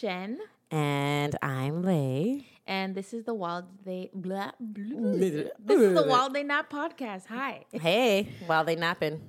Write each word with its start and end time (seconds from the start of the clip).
Shen, 0.00 0.38
and 0.70 1.36
I'm 1.42 1.82
Lay. 1.82 2.46
and 2.66 2.94
this 2.94 3.12
is 3.12 3.24
the 3.24 3.34
Wild 3.34 3.66
They 3.84 4.08
blah, 4.14 4.52
blah. 4.58 5.12
This 5.12 5.50
is 5.68 5.94
the 5.94 6.04
While 6.06 6.30
They 6.30 6.42
Nap 6.42 6.72
podcast. 6.72 7.26
Hi. 7.26 7.66
Hey, 7.70 8.28
while 8.46 8.64
they 8.64 8.76
napping, 8.76 9.20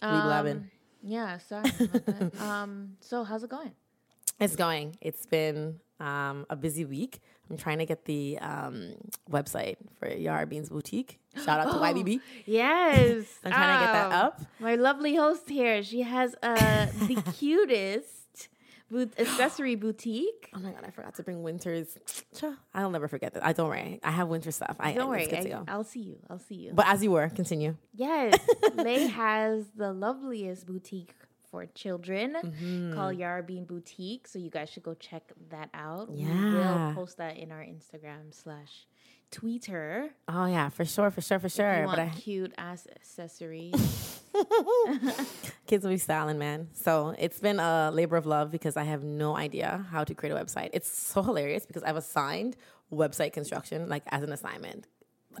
we 0.00 0.08
blabbing. 0.08 0.56
Um, 0.58 0.70
yeah, 1.02 1.38
sorry. 1.38 1.64
about 1.80 2.06
that. 2.06 2.40
um, 2.42 2.96
so 3.00 3.24
how's 3.24 3.42
it 3.42 3.50
going? 3.50 3.72
It's 4.38 4.54
going. 4.54 4.94
It's 5.00 5.26
been 5.26 5.80
um, 5.98 6.46
a 6.48 6.54
busy 6.54 6.84
week. 6.84 7.18
I'm 7.50 7.56
trying 7.56 7.78
to 7.78 7.86
get 7.86 8.04
the 8.04 8.38
um, 8.38 8.94
website 9.28 9.78
for 9.98 10.08
Yara 10.08 10.46
Beans 10.46 10.68
Boutique. 10.68 11.18
Shout 11.44 11.58
out 11.58 11.72
to 11.72 11.78
YBB. 11.80 12.20
Yes, 12.46 13.26
I'm 13.44 13.50
trying 13.50 13.80
to 13.80 13.84
get 13.84 13.92
that 13.94 14.12
Oh, 14.12 14.26
up. 14.26 14.42
My 14.60 14.76
lovely 14.76 15.16
host 15.16 15.48
here. 15.48 15.82
She 15.82 16.02
has 16.02 16.36
uh 16.40 16.86
the 17.08 17.20
cutest 17.36 18.19
boot- 18.90 19.14
accessory 19.18 19.74
boutique. 19.76 20.50
Oh 20.54 20.58
my 20.58 20.70
god, 20.72 20.84
I 20.86 20.90
forgot 20.90 21.14
to 21.16 21.22
bring 21.22 21.42
Winter's. 21.42 21.96
I'll 22.74 22.90
never 22.90 23.08
forget 23.08 23.34
that. 23.34 23.44
I 23.44 23.52
don't 23.52 23.68
worry. 23.68 24.00
I 24.02 24.10
have 24.10 24.28
winter 24.28 24.50
stuff. 24.50 24.76
I 24.80 24.92
Don't 24.92 25.08
worry, 25.08 25.26
I. 25.32 25.64
I'll 25.68 25.84
see 25.84 26.00
you. 26.00 26.18
I'll 26.28 26.38
see 26.38 26.54
you. 26.56 26.72
But 26.74 26.86
as 26.88 27.02
you 27.02 27.10
were, 27.12 27.28
continue. 27.28 27.76
Yes, 27.94 28.34
Lay 28.74 29.06
has 29.08 29.64
the 29.76 29.92
loveliest 29.92 30.66
boutique 30.66 31.14
for 31.50 31.66
children 31.66 32.36
Mm-hmm. 32.42 32.94
called 32.94 33.16
Yara 33.16 33.42
Bean 33.42 33.64
Boutique. 33.64 34.28
So 34.28 34.38
you 34.38 34.50
guys 34.50 34.70
should 34.70 34.84
go 34.84 34.94
check 34.94 35.32
that 35.50 35.68
out. 35.74 36.10
We 36.10 36.18
Yeah. 36.22 36.88
will 36.88 36.94
post 36.94 37.16
that 37.18 37.36
in 37.36 37.50
our 37.50 37.60
Instagram 37.64 38.32
slash 38.32 38.86
Twitter. 39.32 40.10
Oh 40.28 40.46
yeah, 40.46 40.68
for 40.68 40.84
sure, 40.84 41.10
for 41.10 41.20
sure, 41.20 41.38
for 41.38 41.48
sure. 41.48 41.86
But 41.86 41.98
want 41.98 42.00
I, 42.00 42.08
cute 42.10 42.52
ass 42.58 42.86
accessories. 42.94 44.19
kids 45.66 45.84
will 45.84 45.92
be 45.92 45.98
styling, 45.98 46.38
man. 46.38 46.68
So 46.72 47.14
it's 47.18 47.40
been 47.40 47.60
a 47.60 47.90
labor 47.92 48.16
of 48.16 48.26
love 48.26 48.50
because 48.50 48.76
I 48.76 48.84
have 48.84 49.04
no 49.04 49.36
idea 49.36 49.86
how 49.90 50.04
to 50.04 50.14
create 50.14 50.32
a 50.32 50.36
website. 50.36 50.70
It's 50.72 50.90
so 50.90 51.22
hilarious 51.22 51.66
because 51.66 51.82
I've 51.82 51.96
assigned 51.96 52.56
website 52.92 53.32
construction 53.32 53.88
like 53.88 54.02
as 54.08 54.22
an 54.22 54.32
assignment 54.32 54.86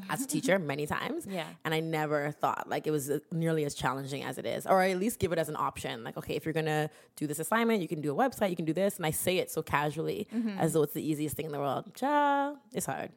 as 0.08 0.22
a 0.22 0.26
teacher 0.26 0.58
many 0.72 0.86
times. 0.86 1.26
Yeah. 1.28 1.46
And 1.64 1.74
I 1.74 1.80
never 1.80 2.30
thought 2.30 2.68
like 2.68 2.86
it 2.86 2.90
was 2.90 3.10
uh, 3.10 3.18
nearly 3.32 3.64
as 3.64 3.74
challenging 3.74 4.22
as 4.22 4.38
it 4.38 4.46
is, 4.46 4.66
or 4.66 4.80
I 4.80 4.90
at 4.90 4.98
least 4.98 5.18
give 5.18 5.32
it 5.32 5.38
as 5.38 5.48
an 5.48 5.56
option. 5.56 6.04
Like, 6.04 6.16
okay, 6.16 6.34
if 6.34 6.44
you're 6.44 6.54
gonna 6.54 6.90
do 7.16 7.26
this 7.26 7.38
assignment, 7.38 7.82
you 7.82 7.88
can 7.88 8.00
do 8.00 8.12
a 8.12 8.16
website, 8.16 8.50
you 8.50 8.56
can 8.56 8.64
do 8.64 8.72
this. 8.72 8.96
And 8.96 9.06
I 9.06 9.10
say 9.10 9.38
it 9.38 9.50
so 9.50 9.62
casually 9.62 10.28
as 10.58 10.72
though 10.72 10.82
it's 10.82 10.94
the 10.94 11.06
easiest 11.06 11.36
thing 11.36 11.46
in 11.46 11.52
the 11.52 11.58
world. 11.58 11.90
Ja, 12.00 12.54
it's 12.72 12.86
hard. 12.86 13.10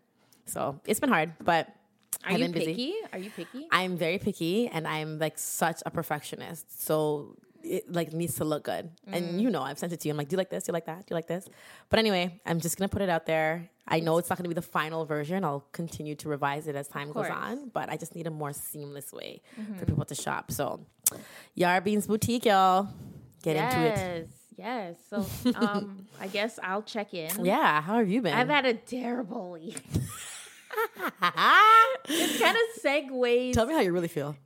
So 0.46 0.80
it's 0.86 1.00
been 1.00 1.10
hard, 1.10 1.34
but 1.44 1.70
Are 2.24 2.32
I've 2.32 2.40
you 2.40 2.46
been 2.46 2.52
busy. 2.54 2.66
picky? 2.74 2.94
Are 3.12 3.20
you 3.20 3.30
picky? 3.30 3.68
I'm 3.72 3.98
very 3.98 4.18
picky 4.18 4.68
and 4.68 4.88
I'm 4.88 5.20
like 5.20 5.38
such 5.38 5.82
a 5.86 5.92
perfectionist. 5.92 6.86
So 6.86 7.36
it 7.64 7.90
like 7.92 8.12
needs 8.14 8.36
to 8.36 8.44
look 8.46 8.64
good. 8.64 8.90
And 9.08 9.42
you 9.42 9.50
know, 9.50 9.62
I've 9.62 9.80
sent 9.80 9.94
it 9.94 10.00
to 10.02 10.08
you. 10.08 10.14
I'm 10.14 10.18
like, 10.18 10.28
do 10.30 10.34
you 10.34 10.38
like 10.38 10.50
this? 10.50 10.66
Do 10.66 10.72
you 10.72 10.74
like 10.74 10.86
that? 10.86 11.00
Do 11.06 11.12
you 11.12 11.16
like 11.16 11.28
this? 11.28 11.48
But 11.90 12.00
anyway, 12.00 12.40
I'm 12.46 12.60
just 12.60 12.78
gonna 12.78 12.90
put 12.90 13.02
it 13.02 13.10
out 13.10 13.26
there. 13.26 13.70
I 13.88 14.00
know 14.00 14.18
it's 14.18 14.30
not 14.30 14.38
gonna 14.38 14.50
be 14.50 14.56
the 14.56 14.62
final 14.62 15.06
version. 15.06 15.44
I'll 15.44 15.66
continue 15.72 16.16
to 16.16 16.30
revise 16.30 16.68
it 16.68 16.76
as 16.76 16.88
time 16.88 17.12
goes 17.12 17.30
on, 17.30 17.70
but 17.70 17.90
I 17.90 17.98
just 17.98 18.16
need 18.16 18.28
a 18.28 18.32
more 18.32 18.54
seamless 18.54 19.12
way 19.14 19.42
for 19.80 19.86
people 19.86 20.06
to 20.06 20.16
shop. 20.16 20.52
So 20.52 20.82
Yara 21.56 21.82
Beans 21.82 22.08
Boutique, 22.08 22.46
y'all. 22.46 22.90
Get 23.44 23.56
into 23.58 23.80
it. 23.80 23.98
yes. 23.98 24.28
Yes. 24.58 24.96
So 25.10 25.52
um 25.56 26.06
I 26.20 26.28
guess 26.28 26.60
I'll 26.62 26.84
check 26.84 27.14
in. 27.14 27.46
Yeah, 27.46 27.82
how 27.82 27.98
have 27.98 28.10
you 28.10 28.22
been? 28.22 28.34
I've 28.34 28.50
had 28.50 28.66
a 28.66 28.74
terrible 28.74 29.52
week. 29.58 29.82
It 32.10 32.40
kind 32.42 32.58
of 32.58 32.82
segues 32.84 33.54
Tell 33.54 33.66
me 33.66 33.74
how 33.74 33.80
you 33.82 33.92
really 33.94 34.08
feel. 34.08 34.36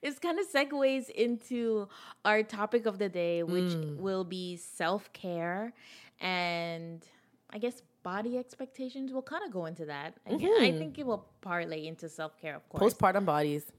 It's 0.00 0.20
kind 0.20 0.38
of 0.38 0.46
segues 0.48 1.10
into 1.10 1.88
our 2.24 2.44
topic 2.44 2.86
of 2.86 2.98
the 2.98 3.08
day, 3.08 3.42
which 3.42 3.72
Mm. 3.74 3.96
will 3.96 4.22
be 4.22 4.54
self 4.56 5.12
care 5.12 5.72
and 6.20 7.04
I 7.50 7.58
guess 7.58 7.82
body 8.02 8.38
expectations. 8.38 9.12
We'll 9.12 9.22
kind 9.22 9.44
of 9.44 9.50
go 9.52 9.66
into 9.66 9.84
that. 9.86 10.14
I, 10.26 10.30
gue- 10.36 10.46
I 10.46 10.68
Mm-hmm. 10.68 10.78
think 10.78 10.98
it 10.98 11.06
will 11.06 11.26
parlay 11.40 11.86
into 11.86 12.08
self 12.08 12.36
care, 12.40 12.56
of 12.56 12.68
course. 12.68 12.94
Postpartum 12.94 13.24
bodies. 13.24 13.64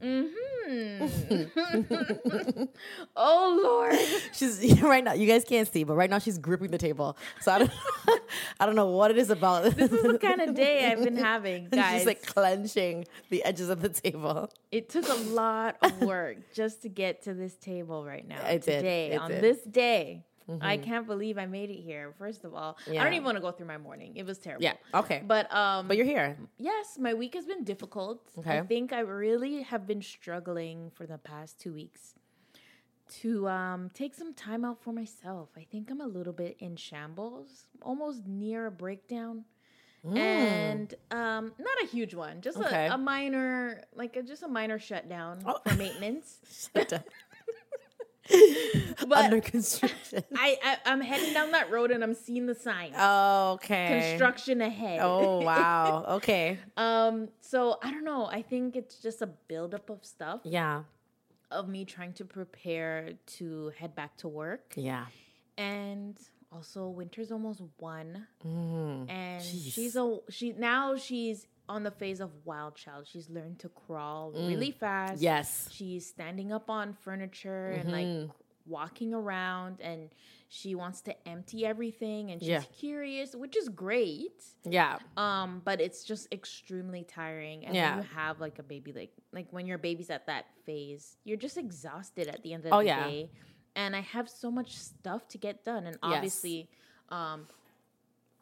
oh 3.16 3.60
Lord, 3.62 3.98
She's 4.32 4.80
right 4.82 5.02
now. 5.02 5.12
You 5.14 5.26
guys 5.26 5.44
can't 5.44 5.70
see, 5.70 5.84
but 5.84 5.94
right 5.94 6.10
now 6.10 6.18
she's 6.18 6.38
gripping 6.38 6.70
the 6.70 6.78
table. 6.78 7.16
So 7.40 7.52
I 7.52 7.58
don't, 7.60 7.70
I 8.60 8.66
don't 8.66 8.76
know 8.76 8.88
what 8.88 9.10
it 9.10 9.18
is 9.18 9.30
about. 9.30 9.64
this 9.74 9.90
is 9.92 10.02
the 10.02 10.18
kind 10.18 10.40
of 10.40 10.54
day 10.54 10.90
I've 10.90 11.02
been 11.02 11.16
having, 11.16 11.68
guys. 11.68 11.98
she's 11.98 12.06
like 12.06 12.24
clenching 12.24 13.06
the 13.30 13.44
edges 13.44 13.68
of 13.68 13.80
the 13.82 13.88
table. 13.88 14.50
it 14.70 14.88
took 14.88 15.08
a 15.08 15.14
lot 15.14 15.76
of 15.82 16.00
work 16.02 16.36
just 16.54 16.82
to 16.82 16.88
get 16.88 17.22
to 17.22 17.34
this 17.34 17.56
table 17.56 18.04
right 18.04 18.26
now. 18.26 18.40
It 18.46 18.62
did. 18.62 18.76
today, 18.76 19.10
It 19.12 19.20
on 19.20 19.28
did. 19.30 19.36
Mm-hmm. 19.36 19.42
this 19.42 19.60
day. 19.64 20.24
I 20.60 20.76
can't 20.78 21.06
believe 21.06 21.38
I 21.38 21.46
made 21.46 21.70
it 21.70 21.80
here. 21.80 22.12
First 22.18 22.44
of 22.44 22.54
all, 22.54 22.76
I 22.88 22.94
don't 22.94 23.12
even 23.12 23.24
want 23.24 23.36
to 23.36 23.40
go 23.40 23.52
through 23.52 23.66
my 23.66 23.78
morning. 23.78 24.16
It 24.16 24.26
was 24.26 24.38
terrible. 24.38 24.64
Yeah. 24.64 24.74
Okay. 24.94 25.22
But 25.26 25.52
um, 25.54 25.86
but 25.88 25.96
you're 25.96 26.06
here. 26.06 26.36
yes, 26.58 26.98
my 26.98 27.14
week 27.14 27.34
has 27.34 27.46
been 27.46 27.62
difficult. 27.64 28.20
Okay. 28.38 28.58
I 28.58 28.62
think 28.62 28.92
I 28.92 29.00
really 29.00 29.62
have 29.62 29.86
been 29.86 30.02
struggling 30.02 30.90
for 30.94 31.06
the 31.06 31.18
past 31.18 31.60
two 31.60 31.72
weeks 31.72 32.14
to 33.20 33.48
um, 33.48 33.90
take 33.92 34.14
some 34.14 34.34
time 34.34 34.64
out 34.64 34.82
for 34.82 34.92
myself. 34.92 35.48
I 35.56 35.66
think 35.70 35.90
I'm 35.90 36.00
a 36.00 36.06
little 36.06 36.32
bit 36.32 36.56
in 36.60 36.76
shambles, 36.76 37.66
almost 37.82 38.26
near 38.26 38.66
a 38.66 38.70
breakdown. 38.70 39.44
And 40.16 40.94
um, 41.10 41.52
not 41.58 41.76
a 41.82 41.86
huge 41.86 42.14
one, 42.14 42.40
just 42.40 42.56
Mm. 42.56 42.66
Okay. 42.66 42.86
a, 42.86 42.94
a 42.94 42.98
minor, 42.98 43.82
like 43.94 44.16
a, 44.16 44.22
just 44.22 44.42
a 44.42 44.48
minor 44.48 44.78
shutdown 44.78 45.40
Oh. 45.44 45.58
for 45.66 45.74
maintenance. 45.74 46.38
Under 49.12 49.40
construction. 49.40 50.22
I, 50.36 50.56
I 50.64 50.76
I'm 50.86 51.00
heading 51.00 51.32
down 51.34 51.50
that 51.52 51.70
road 51.70 51.90
and 51.90 52.02
I'm 52.02 52.14
seeing 52.14 52.46
the 52.46 52.54
signs. 52.54 52.94
okay. 52.96 54.10
Construction 54.10 54.60
ahead. 54.60 55.00
Oh 55.02 55.40
wow. 55.40 56.04
Okay. 56.20 56.58
Um, 56.76 57.28
so 57.40 57.78
I 57.82 57.90
don't 57.90 58.04
know. 58.04 58.26
I 58.26 58.42
think 58.42 58.76
it's 58.76 58.96
just 58.96 59.22
a 59.22 59.26
buildup 59.26 59.90
of 59.90 60.04
stuff 60.04 60.40
Yeah. 60.44 60.82
of 61.50 61.68
me 61.68 61.84
trying 61.84 62.12
to 62.14 62.24
prepare 62.24 63.12
to 63.38 63.72
head 63.78 63.94
back 63.94 64.16
to 64.18 64.28
work. 64.28 64.74
Yeah. 64.76 65.06
And 65.58 66.16
also 66.52 66.88
winter's 66.88 67.30
almost 67.30 67.62
one. 67.78 68.26
Mm. 68.44 69.10
And 69.10 69.42
Jeez. 69.42 69.72
she's 69.72 69.96
a 69.96 70.18
she 70.28 70.52
now 70.52 70.96
she's 70.96 71.46
on 71.68 71.84
the 71.84 71.90
phase 71.90 72.20
of 72.20 72.30
wild 72.44 72.74
child. 72.74 73.06
She's 73.10 73.30
learned 73.30 73.60
to 73.60 73.68
crawl 73.68 74.32
Mm. 74.32 74.48
really 74.48 74.70
fast. 74.72 75.22
Yes. 75.22 75.68
She's 75.70 76.06
standing 76.08 76.52
up 76.52 76.68
on 76.68 76.92
furniture 76.94 77.70
and 77.70 77.90
Mm-hmm. 77.90 78.20
like 78.22 78.30
walking 78.66 79.14
around 79.14 79.80
and 79.80 80.10
she 80.48 80.74
wants 80.74 81.00
to 81.02 81.28
empty 81.28 81.64
everything 81.64 82.30
and 82.30 82.40
she's 82.40 82.48
Yeah. 82.48 82.62
curious, 82.76 83.34
which 83.34 83.56
is 83.56 83.68
great. 83.68 84.44
Yeah. 84.64 84.98
Um, 85.16 85.62
but 85.64 85.80
it's 85.80 86.02
just 86.04 86.32
extremely 86.32 87.04
tiring. 87.04 87.64
And 87.66 87.74
Yeah. 87.74 87.94
when 87.96 88.04
you 88.04 88.10
have 88.14 88.40
like 88.40 88.58
a 88.58 88.62
baby, 88.64 88.92
like 88.92 89.12
like 89.32 89.46
when 89.52 89.66
your 89.66 89.78
baby's 89.78 90.10
at 90.10 90.26
that 90.26 90.46
phase, 90.66 91.16
you're 91.24 91.36
just 91.38 91.56
exhausted 91.56 92.26
at 92.26 92.42
the 92.42 92.52
end 92.52 92.66
of 92.66 92.72
Oh, 92.72 92.78
the 92.78 92.86
yeah. 92.86 93.06
day. 93.08 93.30
And 93.76 93.94
I 93.94 94.00
have 94.00 94.28
so 94.28 94.50
much 94.50 94.76
stuff 94.76 95.28
to 95.28 95.38
get 95.38 95.64
done. 95.64 95.86
And 95.86 95.96
Yes. 96.02 96.12
obviously, 96.14 96.68
um, 97.10 97.46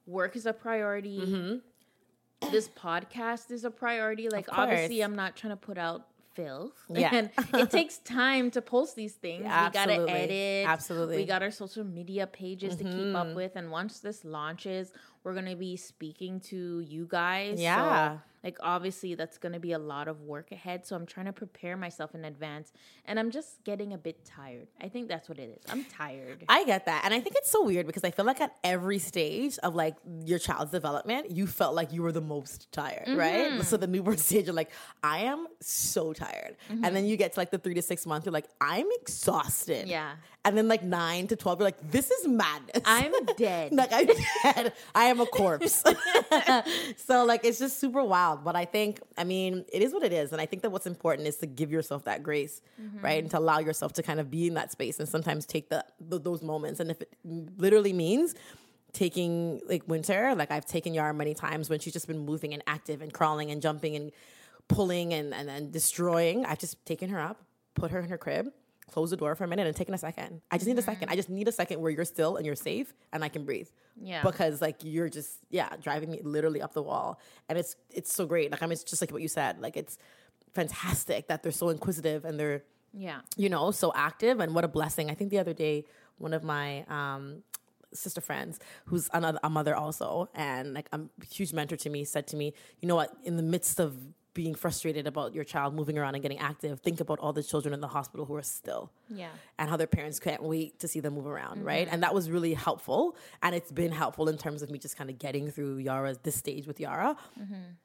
work 0.06 0.36
is 0.36 0.46
a 0.46 0.52
priority. 0.52 1.20
Mm-hmm. 1.20 2.50
This 2.52 2.68
podcast 2.68 3.50
is 3.50 3.64
a 3.64 3.70
priority. 3.70 4.28
Like 4.28 4.46
obviously. 4.50 5.02
I'm 5.02 5.16
not 5.16 5.36
trying 5.36 5.52
to 5.52 5.56
put 5.56 5.76
out 5.78 6.06
filth. 6.34 6.72
Yeah. 6.88 7.10
And 7.14 7.30
it 7.54 7.70
takes 7.70 7.98
time 7.98 8.50
to 8.52 8.62
post 8.62 8.94
these 8.96 9.14
things. 9.14 9.42
We 9.42 9.48
gotta 9.48 9.78
Absolutely. 9.78 10.12
edit. 10.12 10.68
Absolutely. 10.68 11.14
Mm-hmm. 11.16 11.22
We 11.22 11.26
got 11.26 11.42
our 11.42 11.50
social 11.50 11.84
media 11.84 12.26
pages 12.26 12.76
to 12.76 12.84
keep 12.84 13.14
up 13.14 13.34
with. 13.34 13.56
And 13.56 13.70
once 13.70 13.98
this 14.00 14.24
launches, 14.24 14.92
we're 15.24 15.34
gonna 15.34 15.56
be 15.56 15.76
speaking 15.76 16.40
to 16.40 16.80
you 16.80 17.06
guys. 17.08 17.60
Yeah. 17.60 18.14
So, 18.16 18.20
like 18.44 18.56
obviously 18.60 19.16
that's 19.16 19.36
gonna 19.36 19.58
be 19.58 19.72
a 19.72 19.78
lot 19.80 20.06
of 20.06 20.22
work 20.22 20.52
ahead. 20.52 20.86
So 20.86 20.94
I'm 20.94 21.06
trying 21.06 21.26
to 21.26 21.32
prepare 21.32 21.76
myself 21.76 22.14
in 22.14 22.24
advance. 22.24 22.72
And 23.04 23.18
I'm 23.18 23.30
just 23.32 23.64
getting 23.64 23.92
a 23.92 23.98
bit 23.98 24.24
tired. 24.24 24.68
I 24.80 24.88
think 24.88 25.08
that's 25.08 25.28
what 25.28 25.38
it 25.40 25.58
is. 25.60 25.70
I'm 25.70 25.84
tired. 25.84 26.44
I 26.48 26.64
get 26.64 26.86
that. 26.86 27.02
And 27.04 27.12
I 27.12 27.20
think 27.20 27.34
it's 27.36 27.50
so 27.50 27.64
weird 27.64 27.86
because 27.86 28.04
I 28.04 28.12
feel 28.12 28.24
like 28.24 28.40
at 28.40 28.54
every 28.62 29.00
stage 29.00 29.58
of 29.64 29.74
like 29.74 29.96
your 30.24 30.38
child's 30.38 30.70
development, 30.70 31.32
you 31.32 31.48
felt 31.48 31.74
like 31.74 31.92
you 31.92 32.02
were 32.02 32.12
the 32.12 32.20
most 32.20 32.70
tired, 32.70 33.06
Mm-hmm. 33.08 33.16
right? 33.18 33.64
So 33.64 33.76
the 33.76 33.88
newborn 33.88 34.16
stage, 34.28 34.46
you're 34.46 34.54
like, 34.54 34.70
I 35.02 35.20
am 35.24 35.46
so 35.60 36.12
tired. 36.12 36.56
And 36.70 36.94
then 36.94 37.06
you 37.06 37.16
get 37.16 37.32
to 37.32 37.40
like 37.40 37.50
the 37.50 37.58
three 37.58 37.74
to 37.74 37.82
six 37.82 38.06
months, 38.06 38.24
you're 38.24 38.32
like, 38.32 38.48
I'm 38.60 38.86
exhausted. 39.00 39.88
Yeah. 39.88 40.12
And 40.48 40.56
then 40.56 40.66
like 40.66 40.82
nine 40.82 41.26
to 41.26 41.36
12, 41.36 41.58
you're 41.58 41.66
like, 41.66 41.90
this 41.90 42.10
is 42.10 42.26
madness. 42.26 42.82
I'm 42.86 43.12
dead. 43.36 43.72
like 43.72 43.92
I'm 43.92 44.06
dead. 44.06 44.72
I 44.94 45.04
am 45.04 45.20
a 45.20 45.26
corpse. 45.26 45.84
so 46.96 47.24
like 47.26 47.44
it's 47.44 47.58
just 47.58 47.78
super 47.78 48.02
wild. 48.02 48.44
But 48.44 48.56
I 48.56 48.64
think, 48.64 49.00
I 49.18 49.24
mean, 49.24 49.66
it 49.70 49.82
is 49.82 49.92
what 49.92 50.02
it 50.02 50.12
is. 50.12 50.32
And 50.32 50.40
I 50.40 50.46
think 50.46 50.62
that 50.62 50.70
what's 50.70 50.86
important 50.86 51.28
is 51.28 51.36
to 51.36 51.46
give 51.46 51.70
yourself 51.70 52.04
that 52.04 52.22
grace, 52.22 52.62
mm-hmm. 52.80 53.04
right? 53.04 53.22
And 53.22 53.30
to 53.30 53.38
allow 53.38 53.58
yourself 53.58 53.92
to 53.94 54.02
kind 54.02 54.20
of 54.20 54.30
be 54.30 54.46
in 54.46 54.54
that 54.54 54.72
space 54.72 54.98
and 54.98 55.06
sometimes 55.06 55.44
take 55.44 55.68
the, 55.68 55.84
th- 56.08 56.22
those 56.22 56.42
moments. 56.42 56.80
And 56.80 56.90
if 56.90 57.02
it 57.02 57.12
literally 57.24 57.92
means 57.92 58.34
taking 58.94 59.60
like 59.68 59.82
winter, 59.86 60.34
like 60.34 60.50
I've 60.50 60.64
taken 60.64 60.94
Yara 60.94 61.12
many 61.12 61.34
times 61.34 61.68
when 61.68 61.78
she's 61.78 61.92
just 61.92 62.06
been 62.06 62.24
moving 62.24 62.54
and 62.54 62.62
active 62.66 63.02
and 63.02 63.12
crawling 63.12 63.50
and 63.50 63.60
jumping 63.60 63.96
and 63.96 64.12
pulling 64.66 65.12
and, 65.12 65.34
and, 65.34 65.50
and 65.50 65.72
destroying, 65.72 66.46
I've 66.46 66.58
just 66.58 66.84
taken 66.86 67.10
her 67.10 67.20
up, 67.20 67.42
put 67.74 67.90
her 67.90 68.00
in 68.00 68.08
her 68.08 68.18
crib, 68.18 68.48
close 68.90 69.10
the 69.10 69.16
door 69.16 69.34
for 69.34 69.44
a 69.44 69.48
minute 69.48 69.66
and 69.66 69.76
taken 69.76 69.94
a 69.94 69.98
second. 69.98 70.40
I 70.50 70.56
just 70.58 70.66
need 70.66 70.78
a 70.78 70.82
second. 70.82 71.10
I 71.10 71.16
just 71.16 71.28
need 71.28 71.48
a 71.48 71.52
second 71.52 71.80
where 71.80 71.90
you're 71.90 72.04
still 72.04 72.36
and 72.36 72.46
you're 72.46 72.56
safe 72.56 72.94
and 73.12 73.22
I 73.22 73.28
can 73.28 73.44
breathe. 73.44 73.68
Yeah. 74.00 74.22
Because 74.22 74.60
like 74.60 74.76
you're 74.82 75.08
just 75.08 75.38
yeah, 75.50 75.70
driving 75.80 76.10
me 76.10 76.20
literally 76.22 76.62
up 76.62 76.74
the 76.74 76.82
wall. 76.82 77.20
And 77.48 77.58
it's 77.58 77.76
it's 77.90 78.12
so 78.12 78.26
great. 78.26 78.50
Like 78.50 78.62
I 78.62 78.66
mean 78.66 78.72
it's 78.72 78.84
just 78.84 79.02
like 79.02 79.10
what 79.10 79.22
you 79.22 79.28
said. 79.28 79.60
Like 79.60 79.76
it's 79.76 79.98
fantastic 80.54 81.28
that 81.28 81.42
they're 81.42 81.52
so 81.52 81.68
inquisitive 81.68 82.24
and 82.24 82.38
they're 82.38 82.62
yeah. 82.92 83.20
you 83.36 83.48
know, 83.48 83.70
so 83.70 83.92
active 83.94 84.40
and 84.40 84.54
what 84.54 84.64
a 84.64 84.68
blessing. 84.68 85.10
I 85.10 85.14
think 85.14 85.30
the 85.30 85.38
other 85.38 85.52
day, 85.52 85.84
one 86.16 86.32
of 86.32 86.42
my 86.42 86.84
um, 86.88 87.42
sister 87.92 88.20
friends, 88.20 88.58
who's 88.86 89.08
another 89.12 89.38
a 89.42 89.50
mother 89.50 89.74
also, 89.74 90.28
and 90.34 90.74
like 90.74 90.88
a 90.92 91.00
huge 91.30 91.52
mentor 91.52 91.76
to 91.76 91.90
me, 91.90 92.04
said 92.04 92.26
to 92.28 92.36
me, 92.36 92.54
you 92.80 92.88
know 92.88 92.96
what, 92.96 93.12
in 93.24 93.36
the 93.36 93.42
midst 93.42 93.80
of 93.80 93.96
being 94.38 94.54
frustrated 94.54 95.08
about 95.08 95.34
your 95.34 95.42
child 95.42 95.74
moving 95.74 95.98
around 95.98 96.14
and 96.14 96.22
getting 96.22 96.38
active, 96.38 96.78
think 96.78 97.00
about 97.00 97.18
all 97.18 97.32
the 97.32 97.42
children 97.42 97.74
in 97.74 97.80
the 97.80 97.88
hospital 97.88 98.24
who 98.24 98.36
are 98.36 98.42
still. 98.42 98.88
Yeah. 99.08 99.30
And 99.58 99.68
how 99.68 99.76
their 99.76 99.88
parents 99.88 100.20
can't 100.20 100.44
wait 100.44 100.78
to 100.78 100.86
see 100.86 101.00
them 101.00 101.14
move 101.14 101.26
around, 101.26 101.64
right? 101.64 101.88
And 101.90 102.04
that 102.04 102.14
was 102.14 102.30
really 102.30 102.54
helpful. 102.54 103.16
And 103.42 103.52
it's 103.52 103.72
been 103.72 103.90
helpful 103.90 104.28
in 104.28 104.38
terms 104.38 104.62
of 104.62 104.70
me 104.70 104.78
just 104.78 104.96
kind 104.96 105.10
of 105.10 105.18
getting 105.18 105.50
through 105.50 105.78
Yara's 105.78 106.18
this 106.18 106.36
stage 106.36 106.68
with 106.68 106.78
Yara. 106.78 107.16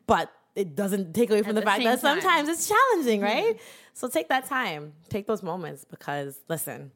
But 0.05 0.31
it 0.53 0.75
doesn't 0.75 1.15
take 1.15 1.31
away 1.31 1.41
from 1.41 1.49
At 1.49 1.55
the, 1.55 1.61
the 1.61 1.65
fact 1.65 1.83
that 1.85 2.01
time. 2.01 2.21
sometimes 2.21 2.49
it's 2.49 2.69
challenging, 2.69 3.21
right? 3.21 3.59
So 3.93 4.07
take 4.07 4.29
that 4.29 4.45
time, 4.45 4.93
take 5.09 5.25
those 5.25 5.41
moments 5.41 5.85
because 5.89 6.39
listen, 6.47 6.91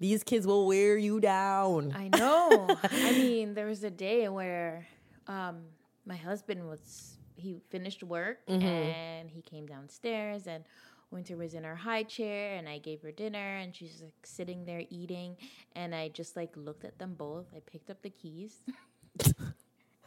these 0.00 0.22
kids 0.22 0.46
will 0.46 0.66
wear 0.66 0.96
you 0.96 1.20
down. 1.20 1.92
I 1.94 2.08
know. 2.08 2.78
I 2.82 3.12
mean, 3.12 3.52
there 3.52 3.66
was 3.66 3.84
a 3.84 3.90
day 3.90 4.30
where 4.30 4.86
um, 5.28 5.64
my 6.06 6.16
husband 6.16 6.66
was 6.66 7.18
he 7.36 7.56
finished 7.70 8.02
work 8.02 8.46
mm-hmm. 8.46 8.66
and 8.66 9.30
he 9.30 9.42
came 9.42 9.66
downstairs 9.66 10.46
and 10.46 10.64
Winter 11.10 11.36
was 11.36 11.54
in 11.54 11.64
her 11.64 11.76
high 11.76 12.02
chair 12.02 12.56
and 12.56 12.68
I 12.68 12.78
gave 12.78 13.02
her 13.02 13.12
dinner 13.12 13.56
and 13.56 13.74
she's 13.74 14.02
like 14.02 14.14
sitting 14.24 14.64
there 14.64 14.82
eating 14.90 15.36
and 15.74 15.94
I 15.94 16.08
just 16.08 16.36
like 16.36 16.56
looked 16.56 16.84
at 16.84 16.98
them 16.98 17.14
both. 17.14 17.46
I 17.54 17.60
picked 17.60 17.90
up 17.90 18.02
the 18.02 18.10
keys. 18.10 18.60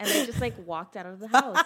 And 0.02 0.08
I 0.08 0.26
just 0.26 0.40
like 0.40 0.54
walked 0.66 0.96
out 0.96 1.06
of 1.06 1.20
the 1.20 1.28
house. 1.28 1.62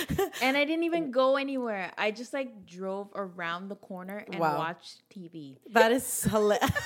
and 0.40 0.56
I 0.56 0.64
didn't 0.64 0.84
even 0.84 1.04
oh. 1.04 1.10
go 1.10 1.36
anywhere. 1.36 1.92
I 1.98 2.12
just 2.12 2.32
like 2.32 2.64
drove 2.64 3.08
around 3.14 3.68
the 3.68 3.76
corner 3.76 4.24
and 4.26 4.40
Wow. 4.40 4.56
watched 4.56 5.02
TV. 5.10 5.58
that 5.70 5.92
is 5.92 6.24
hilarious. 6.24 6.70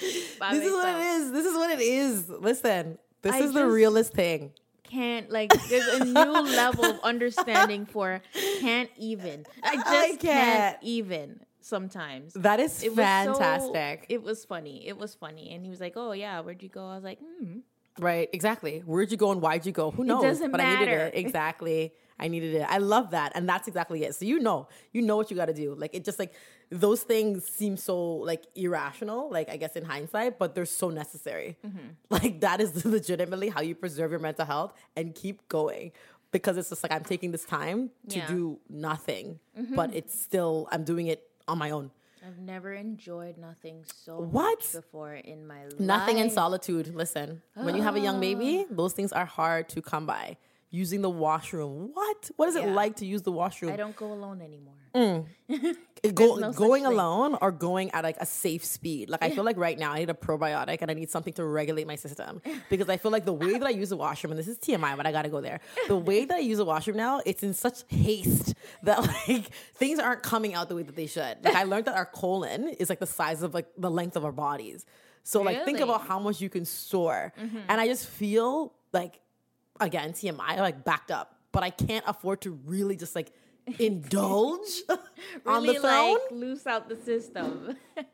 this 0.00 0.64
is 0.64 0.72
what 0.72 0.88
it 0.88 1.06
is. 1.06 1.32
This 1.32 1.46
is 1.46 1.54
what 1.54 1.70
it 1.70 1.80
is. 1.80 2.28
Listen, 2.28 2.98
this 3.22 3.34
I 3.34 3.40
is 3.40 3.52
the 3.52 3.66
realest 3.66 4.12
thing. 4.12 4.52
Can't 4.90 5.30
like 5.30 5.52
there's 5.68 5.86
a 6.00 6.04
new 6.04 6.32
level 6.56 6.84
of 6.84 6.98
understanding 7.02 7.86
for 7.86 8.20
can't 8.60 8.90
even 8.98 9.44
i 9.62 9.76
just 9.76 9.88
I 9.88 10.08
can't. 10.08 10.20
can't. 10.20 10.78
even 10.82 11.40
sometimes 11.60 12.34
That 12.34 12.58
is 12.60 12.82
it 12.82 12.90
was 12.90 12.96
so- 12.96 13.34
fantastic. 13.34 14.06
it 14.08 14.22
was 14.22 14.44
funny 14.44 14.86
it 14.86 14.96
was 14.98 15.14
funny 15.14 15.50
and 15.54 15.62
he 15.64 15.70
was 15.70 15.80
like 15.80 15.94
oh 15.96 16.12
yeah 16.12 16.40
where'd 16.40 16.62
you 16.62 16.68
go 16.68 16.86
i 16.86 16.94
was 16.96 17.04
like 17.04 17.18
hmm 17.20 17.58
Right, 17.98 18.30
exactly. 18.32 18.82
Where'd 18.86 19.10
you 19.10 19.18
go 19.18 19.30
and 19.32 19.42
why'd 19.42 19.66
you 19.66 19.72
go? 19.72 19.90
Who 19.90 20.04
knows? 20.04 20.22
doesn't 20.22 20.52
but 20.52 20.60
I 20.60 20.70
needed 20.70 20.86
matter. 20.86 20.98
it. 21.08 21.14
Exactly. 21.16 21.92
I 22.20 22.28
needed 22.28 22.54
it. 22.54 22.66
I 22.68 22.78
love 22.78 23.10
that. 23.10 23.32
And 23.34 23.48
that's 23.48 23.66
exactly 23.66 24.04
it. 24.04 24.14
So 24.14 24.24
you 24.24 24.38
know, 24.38 24.68
you 24.92 25.02
know 25.02 25.16
what 25.16 25.30
you 25.30 25.36
gotta 25.36 25.54
do. 25.54 25.74
Like 25.74 25.94
it 25.94 26.04
just 26.04 26.18
like 26.18 26.32
those 26.70 27.02
things 27.02 27.44
seem 27.46 27.76
so 27.76 27.96
like 28.30 28.44
irrational, 28.54 29.30
like 29.30 29.48
I 29.50 29.56
guess 29.56 29.74
in 29.74 29.84
hindsight, 29.84 30.38
but 30.38 30.54
they're 30.54 30.66
so 30.66 30.90
necessary. 30.90 31.56
Mm-hmm. 31.66 31.88
Like 32.10 32.40
that 32.42 32.60
is 32.60 32.84
legitimately 32.96 33.48
how 33.48 33.60
you 33.62 33.74
preserve 33.74 34.10
your 34.12 34.20
mental 34.20 34.44
health 34.46 34.72
and 34.96 35.14
keep 35.14 35.48
going. 35.48 35.92
Because 36.32 36.56
it's 36.56 36.68
just 36.68 36.82
like 36.84 36.92
I'm 36.92 37.02
taking 37.02 37.32
this 37.32 37.44
time 37.44 37.90
to 38.10 38.16
Yeah. 38.18 38.24
Mm-hmm. 38.26 38.34
do 38.36 38.58
nothing, 38.68 39.40
but 39.74 39.92
it's 39.94 40.16
still 40.20 40.68
I'm 40.70 40.84
doing 40.84 41.08
it 41.08 41.20
on 41.48 41.58
my 41.58 41.70
own. 41.70 41.90
i've 42.26 42.38
never 42.38 42.70
enjoyed 42.74 43.36
nothing 43.38 43.82
so 44.04 44.12
What? 44.20 44.60
much 44.60 44.72
before 44.72 45.14
in 45.14 45.40
my 45.52 45.62
life 45.64 45.80
Nothing 45.80 46.18
in 46.18 46.28
solitude. 46.30 46.94
Listen, 46.94 47.42
when 47.54 47.74
you 47.76 47.82
have 47.82 47.96
a 47.96 48.00
young 48.08 48.20
baby, 48.20 48.52
those 48.70 48.92
things 48.92 49.10
are 49.12 49.24
hard 49.26 49.68
to 49.74 49.80
come 49.82 50.04
by. 50.06 50.36
Using 50.70 51.02
the 51.02 51.10
washroom. 51.10 51.90
What? 51.94 52.30
What 52.36 52.48
is 52.48 52.56
it 52.56 52.66
like 52.68 52.96
to 52.96 53.06
use 53.06 53.22
the 53.22 53.32
washroom? 53.32 53.72
i 53.72 53.76
don't 53.76 53.96
go 53.96 54.12
alone 54.12 54.40
anymore 54.40 54.74
mm. 54.94 55.26
It 56.02 56.14
go, 56.14 56.36
no 56.36 56.52
going 56.52 56.86
alone 56.86 57.36
or 57.42 57.52
going 57.52 57.90
at 57.90 58.04
like 58.04 58.16
a 58.18 58.26
safe 58.26 58.64
speed. 58.64 59.10
Like 59.10 59.22
I 59.22 59.30
feel 59.30 59.44
like 59.44 59.58
right 59.58 59.78
now 59.78 59.92
I 59.92 59.98
need 59.98 60.08
a 60.08 60.14
probiotic 60.14 60.78
and 60.80 60.90
I 60.90 60.94
need 60.94 61.10
something 61.10 61.34
to 61.34 61.44
regulate 61.44 61.86
my 61.86 61.96
system 61.96 62.40
because 62.70 62.88
I 62.88 62.96
feel 62.96 63.10
like 63.10 63.26
the 63.26 63.34
way 63.34 63.58
that 63.58 63.66
I 63.66 63.70
use 63.70 63.90
the 63.90 63.98
washroom 63.98 64.32
and 64.32 64.38
this 64.38 64.48
is 64.48 64.58
TMI, 64.58 64.96
but 64.96 65.06
I 65.06 65.12
got 65.12 65.22
to 65.22 65.28
go 65.28 65.40
there. 65.40 65.60
The 65.88 65.96
way 66.10 66.24
that 66.24 66.36
I 66.36 66.40
use 66.40 66.56
the 66.56 66.64
washroom 66.64 66.96
now, 66.96 67.20
it's 67.26 67.42
in 67.42 67.52
such 67.52 67.82
haste 67.88 68.54
that 68.82 69.00
like 69.00 69.50
things 69.74 69.98
aren't 69.98 70.22
coming 70.22 70.54
out 70.54 70.70
the 70.70 70.76
way 70.76 70.82
that 70.84 70.96
they 70.96 71.06
should. 71.06 71.44
Like 71.44 71.54
I 71.54 71.64
learned 71.64 71.84
that 71.84 71.96
our 71.96 72.06
colon 72.06 72.68
is 72.68 72.88
like 72.88 73.00
the 73.00 73.06
size 73.06 73.42
of 73.42 73.52
like 73.52 73.66
the 73.76 73.90
length 73.90 74.16
of 74.16 74.24
our 74.24 74.32
bodies. 74.32 74.86
So 75.22 75.42
like 75.42 75.66
think 75.66 75.80
about 75.80 76.06
how 76.06 76.18
much 76.18 76.40
you 76.40 76.48
can 76.48 76.64
store. 76.64 77.34
Mm-hmm. 77.38 77.58
And 77.68 77.80
I 77.80 77.86
just 77.86 78.06
feel 78.06 78.72
like 78.94 79.20
again 79.80 80.12
TMI 80.12 80.58
like 80.58 80.84
backed 80.84 81.10
up, 81.10 81.34
but 81.52 81.62
I 81.62 81.70
can't 81.70 82.04
afford 82.06 82.42
to 82.42 82.50
really 82.66 82.96
just 82.96 83.14
like 83.14 83.32
indulge 83.78 84.68
on 85.46 85.62
the 85.66 85.72
really 85.72 85.78
throne. 85.78 86.12
like 86.14 86.30
loose 86.30 86.66
out 86.66 86.88
the 86.88 86.96
system 86.96 87.76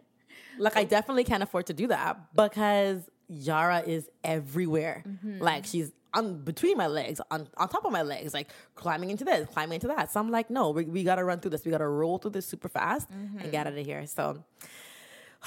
Like 0.58 0.76
I 0.76 0.84
definitely 0.84 1.24
can't 1.24 1.42
afford 1.42 1.66
to 1.66 1.74
do 1.74 1.88
that 1.88 2.34
because 2.34 3.02
Yara 3.28 3.80
is 3.80 4.08
everywhere. 4.24 5.04
Mm-hmm. 5.06 5.42
Like 5.42 5.66
she's 5.66 5.92
on 6.14 6.38
between 6.44 6.78
my 6.78 6.86
legs, 6.86 7.20
on, 7.30 7.46
on 7.58 7.68
top 7.68 7.84
of 7.84 7.92
my 7.92 8.00
legs, 8.00 8.32
like 8.32 8.48
climbing 8.74 9.10
into 9.10 9.22
this, 9.24 9.46
climbing 9.52 9.74
into 9.74 9.88
that. 9.88 10.10
So 10.10 10.18
I'm 10.18 10.30
like, 10.30 10.48
no, 10.48 10.70
we, 10.70 10.84
we 10.84 11.04
gotta 11.04 11.24
run 11.24 11.40
through 11.40 11.50
this. 11.50 11.66
We 11.66 11.70
gotta 11.70 11.86
roll 11.86 12.16
through 12.16 12.30
this 12.30 12.46
super 12.46 12.70
fast 12.70 13.10
Mm-hmm. 13.10 13.38
and 13.40 13.52
get 13.52 13.66
out 13.66 13.76
of 13.76 13.84
here. 13.84 14.06
So, 14.06 14.42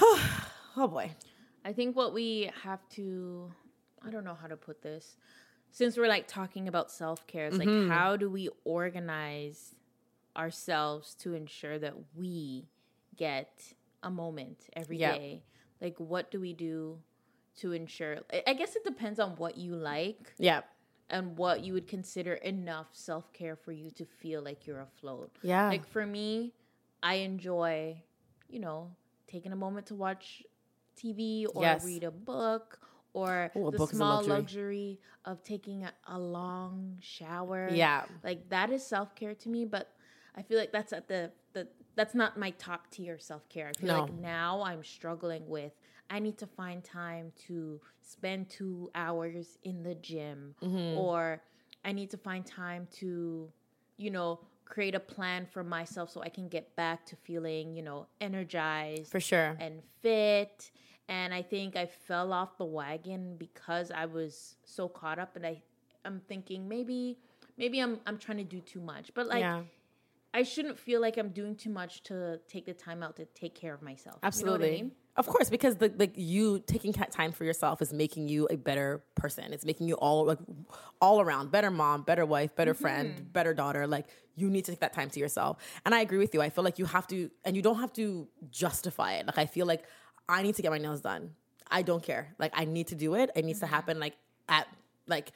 oh 0.00 0.88
boy. 0.88 1.10
I 1.64 1.72
think 1.72 1.96
what 1.96 2.14
we 2.14 2.50
have 2.62 2.88
to, 2.90 3.50
I 4.06 4.10
don't 4.10 4.24
know 4.24 4.36
how 4.40 4.46
to 4.46 4.56
put 4.56 4.80
this, 4.80 5.16
since 5.72 5.96
we're 5.96 6.08
like 6.08 6.26
talking 6.28 6.68
about 6.68 6.90
self 6.90 7.26
care, 7.26 7.46
it's 7.46 7.56
Mm-hmm. 7.56 7.88
like 7.88 7.98
how 7.98 8.16
do 8.16 8.28
we 8.30 8.48
organize 8.64 9.74
ourselves 10.36 11.14
to 11.16 11.34
ensure 11.34 11.78
that 11.78 11.94
we 12.14 12.68
get 13.16 13.74
a 14.02 14.10
moment 14.10 14.68
every 14.74 14.98
day? 14.98 15.42
Yeah. 15.80 15.86
Like, 15.86 15.96
what 15.98 16.30
do 16.30 16.40
we 16.40 16.52
do 16.52 16.98
to 17.60 17.72
ensure? 17.72 18.18
I- 18.32 18.42
I 18.48 18.54
guess 18.54 18.76
it 18.76 18.84
depends 18.84 19.18
on 19.18 19.36
what 19.36 19.56
you 19.56 19.74
like 19.74 20.34
Yeah. 20.38 20.62
and 21.08 21.36
what 21.36 21.64
you 21.64 21.72
would 21.72 21.88
consider 21.88 22.34
enough 22.34 22.88
self 22.92 23.32
care 23.32 23.56
for 23.56 23.72
you 23.72 23.90
to 23.92 24.04
feel 24.04 24.42
like 24.42 24.66
you're 24.66 24.80
afloat. 24.80 25.30
Yeah. 25.42 25.68
Like 25.68 25.86
for 25.86 26.06
me, 26.06 26.52
I 27.02 27.14
enjoy, 27.16 28.02
you 28.48 28.60
know, 28.60 28.94
taking 29.26 29.52
a 29.52 29.56
moment 29.56 29.86
to 29.86 29.94
watch 29.94 30.42
TV 30.96 31.46
or 31.54 31.62
Yes. 31.62 31.84
read 31.84 32.04
a 32.04 32.10
book 32.10 32.78
or 33.12 33.50
Ooh, 33.56 33.70
the 33.70 33.78
book 33.78 33.90
is 33.90 33.94
a 33.94 33.96
small 33.96 34.16
luxury. 34.16 34.34
luxury 34.36 35.00
of 35.24 35.42
taking 35.42 35.84
a, 35.84 35.92
a 36.08 36.18
long 36.18 36.96
shower. 37.00 37.68
Yeah. 37.74 38.04
Like 38.22 38.48
that 38.50 38.70
is 38.70 38.84
self 38.84 39.14
care 39.14 39.34
to 39.34 39.48
me, 39.48 39.64
but 39.64 39.92
I 40.36 40.42
feel 40.42 40.58
like 40.58 40.72
that's 40.72 40.92
at 40.92 41.08
the, 41.08 41.30
the 41.52 41.68
that's 41.96 42.14
not 42.14 42.38
my 42.38 42.50
top 42.52 42.90
tier 42.90 43.18
self 43.18 43.48
care. 43.48 43.68
I 43.68 43.72
feel 43.80 43.88
No. 43.88 44.00
like 44.02 44.14
now 44.14 44.62
I'm 44.62 44.82
struggling 44.84 45.48
with 45.48 45.72
I 46.08 46.18
need 46.18 46.38
to 46.38 46.46
find 46.46 46.82
time 46.82 47.32
to 47.46 47.80
spend 48.00 48.48
two 48.48 48.90
hours 48.94 49.58
in 49.62 49.82
the 49.82 49.94
gym 49.94 50.54
Mm-hmm. 50.62 50.98
or 50.98 51.40
I 51.84 51.92
need 51.92 52.10
to 52.10 52.16
find 52.18 52.44
time 52.44 52.88
to, 52.98 53.48
you 53.96 54.10
know, 54.10 54.40
create 54.64 54.94
a 54.94 55.00
plan 55.00 55.46
for 55.46 55.64
myself 55.64 56.10
so 56.10 56.20
I 56.22 56.28
can 56.28 56.48
get 56.48 56.74
back 56.76 57.06
to 57.06 57.16
feeling, 57.16 57.74
you 57.74 57.82
know, 57.82 58.06
energized 58.20 59.10
For 59.10 59.20
sure. 59.20 59.56
and 59.60 59.82
fit. 60.02 60.70
And 61.10 61.34
I 61.34 61.42
think 61.42 61.74
I 61.74 61.86
fell 61.86 62.32
off 62.32 62.56
the 62.56 62.64
wagon 62.64 63.34
because 63.36 63.90
I 63.90 64.06
was 64.06 64.54
so 64.64 64.88
caught 64.88 65.18
up 65.18 65.34
and 65.34 65.44
I 65.44 65.60
I'm 66.04 66.20
thinking 66.28 66.68
maybe 66.68 67.18
maybe 67.58 67.80
I'm 67.80 67.98
I'm 68.06 68.16
trying 68.16 68.38
to 68.38 68.44
do 68.44 68.60
too 68.60 68.80
much. 68.80 69.12
But 69.12 69.26
like 69.26 69.40
yeah. 69.40 69.62
I 70.32 70.44
shouldn't 70.44 70.78
feel 70.78 71.00
like 71.00 71.16
I'm 71.18 71.30
doing 71.30 71.56
too 71.56 71.70
much 71.70 72.04
to 72.04 72.38
take 72.46 72.64
the 72.64 72.72
time 72.72 73.02
out 73.02 73.16
to 73.16 73.24
take 73.34 73.56
care 73.56 73.74
of 73.74 73.82
myself. 73.82 74.14
You 74.14 74.20
know 74.22 74.28
Absolutely. 74.28 74.68
what 74.68 74.74
I 74.74 74.82
mean? 74.82 74.92
Of 75.16 75.26
course, 75.26 75.50
because 75.50 75.76
the 75.76 75.92
like 75.98 76.12
you 76.14 76.60
taking 76.60 76.92
time 76.92 77.32
for 77.32 77.44
yourself 77.44 77.82
is 77.82 77.92
making 77.92 78.28
you 78.28 78.46
a 78.48 78.56
better 78.56 79.02
person. 79.16 79.52
It's 79.52 79.64
making 79.64 79.88
you 79.88 79.96
all 79.96 80.24
like 80.24 80.38
all 81.00 81.20
around 81.20 81.50
better 81.50 81.72
mom, 81.72 82.02
better 82.02 82.24
wife, 82.24 82.54
better 82.54 82.72
Mm-hmm. 82.72 82.82
friend, 82.82 83.32
better 83.32 83.52
daughter. 83.52 83.88
Like 83.88 84.06
you 84.36 84.48
need 84.48 84.64
to 84.66 84.70
take 84.70 84.80
that 84.80 84.92
time 84.92 85.10
to 85.10 85.18
yourself. 85.18 85.56
And 85.84 85.92
I 85.92 86.00
agree 86.00 86.18
with 86.18 86.32
you. 86.34 86.40
I 86.40 86.50
feel 86.50 86.62
like 86.62 86.78
you 86.78 86.84
have 86.84 87.08
to, 87.08 87.30
and 87.44 87.56
you 87.56 87.62
don't 87.62 87.80
have 87.80 87.92
to 87.94 88.28
justify 88.50 89.14
it. 89.14 89.26
Like 89.26 89.38
I 89.38 89.46
feel 89.46 89.66
like 89.66 89.82
I 90.30 90.42
need 90.42 90.54
to 90.56 90.62
get 90.62 90.70
my 90.70 90.78
nails 90.78 91.00
done. 91.00 91.34
I 91.70 91.82
don't 91.82 92.02
care. 92.02 92.34
Like 92.38 92.52
I 92.54 92.64
need 92.64 92.88
to 92.88 92.94
do 92.94 93.14
it. 93.14 93.30
It 93.34 93.44
needs 93.44 93.60
to 93.60 93.66
happen. 93.66 94.00
Like 94.00 94.16
at 94.48 94.66
like 95.06 95.32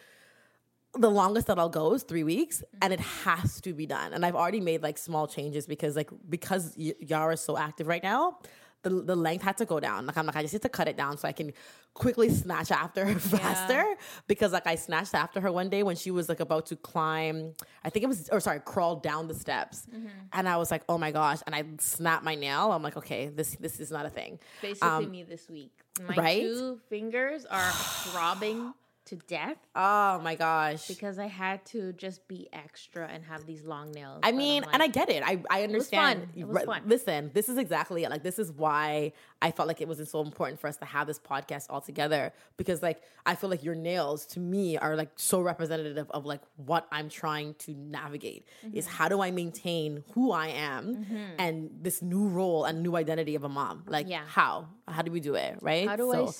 the 0.96 1.10
longest 1.10 1.48
that 1.48 1.58
I'll 1.58 1.68
go 1.68 1.92
is 1.94 2.04
three 2.04 2.24
weeks, 2.24 2.62
and 2.80 2.92
it 2.92 3.00
has 3.00 3.60
to 3.62 3.72
be 3.72 3.86
done. 3.86 4.12
And 4.12 4.24
I've 4.24 4.36
already 4.36 4.60
made 4.60 4.82
like 4.82 4.96
small 4.98 5.26
changes 5.26 5.66
because 5.66 5.96
like 5.96 6.10
because 6.28 6.74
y- 6.78 6.94
Yara 7.00 7.34
is 7.34 7.40
so 7.40 7.56
active 7.58 7.86
right 7.86 8.02
now, 8.02 8.38
the 8.84 8.90
the 8.90 9.16
length 9.16 9.42
had 9.42 9.56
to 9.56 9.64
go 9.64 9.80
down. 9.80 10.06
Like 10.06 10.16
I'm 10.16 10.26
like 10.26 10.36
I 10.36 10.42
just 10.42 10.54
need 10.54 10.62
to 10.62 10.68
cut 10.68 10.86
it 10.86 10.96
down 10.96 11.18
so 11.18 11.26
I 11.26 11.32
can 11.32 11.52
quickly 11.94 12.30
snatch 12.30 12.70
after 12.70 13.04
her 13.04 13.18
faster. 13.18 13.84
Because 14.28 14.52
like 14.52 14.66
I 14.66 14.76
snatched 14.76 15.14
after 15.14 15.40
her 15.40 15.50
one 15.50 15.68
day 15.68 15.82
when 15.82 15.96
she 15.96 16.10
was 16.10 16.28
like 16.28 16.40
about 16.40 16.66
to 16.66 16.76
climb, 16.76 17.54
I 17.82 17.90
think 17.90 18.04
it 18.04 18.08
was 18.08 18.28
or 18.30 18.40
sorry, 18.40 18.60
crawl 18.60 18.96
down 18.96 19.26
the 19.26 19.34
steps, 19.34 19.86
mm-hmm. 19.92 20.06
and 20.32 20.48
I 20.48 20.56
was 20.56 20.70
like, 20.70 20.84
oh 20.88 20.98
my 20.98 21.10
gosh, 21.10 21.40
and 21.46 21.54
I 21.54 21.64
snapped 21.80 22.24
my 22.24 22.34
nail. 22.34 22.70
I'm 22.72 22.82
like, 22.82 22.96
okay, 22.96 23.28
this 23.28 23.56
this 23.56 23.80
is 23.80 23.90
not 23.90 24.06
a 24.06 24.10
thing. 24.10 24.38
Basically 24.62 24.88
um, 24.88 25.10
me 25.10 25.24
this 25.24 25.48
week. 25.48 25.72
My 26.08 26.14
right? 26.14 26.42
two 26.42 26.80
fingers 26.88 27.44
are 27.46 27.70
throbbing 27.70 28.74
to 29.06 29.16
death 29.16 29.56
Oh 29.74 30.18
my 30.20 30.34
gosh. 30.34 30.86
because 30.88 31.18
I 31.18 31.26
had 31.26 31.64
to 31.66 31.92
just 31.92 32.26
be 32.28 32.48
extra 32.52 33.06
and 33.06 33.22
have 33.24 33.44
these 33.46 33.62
long 33.64 33.90
nails. 33.92 34.20
I 34.22 34.32
mean, 34.32 34.64
I'm 34.64 34.70
and 34.74 34.82
I 34.82 34.86
get 34.86 35.10
it. 35.10 35.22
I, 35.24 35.42
I 35.50 35.62
understand. 35.64 36.20
fun. 36.20 36.28
It 36.34 36.48
was 36.48 36.62
fun. 36.64 36.82
Listen, 36.86 37.30
this 37.34 37.48
is 37.48 37.58
exactly 37.58 38.04
it. 38.04 38.10
Like, 38.10 38.22
this 38.22 38.38
is 38.38 38.50
why 38.52 39.12
I 39.42 39.50
felt 39.50 39.68
like 39.68 39.80
it 39.80 39.88
was 39.88 40.08
so 40.08 40.22
important 40.22 40.60
for 40.60 40.68
us 40.68 40.76
to 40.78 40.84
have 40.86 41.06
this 41.06 41.18
podcast 41.18 41.66
all 41.68 41.80
together 41.82 42.32
because, 42.56 42.82
like, 42.82 43.02
I 43.26 43.34
feel 43.34 43.50
like 43.50 43.62
your 43.62 43.74
nails 43.74 44.24
to 44.28 44.40
me 44.40 44.78
are 44.78 44.96
like 44.96 45.10
so 45.16 45.40
representative 45.40 46.06
of 46.10 46.24
like 46.24 46.40
what 46.56 46.86
I'm 46.90 47.08
trying 47.08 47.54
to 47.60 47.72
navigate 47.74 48.46
is 48.72 48.86
Mm-hmm. 48.86 48.94
how 48.96 49.08
do 49.08 49.20
I 49.20 49.30
maintain 49.30 50.04
who 50.12 50.32
I 50.32 50.48
am 50.48 51.06
and 51.38 51.70
this 51.82 52.00
new 52.00 52.28
role 52.28 52.64
and 52.64 52.82
new 52.82 52.96
identity 52.96 53.34
of 53.34 53.44
a 53.44 53.48
mom? 53.48 53.84
Like, 53.86 54.08
Yeah. 54.08 54.22
how? 54.26 54.68
How 54.88 55.02
do 55.02 55.10
we 55.10 55.20
do 55.20 55.34
it? 55.34 55.58
Right? 55.60 55.86
how 55.88 55.96
do 55.96 56.10
So, 56.12 56.26
I 56.28 56.30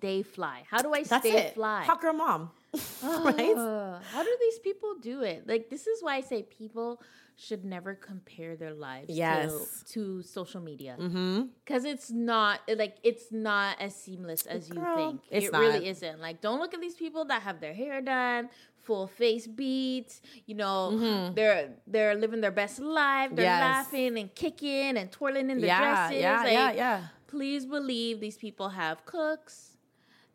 stay 0.00 0.22
fly? 0.22 0.64
How 0.70 0.80
do 0.82 0.92
I 0.94 1.02
That's 1.04 1.26
stay 1.26 1.36
it. 1.48 1.54
fly? 1.54 1.84
Hot 1.84 2.00
girl 2.00 2.14
mom. 2.14 2.50
right? 3.02 3.56
Uh, 3.56 3.98
how 4.12 4.22
do 4.22 4.32
these 4.40 4.58
people 4.60 4.94
do 5.00 5.22
it? 5.22 5.46
Like 5.46 5.70
this 5.70 5.86
is 5.86 6.02
why 6.02 6.16
I 6.16 6.20
say 6.22 6.42
people 6.42 7.02
should 7.36 7.64
never 7.64 7.94
compare 7.94 8.54
their 8.56 8.74
lives 8.74 9.08
Yes. 9.10 9.50
to, 9.92 10.20
to 10.20 10.22
social 10.22 10.60
media 10.60 10.94
because 10.98 11.84
it's 11.84 12.10
not 12.10 12.60
like 12.82 12.96
it's 13.02 13.32
not 13.32 13.80
as 13.80 13.94
seamless 13.96 14.44
as 14.46 14.68
you 14.68 14.76
think. 14.96 15.20
it's 15.30 15.46
it 15.46 15.52
not. 15.52 15.60
really 15.60 15.88
isn't. 15.88 16.20
Like 16.20 16.40
don't 16.40 16.60
look 16.60 16.74
at 16.74 16.80
these 16.80 16.94
people 16.94 17.24
that 17.26 17.42
have 17.42 17.58
their 17.60 17.72
hair 17.74 18.00
done, 18.02 18.50
full 18.84 19.06
face 19.08 19.46
beats. 19.46 20.20
You 20.46 20.54
know, 20.56 21.32
they're 21.34 21.70
they're 21.86 22.14
living 22.14 22.40
their 22.40 22.52
best 22.62 22.78
life. 22.78 23.30
They're 23.34 23.46
Mm-hmm. 23.50 23.60
Yes. 23.66 23.76
laughing 23.86 24.18
and 24.18 24.34
kicking 24.34 24.96
and 24.98 25.10
twirling 25.10 25.48
in 25.50 25.58
their 25.58 25.66
Yeah, 25.74 25.80
dresses. 25.80 26.20
yeah, 26.22 26.42
Like, 26.44 26.52
yeah, 26.52 26.72
yeah. 26.72 27.00
Please 27.26 27.64
believe 27.64 28.20
these 28.20 28.36
people 28.36 28.68
have 28.70 29.04
cooks. 29.06 29.69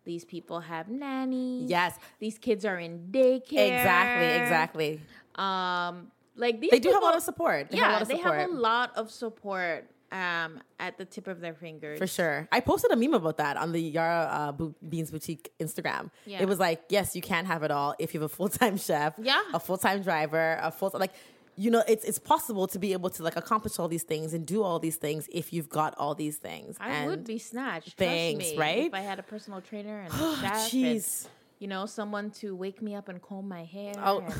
These 0.06 0.24
people 0.26 0.60
have 0.62 0.88
nannies. 0.88 1.70
Yes. 1.70 1.98
These 2.20 2.38
kids 2.38 2.64
are 2.64 2.78
in 2.78 3.08
daycare. 3.12 3.68
Exactly, 3.74 4.28
exactly. 4.44 5.02
Um, 5.36 6.12
like 6.36 6.60
these 6.62 6.72
They 6.72 6.80
do 6.80 6.92
have 6.92 7.02
a 7.02 7.06
lot 7.06 7.16
of 7.16 7.24
support. 7.24 7.70
They 7.72 7.78
have 7.78 7.88
a 7.88 7.90
yeah, 7.90 7.94
lot 7.94 8.02
of 8.04 8.08
they 8.08 8.18
support. 8.18 8.40
have 8.40 8.50
a 8.50 8.54
lot 8.54 8.92
of 8.96 9.12
support 9.12 9.90
um 10.12 10.62
at 10.80 10.98
the 11.00 11.06
tip 11.06 11.28
of 11.28 11.42
their 11.42 11.56
fingers. 11.56 11.98
For 11.98 12.06
sure. 12.08 12.48
I 12.52 12.60
posted 12.60 12.92
a 12.92 12.96
meme 12.96 13.16
about 13.16 13.38
that 13.38 13.58
on 13.58 13.72
the 13.72 13.82
Yara 13.82 14.30
uh, 14.32 14.52
Bu- 14.52 14.76
Beans 14.88 15.10
Boutique 15.10 15.52
Instagram. 15.60 16.12
Yeah. 16.26 16.42
It 16.44 16.48
was 16.48 16.60
like, 16.60 16.84
yes, 16.90 17.16
you 17.16 17.22
can 17.24 17.46
have 17.46 17.64
it 17.64 17.72
all 17.72 17.96
if 17.98 18.14
you 18.14 18.22
have 18.22 18.32
a 18.32 18.34
full 18.34 18.50
time 18.50 18.78
chef, 18.88 19.16
Yeah. 19.20 19.42
a 19.54 19.60
full 19.60 19.78
time 19.80 20.04
driver, 20.04 20.60
a 20.62 20.72
full 20.72 20.92
time 20.92 21.00
like, 21.00 21.14
you 21.58 21.72
know, 21.72 21.84
it's 21.88 22.04
it's 22.04 22.20
possible 22.20 22.68
to 22.68 22.80
be 22.80 22.94
able 22.94 23.10
to 23.12 23.24
like 23.24 23.36
accomplish 23.36 23.80
all 23.80 23.88
these 23.88 24.04
things 24.04 24.34
and 24.34 24.46
do 24.46 24.62
all 24.64 24.80
these 24.80 24.98
things 24.98 25.28
if 25.32 25.54
you've 25.54 25.70
got 25.70 25.96
all 25.98 26.16
these 26.16 26.38
things. 26.38 26.78
I 26.80 26.90
and 26.92 27.10
would 27.10 27.24
be 27.26 27.40
snatched. 27.40 27.98
Thanks, 27.98 28.52
me, 28.52 28.58
right? 28.58 28.86
If 28.88 28.94
I 28.94 29.02
had 29.02 29.20
a 29.20 29.24
personal 29.24 29.62
trainer 29.62 30.02
and 30.02 30.14
a 30.44 30.70
chef, 30.70 30.74
and, 30.74 31.28
you 31.60 31.68
know, 31.68 31.86
someone 31.86 32.32
to 32.32 32.56
wake 32.56 32.82
me 32.82 32.96
up 32.96 33.08
and 33.10 33.22
comb 33.22 33.48
my 33.48 33.64
hair. 33.64 33.94
Oh. 33.98 34.20
and- 34.20 34.34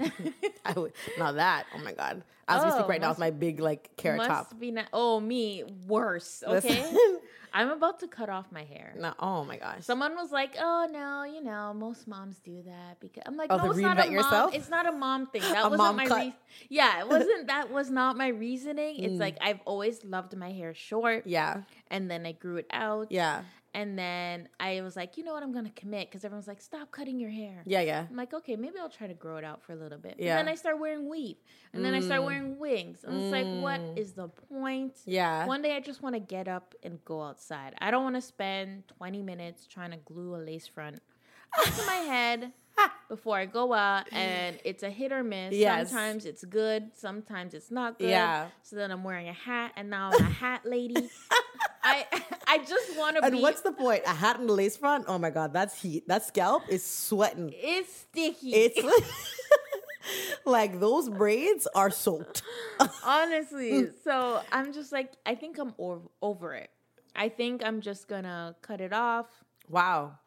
I 0.64 0.72
would 0.72 0.92
now 1.18 1.32
that. 1.32 1.66
Oh 1.74 1.78
my 1.78 1.92
god. 1.92 2.22
As 2.48 2.64
we 2.64 2.70
speak 2.72 2.84
Oh, 2.84 2.88
right 2.88 3.00
now 3.00 3.08
must- 3.08 3.18
with 3.20 3.26
my 3.26 3.30
big 3.30 3.60
like 3.60 3.96
carrot 3.96 4.18
must 4.18 4.28
top. 4.50 4.58
be 4.58 4.70
not. 4.72 4.86
Oh, 4.92 5.20
me 5.20 5.64
worse. 5.86 6.42
Okay. 6.48 6.84
I'm 7.52 7.70
about 7.70 7.98
to 7.98 8.06
cut 8.06 8.28
off 8.28 8.46
my 8.52 8.62
hair. 8.62 8.94
No, 8.96 9.12
oh 9.18 9.44
my 9.44 9.56
gosh. 9.56 9.82
Someone 9.84 10.14
was 10.14 10.30
like, 10.30 10.54
"Oh 10.60 10.86
no, 10.88 11.24
you 11.24 11.42
know, 11.42 11.74
most 11.74 12.06
moms 12.06 12.38
do 12.38 12.62
that 12.64 13.00
because 13.00 13.24
I'm 13.26 13.36
like, 13.36 13.48
Oh, 13.50 13.56
no, 13.56 13.70
it's 13.72 13.80
not 13.80 13.98
a 13.98 14.04
mom. 14.04 14.12
yourself? 14.12 14.54
It's 14.54 14.68
not 14.70 14.86
a 14.86 14.92
mom 14.92 15.26
thing. 15.26 15.42
That 15.52 15.64
A 15.66 15.68
wasn't 15.68 15.78
mom 15.78 15.96
my. 15.96 16.32
Yeah, 16.68 17.00
it 17.00 17.08
wasn't. 17.08 17.48
that 17.48 17.72
was 17.72 17.90
not 17.90 18.16
my 18.16 18.28
reasoning. 18.28 19.02
It's 19.02 19.18
like 19.18 19.36
I've 19.40 19.58
always 19.64 20.04
loved 20.04 20.36
my 20.36 20.52
hair 20.52 20.74
short, 20.74 21.24
Mm. 21.26 21.30
yeah. 21.30 21.62
and 21.90 22.08
then 22.08 22.24
I 22.24 22.32
grew 22.32 22.58
it 22.58 22.66
out. 22.70 23.10
Yeah. 23.10 23.42
And 23.74 23.98
then 23.98 24.48
I 24.58 24.80
was 24.80 24.96
like, 24.96 25.16
you 25.16 25.24
know 25.24 25.32
what, 25.32 25.42
I'm 25.42 25.52
gonna 25.52 25.70
commit 25.76 26.08
because 26.08 26.24
everyone's 26.24 26.48
like, 26.48 26.60
stop 26.60 26.90
cutting 26.90 27.18
your 27.20 27.30
hair. 27.30 27.62
Yeah, 27.66 27.80
yeah. 27.80 28.06
I'm 28.10 28.16
like, 28.16 28.34
okay, 28.34 28.56
maybe 28.56 28.78
I'll 28.80 28.88
try 28.88 29.06
to 29.06 29.14
grow 29.14 29.36
it 29.36 29.44
out 29.44 29.62
for 29.62 29.72
a 29.72 29.76
little 29.76 29.98
bit. 29.98 30.16
Yeah. 30.18 30.38
And 30.38 30.46
then 30.46 30.52
I 30.52 30.56
start 30.56 30.78
wearing 30.78 31.08
weave, 31.08 31.36
and 31.72 31.84
then 31.84 31.94
I 31.94 32.00
start 32.00 32.22
mm. 32.22 32.26
wearing 32.26 32.58
wings, 32.58 33.04
and 33.04 33.22
it's 33.22 33.32
like, 33.32 33.46
what 33.62 33.80
mm. 33.80 33.98
is 33.98 34.12
the 34.12 34.28
point? 34.28 34.98
Yeah. 35.06 35.46
One 35.46 35.62
day 35.62 35.76
I 35.76 35.80
just 35.80 36.02
want 36.02 36.14
to 36.14 36.20
get 36.20 36.48
up 36.48 36.74
and 36.82 37.04
go 37.04 37.22
outside. 37.22 37.74
I 37.78 37.90
don't 37.90 38.02
want 38.02 38.16
to 38.16 38.22
spend 38.22 38.84
20 38.98 39.22
minutes 39.22 39.66
trying 39.66 39.92
to 39.92 39.98
glue 39.98 40.34
a 40.34 40.38
lace 40.38 40.66
front 40.66 41.00
to 41.64 41.86
my 41.86 41.94
head 41.94 42.52
before 43.08 43.36
I 43.36 43.46
go 43.46 43.72
out 43.72 44.06
and 44.12 44.58
it's 44.64 44.82
a 44.82 44.90
hit 44.90 45.12
or 45.12 45.22
miss. 45.22 45.54
Yes. 45.54 45.90
Sometimes 45.90 46.26
it's 46.26 46.44
good, 46.44 46.90
sometimes 46.94 47.54
it's 47.54 47.70
not 47.70 47.98
good. 47.98 48.10
Yeah. 48.10 48.48
So 48.62 48.76
then 48.76 48.90
I'm 48.90 49.04
wearing 49.04 49.28
a 49.28 49.32
hat 49.32 49.72
and 49.76 49.90
now 49.90 50.10
I'm 50.12 50.24
a 50.24 50.30
hat 50.30 50.62
lady. 50.64 51.10
I 51.90 52.06
I 52.46 52.58
just 52.58 52.96
want 52.96 53.16
to 53.16 53.22
be. 53.22 53.26
And 53.26 53.36
be 53.36 53.42
what's 53.42 53.62
the 53.62 53.72
point? 53.72 54.02
A 54.06 54.14
hat 54.14 54.38
and 54.40 54.48
a 54.48 54.52
lace 54.52 54.76
front? 54.76 55.04
Oh 55.08 55.18
my 55.18 55.30
god, 55.30 55.52
that's 55.52 55.80
heat. 55.80 56.06
That 56.08 56.24
scalp 56.24 56.62
is 56.68 56.84
sweating. 56.84 57.52
it's 57.54 57.92
sticky. 58.06 58.54
It's 58.54 58.80
like 60.44 60.80
those 60.80 61.08
braids 61.08 61.66
are 61.74 61.90
soaked. 61.90 62.42
honestly. 63.04 63.88
so 64.04 64.42
I'm 64.52 64.72
just 64.72 64.92
like 64.92 65.12
I 65.26 65.34
think 65.34 65.58
I'm 65.58 65.74
over, 65.78 66.02
over 66.22 66.54
it. 66.54 66.70
I 67.14 67.28
think 67.28 67.62
I'm 67.64 67.80
just 67.80 68.08
gonna 68.08 68.54
cut 68.62 68.80
it 68.80 68.92
off. 68.92 69.26
Wow. 69.68 70.18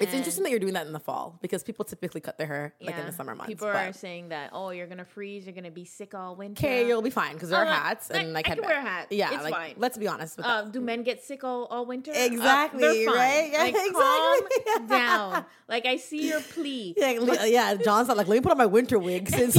It's 0.00 0.14
interesting 0.14 0.44
that 0.44 0.50
you're 0.50 0.58
doing 0.58 0.72
that 0.74 0.86
in 0.86 0.92
the 0.92 1.00
fall 1.00 1.38
because 1.42 1.62
people 1.62 1.84
typically 1.84 2.20
cut 2.20 2.38
their 2.38 2.46
hair 2.46 2.74
like 2.80 2.96
in 2.96 3.06
the 3.06 3.12
summer 3.12 3.34
months. 3.34 3.48
People 3.48 3.68
are 3.68 3.92
saying 3.92 4.30
that, 4.30 4.50
oh, 4.52 4.70
you're 4.70 4.86
gonna 4.86 5.04
freeze, 5.04 5.44
you're 5.46 5.54
gonna 5.54 5.70
be 5.70 5.84
sick 5.84 6.14
all 6.14 6.34
winter. 6.36 6.64
okay, 6.66 6.86
you'll 6.88 7.02
be 7.02 7.10
fine 7.10 7.34
because 7.34 7.50
there 7.50 7.58
are 7.60 7.66
Uh, 7.66 7.72
hats 7.74 8.10
I- 8.10 8.18
and 8.18 8.32
like 8.32 8.48
I 8.48 8.54
can 8.54 8.64
wear 8.64 8.78
a 8.78 8.80
hat. 8.80 9.08
Yeah, 9.10 9.32
It's 9.34 9.42
like 9.44 9.54
fine. 9.54 9.74
let's 9.76 9.98
be 9.98 10.08
honest 10.08 10.36
with 10.38 10.46
Uh, 10.46 10.62
do 10.62 10.80
men 10.80 11.02
get 11.02 11.22
sick 11.22 11.44
all, 11.44 11.66
all 11.66 11.84
winter? 11.86 12.10
Uh, 12.12 12.14
Exactly, 12.18 13.04
fine. 13.04 13.14
right? 13.14 13.50
Yeah, 13.52 13.58
like, 13.64 13.74
exactly. 13.74 14.72
Calm 14.74 14.86
down. 14.88 15.44
Like 15.68 15.86
I 15.86 15.96
see 15.96 16.28
your 16.28 16.40
plea. 16.40 16.94
Yeah, 17.00 17.44
yeah. 17.44 17.74
John's 17.74 18.08
not 18.08 18.16
like, 18.16 18.26
let 18.28 18.36
me 18.36 18.40
put 18.40 18.52
on 18.52 18.58
my 18.58 18.66
winter 18.66 18.98
wig 18.98 19.28
since 19.28 19.56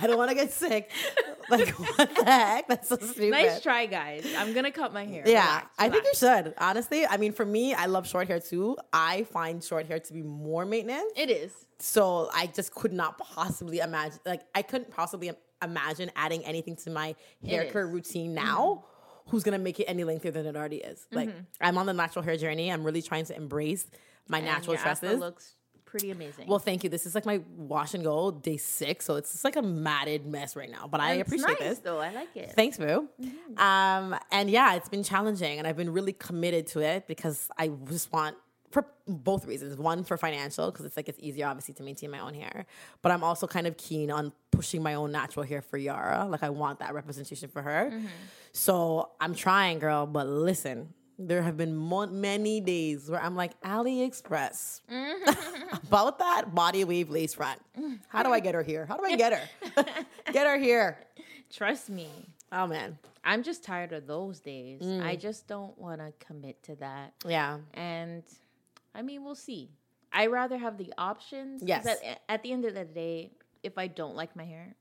I 0.00 0.06
don't 0.06 0.16
want 0.18 0.28
to 0.30 0.34
get 0.34 0.52
sick. 0.52 0.90
Like, 1.48 1.68
what 1.98 2.14
the 2.14 2.24
heck? 2.24 2.68
That's 2.68 2.88
so 2.88 2.96
stupid. 2.96 3.30
Nice 3.30 3.60
try, 3.62 3.86
guys. 3.86 4.26
I'm 4.36 4.52
gonna 4.52 4.70
cut 4.70 4.92
my 4.92 5.04
hair. 5.04 5.22
Yeah, 5.26 5.46
Relax, 5.46 5.74
I 5.78 5.88
think 5.88 6.04
you 6.04 6.14
should. 6.14 6.54
Honestly, 6.58 7.06
I 7.06 7.16
mean, 7.16 7.32
for 7.32 7.44
me, 7.44 7.74
I 7.74 7.86
love 7.86 8.06
short 8.06 8.28
hair 8.28 8.40
too. 8.40 8.76
I 8.92 9.24
find 9.24 9.62
short 9.62 9.86
hair 9.86 9.98
to 9.98 10.12
be 10.12 10.22
more 10.22 10.64
maintenance. 10.64 11.12
It 11.16 11.30
is. 11.30 11.52
So 11.78 12.30
I 12.34 12.46
just 12.46 12.74
could 12.74 12.92
not 12.92 13.18
possibly 13.18 13.78
imagine, 13.78 14.18
like, 14.26 14.42
I 14.54 14.62
couldn't 14.62 14.90
possibly 14.90 15.30
imagine 15.62 16.10
adding 16.16 16.44
anything 16.44 16.76
to 16.76 16.90
my 16.90 17.14
hair 17.44 17.64
care 17.66 17.86
routine 17.86 18.34
mm-hmm. 18.34 18.44
now. 18.44 18.84
Who's 19.28 19.42
gonna 19.42 19.58
make 19.58 19.78
it 19.78 19.84
any 19.84 20.04
lengthier 20.04 20.30
than 20.30 20.46
it 20.46 20.56
already 20.56 20.78
is? 20.78 21.06
Like, 21.12 21.28
mm-hmm. 21.28 21.40
I'm 21.60 21.76
on 21.78 21.86
the 21.86 21.92
natural 21.92 22.24
hair 22.24 22.36
journey. 22.36 22.72
I'm 22.72 22.82
really 22.82 23.02
trying 23.02 23.26
to 23.26 23.36
embrace 23.36 23.86
my 24.26 24.38
And 24.38 24.46
natural 24.46 24.74
your 24.74 24.86
afro 24.86 25.08
tresses. 25.08 25.20
looks 25.20 25.54
pretty 25.90 26.10
amazing. 26.10 26.46
Well, 26.46 26.58
thank 26.58 26.84
you. 26.84 26.90
This 26.90 27.06
is 27.06 27.14
like 27.14 27.24
my 27.24 27.40
wash 27.56 27.94
and 27.94 28.04
go 28.04 28.30
day 28.30 28.56
six, 28.58 29.04
so 29.06 29.16
it's 29.16 29.32
just 29.32 29.44
like 29.44 29.56
a 29.56 29.62
matted 29.62 30.26
mess 30.26 30.54
right 30.54 30.70
now. 30.70 30.86
But 30.86 31.00
I 31.00 31.14
It's 31.14 31.22
appreciate 31.28 31.58
nice, 31.60 31.68
this. 31.70 31.78
though. 31.78 31.98
I 31.98 32.10
like 32.12 32.36
it. 32.36 32.52
Thanks, 32.54 32.76
Boo. 32.76 33.08
Um, 33.56 34.14
and 34.30 34.50
yeah, 34.50 34.74
it's 34.74 34.88
been 34.88 35.02
challenging, 35.02 35.58
and 35.58 35.66
I've 35.66 35.76
been 35.76 35.92
really 35.92 36.12
committed 36.12 36.66
to 36.68 36.80
it 36.80 37.06
because 37.06 37.48
I 37.58 37.68
just 37.88 38.12
want 38.12 38.36
for 38.70 38.84
both 39.06 39.46
reasons. 39.46 39.76
One 39.78 40.04
for 40.04 40.18
financial 40.18 40.70
because 40.70 40.84
it's 40.84 40.96
like 40.96 41.08
it's 41.08 41.18
easier 41.20 41.46
obviously 41.46 41.72
to 41.74 41.82
maintain 41.82 42.10
my 42.10 42.18
own 42.20 42.34
hair, 42.34 42.66
but 43.00 43.10
I'm 43.10 43.24
also 43.24 43.46
kind 43.46 43.66
of 43.66 43.78
keen 43.78 44.10
on 44.10 44.30
pushing 44.50 44.82
my 44.82 44.92
own 44.94 45.10
natural 45.10 45.46
hair 45.46 45.62
for 45.62 45.78
Yara. 45.78 46.26
Like 46.28 46.42
I 46.42 46.50
want 46.50 46.80
that 46.80 46.92
representation 46.92 47.48
for 47.48 47.62
her. 47.62 47.98
So 48.52 49.10
I'm 49.20 49.34
trying, 49.34 49.78
girl. 49.78 50.06
But 50.06 50.26
listen, 50.28 50.92
there 51.18 51.42
have 51.42 51.56
been 51.56 51.74
mo- 51.76 52.06
many 52.06 52.60
days 52.60 53.10
where 53.10 53.20
I'm 53.20 53.34
like 53.34 53.60
AliExpress 53.62 54.80
about 55.88 56.18
that 56.20 56.54
body 56.54 56.84
wave 56.84 57.10
lace 57.10 57.34
front. 57.34 57.60
How 58.08 58.22
do 58.22 58.30
I 58.32 58.40
get 58.40 58.54
her 58.54 58.62
here? 58.62 58.86
How 58.86 58.96
do 58.96 59.04
I 59.04 59.16
get 59.16 59.32
her? 59.32 59.84
get 60.32 60.46
her 60.46 60.58
here. 60.58 60.98
Trust 61.52 61.90
me. 61.90 62.08
Oh 62.52 62.66
man, 62.66 62.98
I'm 63.24 63.42
just 63.42 63.64
tired 63.64 63.92
of 63.92 64.06
those 64.06 64.40
days. 64.40 64.80
Mm. 64.82 65.04
I 65.04 65.16
just 65.16 65.46
don't 65.46 65.76
want 65.78 66.00
to 66.00 66.12
commit 66.24 66.62
to 66.64 66.76
that. 66.76 67.12
yeah. 67.26 67.58
And 67.74 68.22
I 68.94 69.02
mean, 69.02 69.24
we'll 69.24 69.34
see. 69.34 69.70
I 70.12 70.26
rather 70.26 70.56
have 70.56 70.78
the 70.78 70.92
options. 70.96 71.62
Yes. 71.64 71.86
At, 71.86 72.22
at 72.28 72.42
the 72.42 72.52
end 72.52 72.64
of 72.64 72.74
the 72.74 72.84
day, 72.84 73.32
if 73.62 73.76
I 73.76 73.86
don't 73.86 74.16
like 74.16 74.34
my 74.34 74.44
hair, 74.44 74.74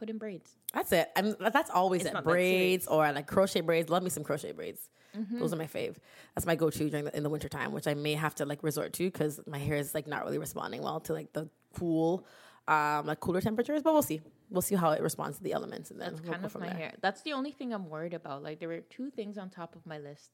put 0.00 0.10
in 0.10 0.18
braids. 0.18 0.50
That's 0.74 0.90
it. 0.92 1.08
I'm, 1.16 1.36
that's 1.38 1.70
always 1.70 2.04
It's 2.04 2.14
it. 2.18 2.24
Braids 2.24 2.86
or 2.88 3.10
like 3.12 3.26
crochet 3.28 3.60
braids. 3.60 3.88
Love 3.90 4.02
me 4.02 4.10
some 4.10 4.24
crochet 4.24 4.52
braids. 4.52 4.88
Mm-hmm. 5.16 5.38
Those 5.40 5.52
are 5.52 5.56
my 5.56 5.66
fave. 5.66 5.96
That's 6.34 6.46
my 6.46 6.56
go-to 6.56 6.88
during 6.90 7.04
the, 7.04 7.16
in 7.16 7.22
the 7.22 7.30
wintertime, 7.30 7.72
which 7.72 7.86
I 7.86 7.94
may 7.94 8.14
have 8.14 8.34
to 8.36 8.44
like 8.46 8.62
resort 8.62 8.92
to 8.94 9.04
because 9.04 9.40
my 9.46 9.58
hair 9.58 9.76
is 9.76 9.94
like 9.94 10.06
not 10.06 10.24
really 10.24 10.38
responding 10.38 10.82
well 10.82 11.00
to 11.00 11.12
like 11.12 11.32
the 11.32 11.48
cool, 11.78 12.26
um, 12.68 13.06
like 13.06 13.20
cooler 13.20 13.40
temperatures. 13.40 13.82
But 13.82 13.92
we'll 13.92 14.02
see. 14.02 14.20
We'll 14.50 14.62
see 14.62 14.74
how 14.76 14.90
it 14.90 15.02
responds 15.02 15.36
to 15.38 15.44
the 15.44 15.52
elements, 15.52 15.90
and 15.92 16.00
then 16.00 16.10
That's 16.14 16.22
we'll 16.22 16.32
kind 16.32 16.44
of 16.44 16.54
my 16.58 16.66
there. 16.68 16.76
hair. 16.76 16.92
That's 17.00 17.22
the 17.22 17.32
only 17.34 17.52
thing 17.52 17.72
I'm 17.72 17.88
worried 17.88 18.14
about. 18.14 18.42
Like 18.42 18.58
there 18.60 18.68
were 18.68 18.80
two 18.80 19.10
things 19.10 19.38
on 19.38 19.48
top 19.50 19.76
of 19.76 19.84
my 19.86 19.98
list 19.98 20.30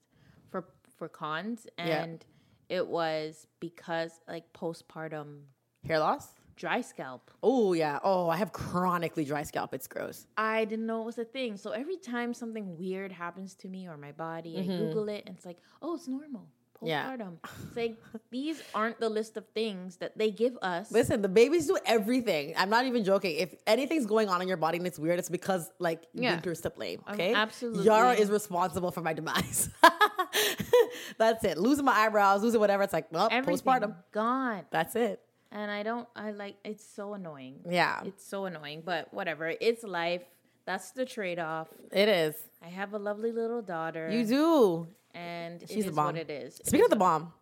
for 0.50 0.64
for 0.96 1.08
cons, 1.08 1.66
Yeah. 1.78 2.02
and 2.04 2.24
it 2.68 2.86
was 2.86 3.46
because 3.60 4.12
like 4.28 4.44
postpartum 4.52 5.42
Hair 5.86 6.00
loss. 6.00 6.28
Dry 6.56 6.80
scalp. 6.80 7.30
Oh 7.42 7.72
yeah. 7.72 7.98
Oh, 8.02 8.28
I 8.28 8.36
have 8.36 8.52
chronically 8.52 9.24
dry 9.24 9.42
scalp. 9.42 9.74
It's 9.74 9.86
gross. 9.86 10.26
I 10.36 10.64
didn't 10.64 10.86
know 10.86 11.02
it 11.02 11.06
was 11.06 11.18
a 11.18 11.24
thing. 11.24 11.56
So 11.56 11.70
every 11.70 11.96
time 11.96 12.32
something 12.34 12.76
weird 12.78 13.12
happens 13.12 13.54
to 13.56 13.68
me 13.68 13.86
or 13.88 13.96
my 13.96 14.12
body, 14.12 14.58
I 14.58 14.62
Google 14.62 15.08
it 15.08 15.24
and 15.26 15.36
it's 15.36 15.46
like, 15.46 15.58
oh, 15.82 15.94
it's 15.94 16.08
normal. 16.08 16.40
Mm-hmm. 16.42 16.86
Yeah. 16.88 17.16
Postpartum. 17.16 17.36
It's 17.68 17.76
like 17.76 17.96
these 18.30 18.62
aren't 18.74 19.00
the 19.00 19.08
list 19.08 19.38
of 19.38 19.46
things 19.54 19.96
that 19.96 20.18
they 20.18 20.30
give 20.30 20.58
us. 20.60 20.90
Listen, 20.92 21.22
the 21.22 21.28
babies 21.28 21.66
do 21.66 21.78
everything. 21.86 22.52
I'm 22.56 22.68
not 22.68 22.84
even 22.84 23.02
joking. 23.02 23.36
If 23.36 23.54
anything's 23.66 24.04
going 24.04 24.28
on 24.28 24.42
in 24.42 24.48
your 24.48 24.58
body 24.58 24.76
and 24.76 24.86
it's 24.86 24.98
weird, 24.98 25.18
it's 25.18 25.30
because 25.30 25.70
like 25.78 26.02
Yeah. 26.12 26.32
winter's 26.32 26.60
to 26.62 26.70
blame. 26.70 27.02
Um, 27.06 27.14
Okay, 27.14 27.32
absolutely. 27.32 27.84
Yara 27.84 28.12
is 28.12 28.30
responsible 28.30 28.90
for 28.90 29.00
my 29.00 29.14
demise. 29.14 29.70
That's 31.18 31.44
it. 31.44 31.56
Losing 31.58 31.84
my 31.84 31.92
eyebrows, 31.92 32.42
losing 32.42 32.60
whatever. 32.60 32.82
It's 32.82 32.92
like, 32.92 33.06
well, 33.10 33.28
Everything 33.30 33.64
postpartum. 33.64 33.94
gone. 34.12 34.64
That's 34.70 34.96
it. 34.96 35.20
And 35.52 35.70
I 35.70 35.82
don't, 35.82 36.08
I 36.16 36.32
like, 36.32 36.56
it's 36.64 36.84
so 36.84 37.14
annoying. 37.14 37.60
Yeah, 37.68 38.00
It's 38.04 38.26
so 38.26 38.44
annoying, 38.46 38.82
but 38.84 39.12
whatever. 39.14 39.52
It's 39.60 39.82
life. 39.84 40.22
That's 40.66 40.90
the 40.90 41.04
trade 41.04 41.38
off. 41.38 41.68
it 41.92 42.08
is. 42.08 42.34
I 42.62 42.68
have 42.68 42.92
a 42.92 42.98
lovely 42.98 43.30
little 43.30 43.62
daughter. 43.62 44.10
You 44.10 44.24
do. 44.26 44.86
And 45.14 45.60
She's 45.68 45.84
it 45.84 45.86
the 45.86 45.92
bomb. 45.92 46.06
what 46.06 46.16
it 46.16 46.30
is. 46.30 46.58
It 46.60 46.66
Speaking 46.66 46.80
is 46.80 46.86
of 46.86 46.90
the 46.90 46.96
bomb, 46.96 47.32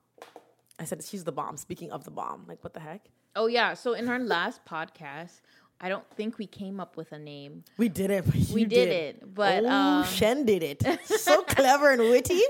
I 0.79 0.85
said 0.85 1.03
she's 1.03 1.25
the 1.25 1.33
bomb. 1.33 1.57
Speaking 1.57 1.91
of 1.91 2.05
the 2.05 2.11
bomb, 2.11 2.45
like 2.47 2.63
what 2.63 2.75
the 2.75 2.81
heck? 2.81 3.07
Oh, 3.35 3.47
yeah. 3.47 3.75
So 3.75 3.95
in 3.95 4.09
our 4.09 4.19
last 4.19 4.65
podcast, 4.67 5.41
I 5.81 5.89
don't 5.89 6.05
think 6.17 6.39
we 6.39 6.47
came 6.47 6.79
up 6.79 6.97
with 6.97 7.13
a 7.13 7.19
name. 7.19 7.65
We 7.79 7.89
did 7.89 8.11
it. 8.11 8.27
But 8.27 8.35
We 8.53 8.61
you 8.63 8.67
did 8.67 8.89
it, 8.91 9.35
but, 9.35 9.65
oh, 9.65 9.69
um, 9.69 10.05
Shen 10.05 10.45
did 10.45 10.63
it. 10.63 10.83
so 11.07 11.43
clever 11.43 11.91
and 11.91 12.03
witty. 12.03 12.41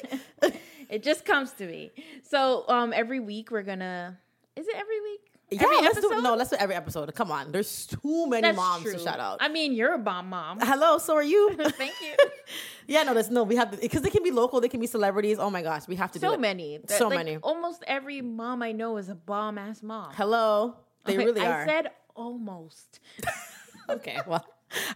It 0.91 1.03
just 1.03 1.25
comes 1.25 1.53
to 1.53 1.67
me. 1.67 1.93
So 2.23 2.65
um, 2.69 2.93
every 2.93 3.21
week 3.21 3.51
we're 3.51 3.63
gonna. 3.63 4.19
Is 4.57 4.67
it 4.69 4.75
every 4.77 5.01
week? 5.01 5.21
Yeah, 5.51 5.63
Every 5.63 5.77
let's 5.83 6.01
do 6.01 6.07
episode? 6.09 6.23
no. 6.23 6.35
Let's 6.35 6.51
do 6.51 6.57
every 6.59 6.75
episode. 6.75 7.15
Come 7.15 7.31
on, 7.31 7.53
there's 7.53 7.87
too 7.87 8.27
many 8.27 8.43
That's 8.43 8.57
moms 8.57 8.83
true. 8.83 8.93
to 8.95 8.99
shout 8.99 9.21
out. 9.21 9.39
I 9.41 9.49
mean, 9.49 9.73
you're 9.75 9.93
a 9.95 9.99
bomb 9.99 10.31
mom. 10.31 10.59
Hello, 10.61 10.99
so 10.99 11.15
are 11.15 11.23
you? 11.23 11.55
Thank 11.59 11.93
you. 12.01 12.15
yeah, 12.87 13.03
no, 13.03 13.15
there's 13.15 13.31
no. 13.31 13.45
We 13.45 13.57
have 13.57 13.79
because 13.81 14.03
they 14.03 14.11
can 14.11 14.23
be 14.23 14.31
local, 14.31 14.61
they 14.61 14.69
can 14.69 14.81
be 14.81 14.87
celebrities. 14.87 15.39
Oh 15.39 15.51
my 15.51 15.63
gosh, 15.63 15.87
we 15.87 15.97
have 15.97 16.11
to 16.13 16.19
do 16.19 16.27
so 16.29 16.33
it. 16.33 16.41
many. 16.41 16.81
So 16.89 17.09
like, 17.09 17.19
many. 17.19 17.37
Almost 17.37 17.85
every 17.87 18.23
mom 18.23 18.63
I 18.63 18.73
know 18.73 18.97
is 18.97 19.09
a 19.11 19.15
bomb 19.15 19.59
ass 19.59 19.83
mom. 19.83 20.13
Hello, 20.15 20.77
they 21.05 21.15
Okay, 21.15 21.25
really 21.25 21.41
I 21.43 21.51
are. 21.51 21.63
I 21.63 21.67
said 21.67 21.91
almost. 22.17 23.01
okay, 23.91 24.19
well, 24.27 24.45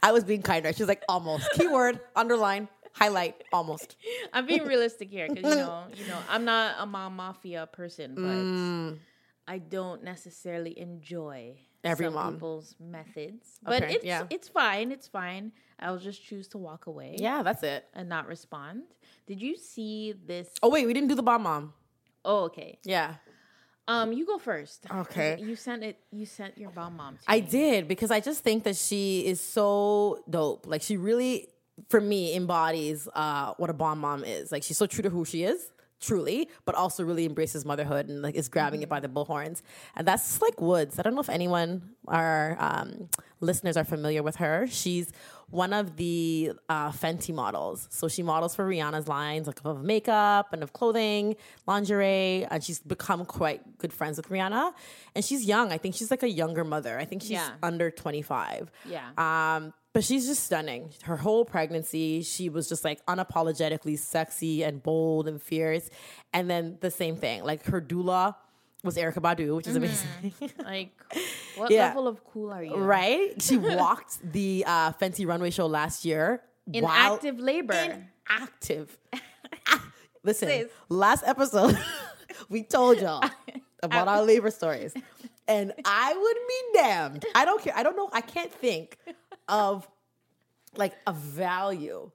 I 0.02 0.12
was 0.12 0.24
being 0.24 0.42
kinder. 0.42 0.72
She's 0.72 0.88
like 0.88 1.02
almost. 1.08 1.48
Keyword 1.52 2.00
underline 2.16 2.68
highlight 2.92 3.44
almost. 3.52 3.96
I'm 4.32 4.46
being 4.46 4.64
realistic 4.64 5.08
here 5.10 5.28
because 5.28 5.54
you 5.54 5.60
know, 5.60 5.84
you 5.94 6.06
know, 6.08 6.18
I'm 6.28 6.44
not 6.44 6.76
a 6.78 6.86
mom 6.86 7.16
mafia 7.16 7.68
person, 7.70 8.14
but 8.14 8.22
Mm. 8.22 8.98
I 9.48 9.58
don't 9.58 10.04
necessarily 10.04 10.78
enjoy 10.78 11.56
Every 11.82 12.06
some 12.06 12.14
mom. 12.14 12.34
people's 12.34 12.74
methods. 12.78 13.58
But 13.62 13.82
Okay, 13.82 13.94
it's 13.94 14.04
yeah. 14.04 14.24
it's 14.30 14.48
fine. 14.48 14.92
It's 14.92 15.08
fine. 15.08 15.52
I'll 15.80 15.98
just 15.98 16.22
choose 16.22 16.46
to 16.48 16.58
walk 16.58 16.86
away. 16.86 17.16
Yeah, 17.18 17.42
that's 17.42 17.62
it. 17.62 17.86
and 17.94 18.08
not 18.08 18.26
respond. 18.28 18.82
Did 19.26 19.40
you 19.40 19.56
see 19.56 20.14
this? 20.26 20.48
Oh 20.62 20.68
wait, 20.70 20.86
we 20.86 20.92
didn't 20.92 21.08
do 21.08 21.14
the 21.14 21.22
bomb 21.22 21.42
mom. 21.44 21.72
Oh, 22.24 22.44
okay. 22.44 22.78
Yeah, 22.84 23.14
Um, 23.86 24.12
you 24.12 24.26
go 24.26 24.36
first. 24.38 24.84
Okay. 25.02 25.38
You 25.40 25.56
sent 25.56 25.82
it. 25.82 25.96
You 26.10 26.26
sent 26.26 26.58
your 26.58 26.70
bomb 26.70 26.96
mom. 26.96 27.16
To 27.16 27.22
I 27.26 27.40
me. 27.40 27.46
did 27.48 27.88
because 27.88 28.10
I 28.10 28.20
just 28.20 28.42
think 28.44 28.64
that 28.64 28.76
she 28.76 29.24
is 29.26 29.40
so 29.40 30.22
dope. 30.28 30.66
Like 30.66 30.82
she 30.82 30.96
really, 30.98 31.48
for 31.88 32.00
me, 32.00 32.34
embodies 32.36 33.08
uh, 33.14 33.54
what 33.56 33.70
a 33.70 33.72
bomb 33.72 34.00
mom 34.00 34.24
is. 34.24 34.52
Like 34.52 34.62
she's 34.62 34.76
so 34.76 34.86
true 34.86 35.02
to 35.04 35.10
who 35.10 35.24
she 35.24 35.42
is, 35.44 35.70
truly, 36.00 36.48
but 36.64 36.74
also 36.74 37.02
really 37.04 37.24
embraces 37.26 37.64
motherhood 37.64 38.08
and 38.08 38.22
like 38.22 38.34
is 38.34 38.48
grabbing 38.48 38.82
it 38.82 38.88
by 38.88 39.00
the 39.00 39.08
bullhorns. 39.08 39.62
And 39.96 40.06
that's 40.06 40.24
Slick 40.24 40.60
Woods. 40.60 40.98
I 40.98 41.02
don't 41.02 41.14
know 41.14 41.20
if 41.20 41.28
anyone, 41.28 41.90
our 42.06 42.56
um, 42.60 43.08
listeners, 43.40 43.76
are 43.76 43.84
familiar 43.84 44.22
with 44.22 44.36
her. 44.36 44.66
She's 44.68 45.12
one 45.50 45.72
of 45.72 45.96
the 45.96 46.52
uh, 46.68 46.90
Fenty 46.92 47.34
models. 47.34 47.88
So 47.90 48.06
she 48.06 48.22
models 48.22 48.54
for 48.54 48.68
Rihanna's 48.68 49.08
lines, 49.08 49.46
like 49.46 49.60
of 49.64 49.82
makeup 49.82 50.52
and 50.52 50.62
of 50.62 50.72
clothing, 50.74 51.36
lingerie, 51.66 52.46
and 52.50 52.62
she's 52.62 52.80
become 52.80 53.24
quite 53.24 53.78
good 53.78 53.92
friends 53.92 54.18
with 54.18 54.28
Rihanna. 54.28 54.72
And 55.14 55.24
she's 55.24 55.44
young. 55.46 55.72
I 55.72 55.78
think 55.78 55.94
she's 55.94 56.10
like 56.10 56.22
a 56.22 56.28
younger 56.30 56.64
mother. 56.64 56.98
I 56.98 57.04
think 57.06 57.22
she's 57.22 57.30
Yeah. 57.32 57.50
under 57.62 57.90
25. 57.90 58.70
Yeah. 58.88 59.08
Um, 59.16 59.72
but 59.98 60.04
she's 60.04 60.28
just 60.28 60.44
stunning. 60.44 60.90
Her 61.02 61.16
whole 61.16 61.44
pregnancy, 61.44 62.22
she 62.22 62.48
was 62.48 62.68
just 62.68 62.84
like 62.84 63.04
unapologetically 63.06 63.98
sexy 63.98 64.62
and 64.62 64.80
bold 64.80 65.26
and 65.26 65.42
fierce. 65.42 65.90
And 66.32 66.48
then 66.48 66.78
the 66.80 66.92
same 66.92 67.16
thing, 67.16 67.42
like 67.42 67.64
her 67.64 67.80
doula 67.80 68.36
was 68.84 68.96
Erykah 68.96 69.14
Badu, 69.14 69.56
which 69.56 69.66
is 69.66 69.74
amazing. 69.74 70.06
Like, 70.64 70.92
what 71.56 71.72
Yeah. 71.72 71.88
level 71.88 72.06
of 72.06 72.22
cool 72.22 72.52
are 72.52 72.62
you? 72.62 72.76
right? 72.76 73.42
She 73.42 73.56
walked 73.56 74.18
the 74.22 74.62
uh, 74.68 74.92
Fenty 74.92 75.26
runway 75.26 75.50
show 75.50 75.66
last 75.66 76.04
year 76.04 76.42
In 76.72 76.84
active 76.84 77.40
labor. 77.40 77.72
in 77.74 78.06
active. 78.28 78.96
Listen, 80.22 80.48
Sis. 80.48 80.68
last 80.88 81.24
episode 81.26 81.76
we 82.48 82.62
told 82.62 83.00
y'all 83.00 83.28
about 83.82 84.06
our 84.06 84.22
labor 84.22 84.52
stories, 84.52 84.94
and 85.48 85.72
I 85.84 86.12
would 86.14 86.36
be 86.46 86.78
damned. 86.78 87.24
I 87.34 87.44
don't 87.44 87.60
care. 87.60 87.72
I 87.76 87.82
don't 87.82 87.96
know. 87.96 88.08
I 88.12 88.20
can't 88.20 88.52
think 88.52 88.96
of 89.48 89.88
like 90.76 90.94
a 91.06 91.12
value 91.12 92.10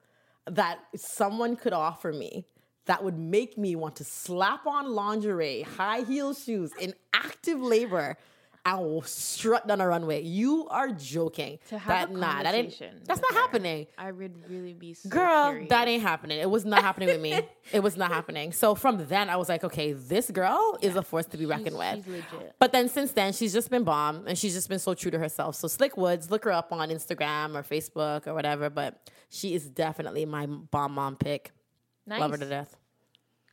that 0.45 0.79
someone 0.95 1.55
could 1.55 1.73
offer 1.73 2.11
me 2.11 2.45
that 2.85 3.03
would 3.03 3.17
make 3.17 3.57
me 3.57 3.75
want 3.75 3.95
to 3.95 4.03
slap 4.03 4.65
on 4.67 4.91
lingerie, 4.91 5.61
high 5.61 6.01
heel 6.01 6.33
shoes 6.33 6.71
in 6.79 6.93
active 7.13 7.59
labor. 7.59 8.17
And 8.65 9.05
strut 9.05 9.67
down 9.67 9.81
a 9.81 9.87
runway. 9.87 10.21
You 10.23 10.67
are 10.69 10.89
joking. 10.89 11.59
To 11.69 11.77
have 11.77 12.09
that, 12.09 12.15
a 12.15 12.19
nah, 12.19 12.43
that 12.43 12.55
ain't, 12.55 12.79
that's 13.05 13.19
not 13.21 13.33
her. 13.33 13.39
happening. 13.41 13.87
I 13.97 14.11
would 14.11 14.49
really 14.49 14.73
be 14.73 14.93
so 14.93 15.09
Girl, 15.09 15.49
curious. 15.51 15.69
that 15.69 15.87
ain't 15.87 16.01
happening. 16.01 16.39
It 16.39 16.49
was 16.49 16.63
not 16.63 16.81
happening 16.81 17.09
with 17.09 17.21
me. 17.21 17.39
It 17.71 17.81
was 17.81 17.95
not 17.97 18.11
happening. 18.11 18.51
So 18.51 18.75
from 18.75 19.05
then, 19.07 19.29
I 19.29 19.37
was 19.37 19.47
like, 19.49 19.63
okay, 19.63 19.93
this 19.93 20.29
girl 20.29 20.77
is 20.81 20.95
a 20.95 21.01
force 21.01 21.25
to 21.27 21.37
be 21.37 21.45
reckoned 21.45 21.77
with. 21.77 21.95
she's 21.95 22.07
legit. 22.07 22.55
But 22.59 22.71
then 22.73 22.89
since 22.89 23.13
then, 23.13 23.31
she's 23.33 23.53
just 23.53 23.69
been 23.69 23.83
bomb, 23.85 24.27
and 24.27 24.37
she's 24.37 24.53
just 24.53 24.67
been 24.69 24.79
so 24.79 24.93
true 24.93 25.11
to 25.11 25.17
herself. 25.17 25.55
So 25.55 25.67
Slick 25.69 25.95
Woods, 25.95 26.29
look 26.29 26.43
her 26.43 26.51
up 26.51 26.71
on 26.73 26.89
Instagram 26.89 27.55
or 27.55 27.63
Facebook 27.63 28.27
or 28.27 28.33
whatever. 28.33 28.69
But 28.69 29.09
she 29.29 29.55
is 29.55 29.69
definitely 29.69 30.25
my 30.25 30.45
bomb 30.45 30.93
mom 30.93 31.15
pick. 31.15 31.51
nice. 32.05 32.19
Love 32.19 32.31
her 32.31 32.37
to 32.37 32.45
death. 32.49 32.75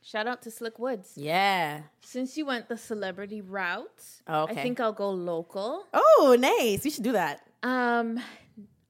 Shout 0.03 0.27
out 0.27 0.41
to 0.43 0.51
Slick 0.51 0.79
Woods. 0.79 1.13
Yeah. 1.15 1.81
Since 2.01 2.35
you 2.37 2.45
went 2.45 2.67
the 2.69 2.77
celebrity 2.77 3.41
route, 3.41 4.03
Oh, 4.27 4.47
I 4.49 4.55
think 4.55 4.79
I'll 4.79 4.93
go 4.93 5.11
local. 5.11 5.85
Oh, 5.93 6.35
nice. 6.39 6.83
We 6.83 6.89
should 6.89 7.03
do 7.03 7.11
that. 7.11 7.47
Um, 7.61 8.19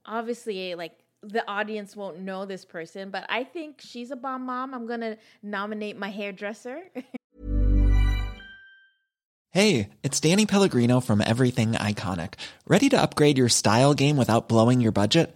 obviously, 0.05 0.73
like 0.75 0.93
the 1.21 1.47
audience 1.49 1.95
won't 1.95 2.19
know 2.19 2.45
this 2.45 2.63
person, 2.65 3.09
but 3.11 3.25
I 3.29 3.43
think 3.43 3.81
she's 3.81 4.09
a 4.11 4.15
bomb 4.15 4.45
mom. 4.45 4.73
I'm 4.73 4.87
gonna 4.87 5.17
nominate 5.43 5.97
my 5.97 6.09
hairdresser. 6.09 6.81
Hey, 9.53 9.89
it's 10.01 10.17
Danny 10.21 10.45
Pellegrino 10.45 11.01
from 11.01 11.19
Everything 11.19 11.73
Iconic. 11.73 12.35
Ready 12.65 12.87
to 12.87 13.01
upgrade 13.01 13.37
your 13.37 13.49
style 13.49 13.93
game 13.93 14.15
without 14.15 14.47
blowing 14.47 14.79
your 14.79 14.93
budget? 14.93 15.35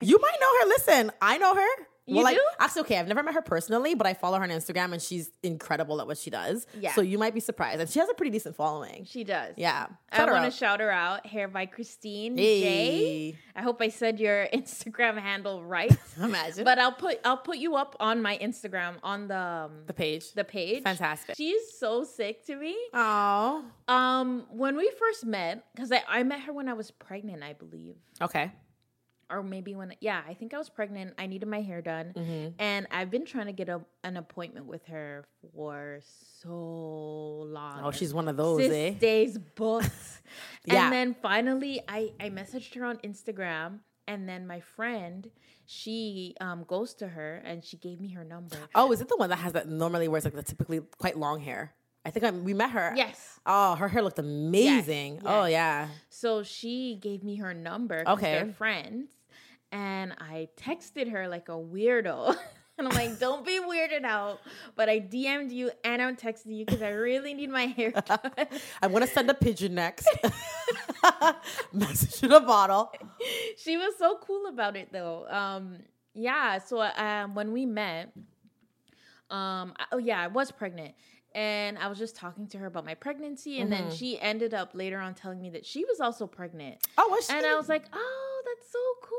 You 0.00 0.18
might 0.20 0.36
know 0.40 0.60
her. 0.60 0.66
Listen, 0.68 1.12
I 1.20 1.38
know 1.38 1.54
her. 1.54 1.86
You 2.08 2.22
like, 2.22 2.36
do? 2.36 2.42
Actually, 2.58 2.80
okay, 2.82 2.98
I've 2.98 3.06
never 3.06 3.22
met 3.22 3.34
her 3.34 3.42
personally, 3.42 3.94
but 3.94 4.06
I 4.06 4.14
follow 4.14 4.38
her 4.38 4.42
on 4.42 4.48
Instagram 4.48 4.92
and 4.92 5.02
she's 5.02 5.30
incredible 5.42 6.00
at 6.00 6.06
what 6.06 6.16
she 6.16 6.30
does. 6.30 6.66
Yeah. 6.80 6.94
So 6.94 7.02
you 7.02 7.18
might 7.18 7.34
be 7.34 7.40
surprised. 7.40 7.80
And 7.80 7.90
she 7.90 7.98
has 7.98 8.08
a 8.08 8.14
pretty 8.14 8.30
decent 8.30 8.56
following. 8.56 9.04
She 9.04 9.24
does. 9.24 9.52
Yeah. 9.58 9.88
I 10.10 10.16
Shout 10.16 10.28
her 10.28 10.34
want 10.34 10.50
to 10.50 10.56
shout 10.58 10.80
her 10.80 10.90
out. 10.90 11.26
Hair 11.26 11.48
by 11.48 11.66
Christine 11.66 12.34
J. 12.36 12.60
Hey. 12.62 13.36
I 13.54 13.60
hope 13.62 13.82
I 13.82 13.90
said 13.90 14.20
your 14.20 14.48
Instagram 14.54 15.18
handle 15.18 15.62
right. 15.62 15.94
Imagine. 16.16 16.64
but 16.64 16.78
I'll 16.78 16.92
put 16.92 17.20
I'll 17.26 17.36
put 17.36 17.58
you 17.58 17.76
up 17.76 17.94
on 18.00 18.22
my 18.22 18.38
Instagram 18.38 18.94
on 19.02 19.28
the 19.28 19.38
um, 19.38 19.72
the 19.86 19.92
page. 19.92 20.32
the 20.32 20.44
page. 20.44 20.84
Fantastic. 20.84 21.36
She's 21.36 21.76
so 21.78 22.04
sick 22.04 22.46
to 22.46 22.56
me. 22.56 22.74
Oh. 22.94 23.64
Um, 23.86 24.46
when 24.50 24.78
we 24.78 24.90
first 24.98 25.26
met, 25.26 25.62
because 25.74 25.92
I, 25.92 26.02
I 26.08 26.22
met 26.22 26.40
her 26.42 26.54
when 26.54 26.68
I 26.70 26.72
was 26.72 26.90
pregnant, 26.90 27.42
I 27.42 27.52
believe. 27.52 27.96
Okay. 28.22 28.50
Or 29.30 29.42
maybe 29.42 29.74
when, 29.74 29.94
yeah, 30.00 30.22
I 30.26 30.34
think 30.34 30.54
I 30.54 30.58
was 30.58 30.70
pregnant. 30.70 31.14
I 31.18 31.26
needed 31.26 31.48
my 31.48 31.60
hair 31.60 31.82
done. 31.82 32.12
Mm-hmm. 32.16 32.48
And 32.58 32.86
I've 32.90 33.10
been 33.10 33.26
trying 33.26 33.46
to 33.46 33.52
get 33.52 33.68
a, 33.68 33.80
an 34.02 34.16
appointment 34.16 34.66
with 34.66 34.86
her 34.86 35.26
for 35.54 36.00
so 36.42 36.48
long. 36.48 37.80
Oh, 37.84 37.90
she's 37.90 38.14
one 38.14 38.28
of 38.28 38.36
those, 38.36 38.60
Sis 38.60 38.72
eh? 38.72 38.90
days 38.98 39.38
booked. 39.38 39.90
Yeah. 40.66 40.84
And 40.84 40.92
then 40.92 41.16
finally, 41.22 41.80
I, 41.88 42.12
I 42.20 42.28
messaged 42.28 42.74
her 42.74 42.84
on 42.84 42.98
Instagram. 42.98 43.78
And 44.06 44.28
then 44.28 44.46
my 44.46 44.60
friend, 44.60 45.30
she 45.64 46.34
um, 46.40 46.64
goes 46.66 46.94
to 46.94 47.08
her 47.08 47.42
and 47.44 47.64
she 47.64 47.76
gave 47.76 48.00
me 48.00 48.10
her 48.12 48.24
number. 48.24 48.56
Oh, 48.74 48.92
is 48.92 49.00
it 49.00 49.08
the 49.08 49.16
one 49.16 49.30
that 49.30 49.36
has 49.36 49.52
that 49.52 49.68
normally 49.68 50.08
wears 50.08 50.24
like 50.24 50.34
the 50.34 50.42
typically 50.42 50.80
quite 50.98 51.18
long 51.18 51.40
hair? 51.40 51.74
I 52.08 52.10
think 52.10 52.24
I, 52.24 52.30
we 52.30 52.54
met 52.54 52.70
her. 52.70 52.94
Yes. 52.96 53.38
Oh, 53.44 53.74
her 53.74 53.86
hair 53.86 54.02
looked 54.02 54.18
amazing. 54.18 55.14
Yes, 55.16 55.22
Oh 55.26 55.44
yeah. 55.44 55.88
So 56.08 56.42
she 56.42 56.96
gave 57.00 57.22
me 57.22 57.36
her 57.36 57.52
number. 57.52 58.02
Okay. 58.06 58.32
They're 58.32 58.52
friends. 58.52 59.10
And 59.70 60.14
I 60.18 60.48
texted 60.56 61.10
her 61.10 61.28
like 61.28 61.50
a 61.50 61.52
weirdo. 61.52 62.34
and 62.78 62.88
I'm 62.88 62.94
like, 62.94 63.18
don't 63.18 63.44
be 63.44 63.60
weirded 63.60 64.04
out. 64.04 64.40
But 64.74 64.88
I 64.88 65.00
DM'd 65.00 65.52
you 65.52 65.70
and 65.84 66.00
I'm 66.00 66.16
texting 66.16 66.56
you 66.56 66.64
because 66.64 66.80
I 66.80 66.88
really 66.90 67.34
need 67.34 67.50
my 67.50 67.66
hair 67.66 67.90
done. 67.90 68.20
I 68.80 68.86
want 68.86 69.04
to 69.04 69.10
send 69.10 69.28
a 69.28 69.34
pigeon 69.34 69.74
next. 69.74 70.08
Message 71.74 72.22
in 72.24 72.32
a 72.32 72.40
bottle. 72.40 72.90
she 73.58 73.76
was 73.76 73.94
so 73.98 74.18
cool 74.22 74.46
about 74.46 74.76
it 74.76 74.88
though. 74.92 75.26
Um, 75.28 75.76
yeah. 76.14 76.58
So 76.58 76.80
um, 76.80 77.34
when 77.34 77.52
we 77.52 77.66
met, 77.66 78.12
um, 79.30 79.74
I- 79.78 79.86
oh 79.92 79.98
yeah, 79.98 80.22
I 80.22 80.28
was 80.28 80.50
pregnant. 80.50 80.94
And 81.34 81.78
I 81.78 81.88
was 81.88 81.98
just 81.98 82.16
talking 82.16 82.46
to 82.48 82.58
her 82.58 82.66
about 82.66 82.84
my 82.84 82.94
pregnancy, 82.94 83.60
and 83.60 83.70
then 83.70 83.90
she 83.90 84.18
ended 84.18 84.54
up 84.54 84.70
later 84.74 84.98
on 84.98 85.14
telling 85.14 85.40
me 85.40 85.50
that 85.50 85.64
she 85.66 85.84
was 85.84 86.00
also 86.00 86.26
pregnant. 86.26 86.86
Oh, 86.96 87.08
was 87.10 87.26
she? 87.26 87.34
And 87.34 87.44
I 87.44 87.54
was 87.54 87.68
like, 87.68 87.84
oh, 87.92 88.42
that's 88.46 88.72
so 88.72 88.78
cool. 89.02 89.18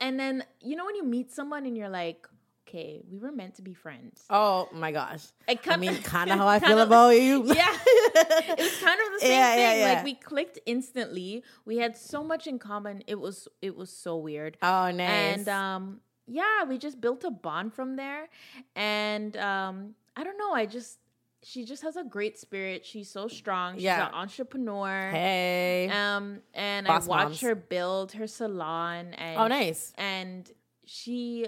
And 0.00 0.18
then, 0.18 0.44
you 0.62 0.74
know, 0.76 0.86
when 0.86 0.96
you 0.96 1.04
meet 1.04 1.30
someone 1.30 1.66
and 1.66 1.76
you're 1.76 1.90
like, 1.90 2.26
okay, 2.66 3.02
we 3.10 3.18
were 3.18 3.32
meant 3.32 3.56
to 3.56 3.62
be 3.62 3.74
friends. 3.74 4.24
Oh 4.30 4.68
my 4.72 4.90
gosh. 4.92 5.24
It 5.48 5.60
I, 5.68 5.74
I 5.74 5.76
mean, 5.76 5.96
kind 6.02 6.30
of 6.30 6.38
how 6.38 6.46
I 6.46 6.60
kind 6.60 6.72
feel 6.72 6.80
about 6.80 7.10
you. 7.10 7.44
Yeah. 7.54 7.76
it 7.76 8.58
was 8.58 8.78
kind 8.78 8.98
of 9.00 9.12
the 9.14 9.18
same 9.26 9.30
Yeah, 9.32 9.54
yeah, 9.56 9.70
thing. 9.72 9.80
yeah. 9.80 9.92
Like 9.94 10.04
we 10.04 10.14
clicked 10.14 10.58
instantly. 10.66 11.42
We 11.66 11.76
had 11.78 11.96
so 11.96 12.22
much 12.24 12.46
in 12.46 12.58
common. 12.58 13.02
It 13.06 13.18
was 13.20 13.48
it 13.60 13.76
was 13.76 13.90
so 13.90 14.16
weird. 14.16 14.56
Oh, 14.62 14.90
nice. 14.92 15.00
And 15.38 15.48
um 15.48 16.00
yeah, 16.26 16.62
we 16.68 16.78
just 16.78 17.00
built 17.00 17.24
a 17.24 17.30
bond 17.30 17.74
from 17.74 17.96
there. 17.96 18.28
And 18.76 19.36
um 19.36 19.94
I 20.16 20.22
don't 20.22 20.38
know, 20.38 20.52
I 20.52 20.66
just 20.66 20.99
she 21.42 21.64
just 21.64 21.82
has 21.82 21.96
a 21.96 22.04
great 22.04 22.38
spirit. 22.38 22.84
She's 22.84 23.10
so 23.10 23.26
strong. 23.28 23.74
She's 23.74 23.84
Yeah. 23.84 24.08
an 24.08 24.14
entrepreneur. 24.14 25.10
hey. 25.10 25.88
Um, 25.90 26.40
and 26.54 26.86
Boss 26.86 27.06
I 27.06 27.08
watched 27.08 27.24
moms. 27.24 27.40
her 27.40 27.54
build 27.54 28.12
her 28.12 28.26
salon. 28.26 29.14
And 29.14 29.38
oh, 29.38 29.46
nice. 29.46 29.92
And 29.96 30.50
she, 30.84 31.46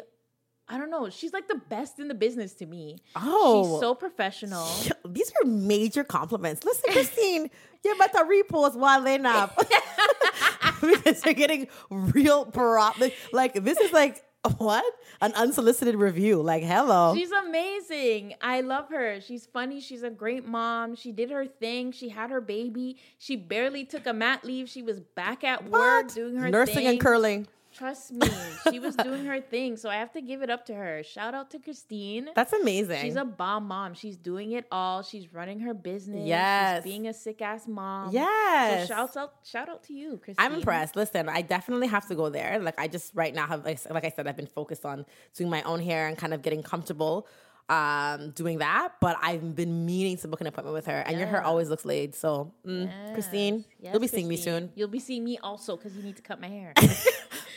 I 0.68 0.78
don't 0.78 0.90
know, 0.90 1.10
she's 1.10 1.32
like 1.32 1.48
the 1.48 1.60
best 1.68 1.98
in 1.98 2.08
the 2.08 2.14
business 2.14 2.54
to 2.54 2.66
me. 2.66 2.98
Oh. 3.16 3.64
she's 3.74 3.80
so 3.80 3.94
professional. 3.94 4.66
These 5.08 5.30
are 5.42 5.46
major 5.46 6.04
compliments. 6.04 6.64
Listen, 6.64 6.92
Christine, 6.92 7.50
you 7.84 7.94
better 7.98 8.24
repost 8.24 8.76
while 8.76 9.02
nap. 9.18 9.58
because 10.80 11.24
you're 11.24 11.34
getting 11.34 11.68
real 11.90 12.46
prop. 12.46 12.96
Like, 13.32 13.54
this 13.62 13.78
is 13.78 13.92
like, 13.92 14.24
what? 14.58 14.84
An 15.20 15.32
unsolicited 15.34 15.94
review. 15.94 16.42
Like, 16.42 16.64
hello. 16.64 17.14
She's 17.14 17.30
amazing. 17.30 18.34
I 18.40 18.60
love 18.60 18.88
her. 18.88 19.20
She's 19.20 19.46
funny. 19.46 19.80
She's 19.80 20.02
a 20.02 20.10
great 20.10 20.46
mom. 20.46 20.96
She 20.96 21.12
did 21.12 21.30
her 21.30 21.46
thing. 21.46 21.92
She 21.92 22.08
had 22.08 22.30
her 22.30 22.40
baby. 22.40 22.96
She 23.18 23.36
barely 23.36 23.84
took 23.84 24.06
a 24.06 24.12
mat 24.12 24.44
leave. 24.44 24.68
She 24.68 24.82
was 24.82 24.98
back 24.98 25.44
at 25.44 25.68
work 25.70 26.12
doing 26.12 26.36
her 26.36 26.48
Nursing 26.48 26.74
thing. 26.74 26.86
and 26.88 27.00
curling. 27.00 27.46
Trust 27.82 28.12
me, 28.12 28.28
she 28.70 28.78
was 28.78 28.94
doing 28.94 29.24
her 29.24 29.40
thing. 29.54 29.76
So 29.76 29.90
I 29.90 29.96
have 29.96 30.12
to 30.12 30.22
give 30.22 30.40
it 30.40 30.50
up 30.50 30.66
to 30.66 30.74
her. 30.74 31.02
Shout 31.02 31.34
out 31.34 31.50
to 31.50 31.58
Christine. 31.58 32.28
That's 32.32 32.52
amazing. 32.52 33.00
She's 33.00 33.16
a 33.16 33.24
bomb 33.24 33.66
mom. 33.66 33.94
She's 33.94 34.16
doing 34.16 34.52
it 34.52 34.66
all. 34.70 35.02
She's 35.02 35.34
running 35.34 35.58
her 35.58 35.74
business. 35.74 36.24
Yes. 36.24 36.84
She's 36.84 36.92
being 36.92 37.08
a 37.08 37.12
sick 37.12 37.42
ass 37.42 37.66
mom. 37.66 38.10
Yes. 38.12 38.86
So 38.86 38.94
shouts 38.94 39.16
out 39.16 39.32
shout 39.42 39.68
out 39.68 39.82
to 39.88 39.92
you, 39.94 40.20
Christine. 40.22 40.46
I'm 40.46 40.54
impressed. 40.54 40.94
Listen, 40.94 41.28
I 41.28 41.42
definitely 41.42 41.88
have 41.88 42.06
to 42.06 42.14
go 42.14 42.28
there. 42.28 42.60
Like 42.60 42.78
I 42.78 42.86
just 42.86 43.16
right 43.16 43.34
now 43.34 43.48
have 43.48 43.64
like, 43.64 44.04
I 44.04 44.12
said, 44.14 44.28
I've 44.28 44.36
been 44.36 44.46
focused 44.46 44.86
on 44.86 45.04
doing 45.34 45.50
my 45.50 45.62
own 45.62 45.80
hair 45.80 46.06
and 46.06 46.16
kind 46.16 46.32
of 46.32 46.42
getting 46.42 46.62
comfortable 46.62 47.26
um 47.68 48.30
doing 48.30 48.58
that. 48.58 48.92
But 49.00 49.16
I've 49.22 49.56
been 49.56 49.86
meaning 49.86 50.16
to 50.18 50.28
book 50.28 50.40
an 50.40 50.46
appointment 50.46 50.74
with 50.74 50.86
her, 50.86 51.00
and 51.00 51.18
your 51.18 51.26
hair 51.26 51.42
always 51.42 51.68
looks 51.68 51.84
laid. 51.84 52.14
So, 52.14 52.52
mm, 52.66 53.14
Christine, 53.14 53.64
Yes, 53.80 53.92
you'll 53.92 54.00
be 54.00 54.06
seeing 54.08 54.28
me 54.28 54.36
soon. 54.36 54.70
You'll 54.74 54.88
be 54.88 55.00
seeing 55.00 55.24
me 55.24 55.38
also 55.42 55.76
because 55.76 55.96
you 55.96 56.02
need 56.02 56.16
to 56.16 56.22
cut 56.22 56.40
my 56.40 56.48
hair. 56.48 56.74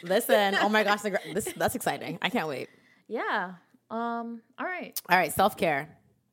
Listen, 0.08 0.56
oh 0.62 0.70
my 0.70 0.84
gosh, 0.84 1.02
the- 1.02 1.20
this 1.34 1.46
that's 1.56 1.76
exciting. 1.76 2.18
I 2.22 2.30
can't 2.30 2.48
wait. 2.48 2.70
yeah. 3.08 3.54
Um. 3.90 4.42
All 4.60 4.66
right. 4.66 5.00
All 5.10 5.18
right, 5.18 5.32
self 5.32 5.58
care. 5.58 5.90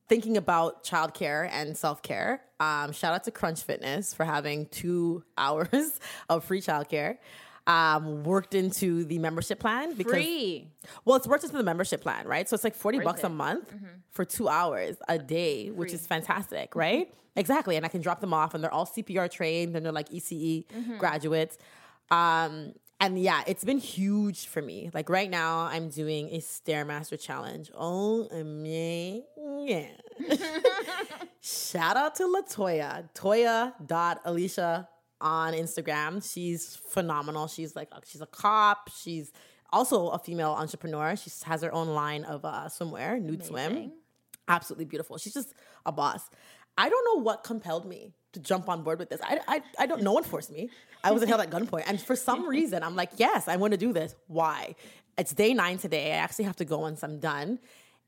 Thinking 0.09 0.37
about 0.37 0.83
childcare 0.83 1.49
and 1.51 1.77
self 1.77 2.01
care. 2.01 2.41
Um, 2.59 2.91
shout 2.91 3.13
out 3.13 3.23
to 3.25 3.31
Crunch 3.31 3.61
Fitness 3.63 4.13
for 4.13 4.23
having 4.25 4.65
two 4.67 5.23
hours 5.37 5.99
of 6.29 6.43
free 6.43 6.61
childcare. 6.61 7.17
Um, 7.65 8.23
worked 8.25 8.55
into 8.55 9.05
the 9.05 9.19
membership 9.19 9.59
plan 9.59 9.93
because 9.93 10.11
Free. 10.11 10.67
well, 11.05 11.15
it's 11.15 11.25
worked 11.27 11.45
into 11.45 11.55
the 11.55 11.63
membership 11.63 12.01
plan, 12.01 12.27
right? 12.27 12.49
So 12.49 12.55
it's 12.55 12.63
like 12.65 12.75
forty 12.75 12.97
Worth 12.97 13.05
bucks 13.05 13.23
a 13.23 13.27
it. 13.27 13.29
Mm-hmm. 13.29 13.37
month 13.37 13.73
for 14.11 14.25
two 14.25 14.49
hours 14.49 14.97
a 15.07 15.17
day, 15.17 15.69
which 15.71 15.93
is 15.93 16.05
fantastic, 16.05 16.75
right? 16.75 17.13
Exactly, 17.37 17.77
and 17.77 17.85
I 17.85 17.89
can 17.89 18.01
drop 18.01 18.19
them 18.19 18.33
off, 18.33 18.53
and 18.53 18.61
they're 18.63 18.73
all 18.73 18.85
CPR 18.85 19.31
trained, 19.31 19.75
and 19.77 19.85
they're 19.85 19.93
like 19.93 20.09
ECE 20.09 20.65
Mm-hmm. 20.67 20.97
graduates. 20.97 21.57
Um, 22.11 22.73
and 23.03 23.19
yeah, 23.19 23.43
it's 23.47 23.65
been 23.65 23.79
huge 23.79 24.47
for 24.47 24.61
me. 24.61 24.89
Like 24.93 25.09
right 25.09 25.29
now, 25.29 25.59
I'm 25.63 25.89
doing 25.89 26.29
a 26.29 26.37
Stairmaster 26.37 27.19
challenge. 27.19 27.69
Oh, 27.77 28.29
yeah. 29.67 29.87
Shout 31.41 31.97
out 31.97 32.15
to 32.15 32.23
Latoya, 32.23 33.09
Toya.Alicia 33.13 34.87
on 35.19 35.53
Instagram. 35.53 36.31
She's 36.31 36.77
phenomenal. 36.77 37.47
She's 37.47 37.75
like, 37.75 37.89
she's 38.05 38.21
a 38.21 38.25
cop. 38.25 38.89
She's 38.95 39.33
also 39.73 40.07
a 40.07 40.17
female 40.17 40.51
entrepreneur. 40.51 41.17
She 41.17 41.29
has 41.43 41.61
her 41.61 41.73
own 41.73 41.89
line 41.89 42.23
of 42.23 42.45
uh, 42.45 42.69
swimwear, 42.69 43.21
nude 43.21 43.43
swim. 43.43 43.91
Absolutely 44.47 44.85
beautiful. 44.85 45.17
She's 45.17 45.33
just 45.33 45.53
a 45.85 45.91
boss. 45.91 46.29
I 46.77 46.87
don't 46.87 47.05
know 47.05 47.21
what 47.21 47.43
compelled 47.43 47.85
me 47.85 48.13
to 48.31 48.39
jump 48.39 48.69
on 48.69 48.81
board 48.83 48.99
with 48.99 49.09
this. 49.09 49.19
I, 49.21 49.39
I, 49.45 49.61
I 49.79 49.85
don't, 49.87 50.01
no 50.03 50.13
one 50.13 50.23
forced 50.23 50.51
me. 50.51 50.69
I 51.03 51.11
wasn't 51.11 51.29
held 51.29 51.41
at 51.41 51.49
gunpoint. 51.49 51.83
And 51.87 52.01
for 52.01 52.15
some 52.15 52.47
reason, 52.47 52.83
I'm 52.83 52.95
like, 52.95 53.11
yes, 53.17 53.47
I 53.47 53.57
want 53.57 53.71
to 53.71 53.77
do 53.77 53.93
this. 53.93 54.15
Why? 54.27 54.75
It's 55.17 55.33
day 55.33 55.53
nine 55.53 55.77
today. 55.77 56.13
I 56.13 56.15
actually 56.17 56.45
have 56.45 56.55
to 56.57 56.65
go 56.65 56.79
once 56.79 57.03
I'm 57.03 57.19
done. 57.19 57.59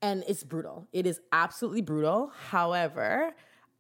And 0.01 0.23
it's 0.27 0.43
brutal. 0.43 0.88
It 0.93 1.05
is 1.05 1.19
absolutely 1.31 1.81
brutal. 1.81 2.31
However, 2.49 3.34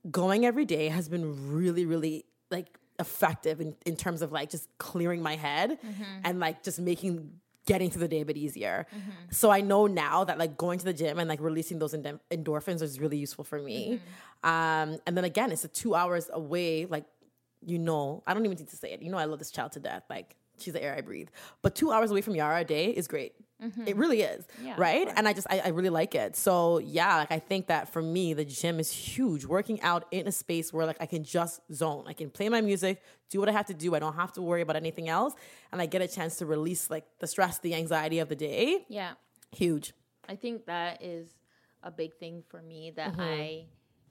going 0.09 0.45
every 0.45 0.65
day 0.65 0.89
has 0.89 1.09
been 1.09 1.53
really, 1.53 1.85
really 1.85 2.25
like 2.51 2.77
effective 2.99 3.61
in, 3.61 3.75
in 3.85 3.95
terms 3.95 4.21
of 4.21 4.31
like 4.31 4.49
just 4.49 4.69
clearing 4.77 5.21
my 5.21 5.35
head 5.35 5.71
mm-hmm. 5.71 6.03
and 6.23 6.39
like 6.39 6.63
just 6.63 6.79
making 6.79 7.31
getting 7.65 7.89
through 7.89 8.01
the 8.01 8.07
day 8.07 8.21
a 8.21 8.25
bit 8.25 8.37
easier. 8.37 8.85
Mm-hmm. 8.95 9.09
So 9.31 9.49
I 9.49 9.61
know 9.61 9.87
now 9.87 10.23
that 10.23 10.37
like 10.37 10.55
going 10.55 10.77
to 10.79 10.85
the 10.85 10.93
gym 10.93 11.17
and 11.17 11.27
like 11.27 11.41
releasing 11.41 11.79
those 11.79 11.93
endorphins 11.93 12.81
is 12.81 12.99
really 12.99 13.17
useful 13.17 13.43
for 13.43 13.59
me. 13.59 13.99
Mm-hmm. 13.99 14.49
Um, 14.49 14.99
and 15.07 15.17
then 15.17 15.23
again, 15.23 15.51
it's 15.51 15.65
a 15.65 15.67
two 15.67 15.95
hours 15.95 16.29
away. 16.31 16.85
Like, 16.85 17.05
you 17.65 17.79
know, 17.79 18.23
I 18.27 18.33
don't 18.33 18.45
even 18.45 18.57
need 18.57 18.69
to 18.69 18.75
say 18.77 18.91
it. 18.91 19.01
You 19.01 19.09
know, 19.11 19.17
I 19.17 19.25
love 19.25 19.39
this 19.39 19.51
child 19.51 19.71
to 19.73 19.79
death. 19.79 20.03
Like, 20.09 20.35
she's 20.59 20.73
the 20.73 20.83
air 20.83 20.95
I 20.95 21.01
breathe. 21.01 21.29
But 21.61 21.75
two 21.75 21.91
hours 21.91 22.11
away 22.11 22.21
from 22.21 22.35
Yara 22.35 22.61
a 22.61 22.63
day 22.63 22.87
is 22.91 23.07
great. 23.07 23.33
It 23.87 23.95
really 23.95 24.21
is, 24.21 24.45
Mm-hmm. 24.45 24.67
Yeah, 24.67 24.75
right? 24.77 25.07
And 25.15 25.27
I 25.27 25.33
just 25.33 25.47
I, 25.49 25.59
I 25.59 25.67
really 25.69 25.89
like 25.89 26.13
it. 26.13 26.35
So 26.35 26.77
yeah, 26.79 27.15
like 27.17 27.31
I 27.31 27.39
think 27.39 27.67
that 27.67 27.91
for 27.91 28.01
me, 28.01 28.33
the 28.33 28.45
gym 28.45 28.79
is 28.79 28.91
huge. 28.91 29.45
Working 29.45 29.81
out 29.81 30.05
in 30.11 30.27
a 30.27 30.31
space 30.31 30.71
where 30.73 30.85
like 30.85 30.97
I 30.99 31.07
can 31.07 31.23
just 31.23 31.61
zone. 31.73 32.03
I 32.05 32.13
can 32.13 32.29
play 32.29 32.47
my 32.49 32.61
music, 32.61 33.01
do 33.29 33.39
what 33.39 33.47
I 33.49 33.53
have 33.53 33.65
to 33.67 33.73
do. 33.73 33.95
I 33.95 33.99
don't 33.99 34.13
have 34.15 34.33
to 34.33 34.41
worry 34.41 34.61
about 34.61 34.75
anything 34.75 35.07
else, 35.09 35.33
and 35.71 35.81
I 35.81 35.85
get 35.87 36.01
a 36.01 36.07
chance 36.07 36.35
to 36.39 36.45
release 36.45 36.91
like 36.91 37.05
the 37.19 37.27
stress, 37.27 37.57
the 37.59 37.73
anxiety 37.73 38.19
of 38.19 38.27
the 38.29 38.35
day. 38.35 38.85
Yeah. 38.89 39.13
Huge. 39.51 39.93
I 40.29 40.35
think 40.35 40.65
that 40.67 41.01
is 41.01 41.29
a 41.81 41.89
big 41.89 42.13
thing 42.17 42.43
for 42.49 42.61
me 42.61 42.91
that 42.97 43.13
Mm-hmm. 43.13 43.21
I 43.21 43.65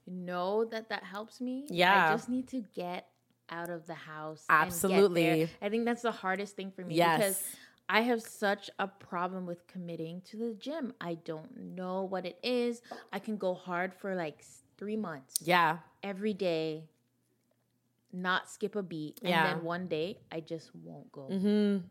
know 0.07 0.65
that 0.65 0.89
that 0.89 1.03
helps 1.03 1.39
me. 1.39 1.65
Yeah. 1.69 2.09
I 2.09 2.13
just 2.13 2.29
need 2.29 2.47
to 2.49 2.63
get 2.75 3.07
out 3.49 3.69
of 3.69 3.85
the 3.87 3.93
house. 3.93 4.43
Absolutely. 4.49 5.27
And 5.27 5.39
get 5.39 5.49
there. 5.59 5.67
I 5.67 5.69
think 5.69 5.85
that's 5.85 6.01
the 6.01 6.11
hardest 6.11 6.55
thing 6.55 6.71
for 6.71 6.83
me 6.83 6.95
Yes. 6.95 7.17
because 7.17 7.43
I 7.87 8.01
have 8.01 8.21
such 8.21 8.69
a 8.79 8.87
problem 8.87 9.45
with 9.45 9.67
committing 9.67 10.21
to 10.31 10.37
the 10.37 10.53
gym. 10.53 10.93
I 10.99 11.15
don't 11.15 11.55
know 11.75 12.03
what 12.03 12.25
it 12.25 12.37
is. 12.43 12.81
I 13.13 13.19
can 13.19 13.37
go 13.37 13.53
hard 13.53 13.93
for 13.93 14.15
like 14.15 14.43
3 14.77 14.97
months 14.97 15.35
Yeah. 15.41 15.79
every 16.03 16.33
day. 16.33 16.89
Not 18.15 18.49
skip 18.49 18.75
a 18.75 18.81
beat, 18.83 19.19
and 19.21 19.29
Yeah. 19.29 19.43
Mm-hmm. 19.45 19.55
then 19.57 19.63
one 19.65 19.87
day 19.87 20.07
I 20.31 20.39
just 20.39 20.67
won't 20.73 21.11
go 21.11 21.27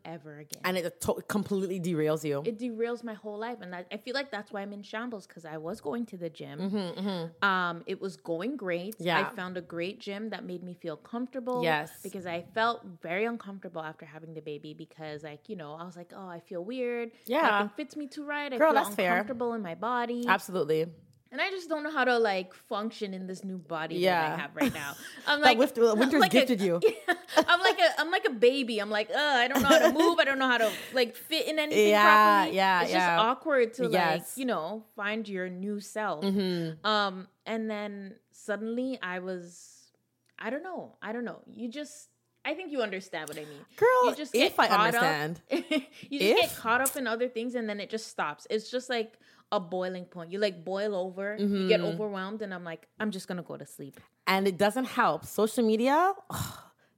ever 0.05 0.39
again 0.39 0.61
And 0.63 0.75
it 0.77 0.99
to- 1.01 1.21
completely 1.27 1.79
derails 1.79 2.23
you. 2.23 2.41
it 2.45 2.57
derails 2.59 3.03
my 3.03 3.13
whole 3.13 3.37
life 3.37 3.59
and 3.61 3.75
I, 3.75 3.85
I 3.91 3.97
feel 3.97 4.13
like 4.19 4.31
that's 4.31 4.51
why 4.51 4.61
i'm 4.63 4.73
in 4.73 4.81
shambles 4.91 5.27
because 5.27 5.45
i 5.45 5.57
was 5.57 5.77
going 5.81 6.03
to 6.11 6.17
the 6.17 6.29
gym 6.39 6.57
Mm-hmm, 6.59 7.45
um 7.51 7.83
it 7.85 8.01
was 8.05 8.13
going 8.17 8.57
great 8.65 8.95
Yeah. 8.99 9.19
i 9.19 9.35
found 9.35 9.53
a 9.57 9.61
great 9.75 9.99
gym 9.99 10.29
that 10.33 10.43
made 10.51 10.63
me 10.69 10.73
feel 10.73 10.97
comfortable 11.13 11.59
Yes. 11.63 11.91
because 12.07 12.25
i 12.25 12.43
felt 12.57 12.81
very 13.01 13.25
uncomfortable 13.25 13.81
after 13.91 14.05
having 14.05 14.33
the 14.33 14.41
baby 14.41 14.73
because 14.73 15.23
like 15.23 15.43
you 15.49 15.55
know 15.55 15.71
i 15.81 15.83
was 15.89 15.95
like 16.01 16.11
oh 16.15 16.27
i 16.27 16.39
feel 16.39 16.63
weird 16.63 17.11
Yeah. 17.25 17.41
nothing 17.41 17.71
fits 17.79 17.95
me 17.95 18.05
too 18.07 18.25
right 18.25 18.51
i 18.53 18.57
Girl, 18.57 18.73
feel 18.73 18.83
that's 18.83 18.95
fair. 18.95 19.11
uncomfortable 19.11 19.53
in 19.53 19.61
my 19.61 19.75
body 19.75 20.21
Absolutely. 20.27 20.87
And 21.31 21.41
I 21.41 21.49
just 21.49 21.67
don't 21.69 21.83
know 21.83 21.91
how 21.91 22.05
to 22.05 22.17
like 22.17 22.53
function 22.53 23.13
in 23.13 23.27
this 23.27 23.43
new 23.43 23.57
body 23.57 24.03
that 24.05 24.31
I 24.33 24.41
have 24.41 24.55
right 24.55 24.73
now. 24.73 24.93
I'm 25.27 25.41
like 25.41 25.57
wif- 25.57 25.77
uh, 25.77 25.95
winter's 25.97 26.21
like 26.21 26.33
a- 26.33 26.39
gifted 26.39 26.61
you. 26.61 26.79
I'm 27.37 27.59
like 27.59 27.79
a 27.79 27.99
I'm 27.99 28.11
like 28.11 28.25
a 28.25 28.31
baby. 28.31 28.79
I'm 28.79 28.89
like, 28.89 29.09
uh, 29.09 29.17
I 29.17 29.47
don't 29.47 29.61
know 29.61 29.67
how 29.67 29.79
to 29.79 29.93
move. 29.93 30.19
I 30.19 30.23
don't 30.25 30.39
know 30.39 30.47
how 30.47 30.57
to 30.59 30.71
like 30.93 31.15
fit 31.15 31.47
in 31.47 31.59
anything 31.59 31.89
Yeah, 31.89 32.03
properly. 32.43 32.55
yeah, 32.55 32.81
It's 32.83 32.91
yeah. 32.91 33.15
just 33.17 33.25
awkward 33.25 33.73
to 33.75 33.83
like 33.83 33.91
Yes. 33.93 34.31
Mm-hmm. 34.31 34.39
you 34.41 34.45
know 34.47 34.85
find 34.95 35.27
your 35.27 35.49
new 35.49 35.79
self. 35.79 36.23
Um, 36.25 37.27
and 37.45 37.69
then 37.69 38.15
suddenly 38.31 38.97
I 39.01 39.19
was, 39.19 39.91
I 40.39 40.49
don't 40.49 40.63
know, 40.63 40.95
I 41.01 41.11
don't 41.11 41.25
know. 41.25 41.39
You 41.47 41.69
just. 41.69 42.09
I 42.45 42.53
think 42.53 42.71
you 42.71 42.81
understand 42.81 43.27
what 43.29 43.37
I 43.37 43.41
mean. 43.45 43.65
Girl, 43.75 44.09
you 44.11 44.15
just 44.15 44.31
get 44.33 44.51
if 44.51 44.59
I 44.59 44.67
understand. 44.67 45.41
Up, 45.51 45.59
you 46.09 46.19
just 46.19 46.41
get 46.41 46.55
caught 46.55 46.81
up 46.81 46.95
in 46.95 47.07
other 47.07 47.27
things 47.27 47.55
and 47.55 47.67
then 47.67 47.79
it 47.79 47.89
just 47.89 48.07
stops. 48.07 48.45
It's 48.49 48.69
just 48.69 48.89
like 48.89 49.17
a 49.51 49.59
boiling 49.59 50.05
point. 50.05 50.31
You 50.31 50.39
like 50.39 50.63
boil 50.63 50.95
over, 50.95 51.35
you 51.39 51.45
Mm-hmm. 51.45 51.67
get 51.67 51.79
overwhelmed, 51.81 52.41
and 52.41 52.53
I'm 52.53 52.63
like, 52.63 52.87
I'm 52.99 53.11
just 53.11 53.27
gonna 53.27 53.43
go 53.43 53.57
to 53.57 53.65
sleep. 53.65 53.99
And 54.27 54.47
it 54.47 54.57
doesn't 54.57 54.85
help. 54.85 55.25
Social 55.25 55.63
media, 55.65 56.13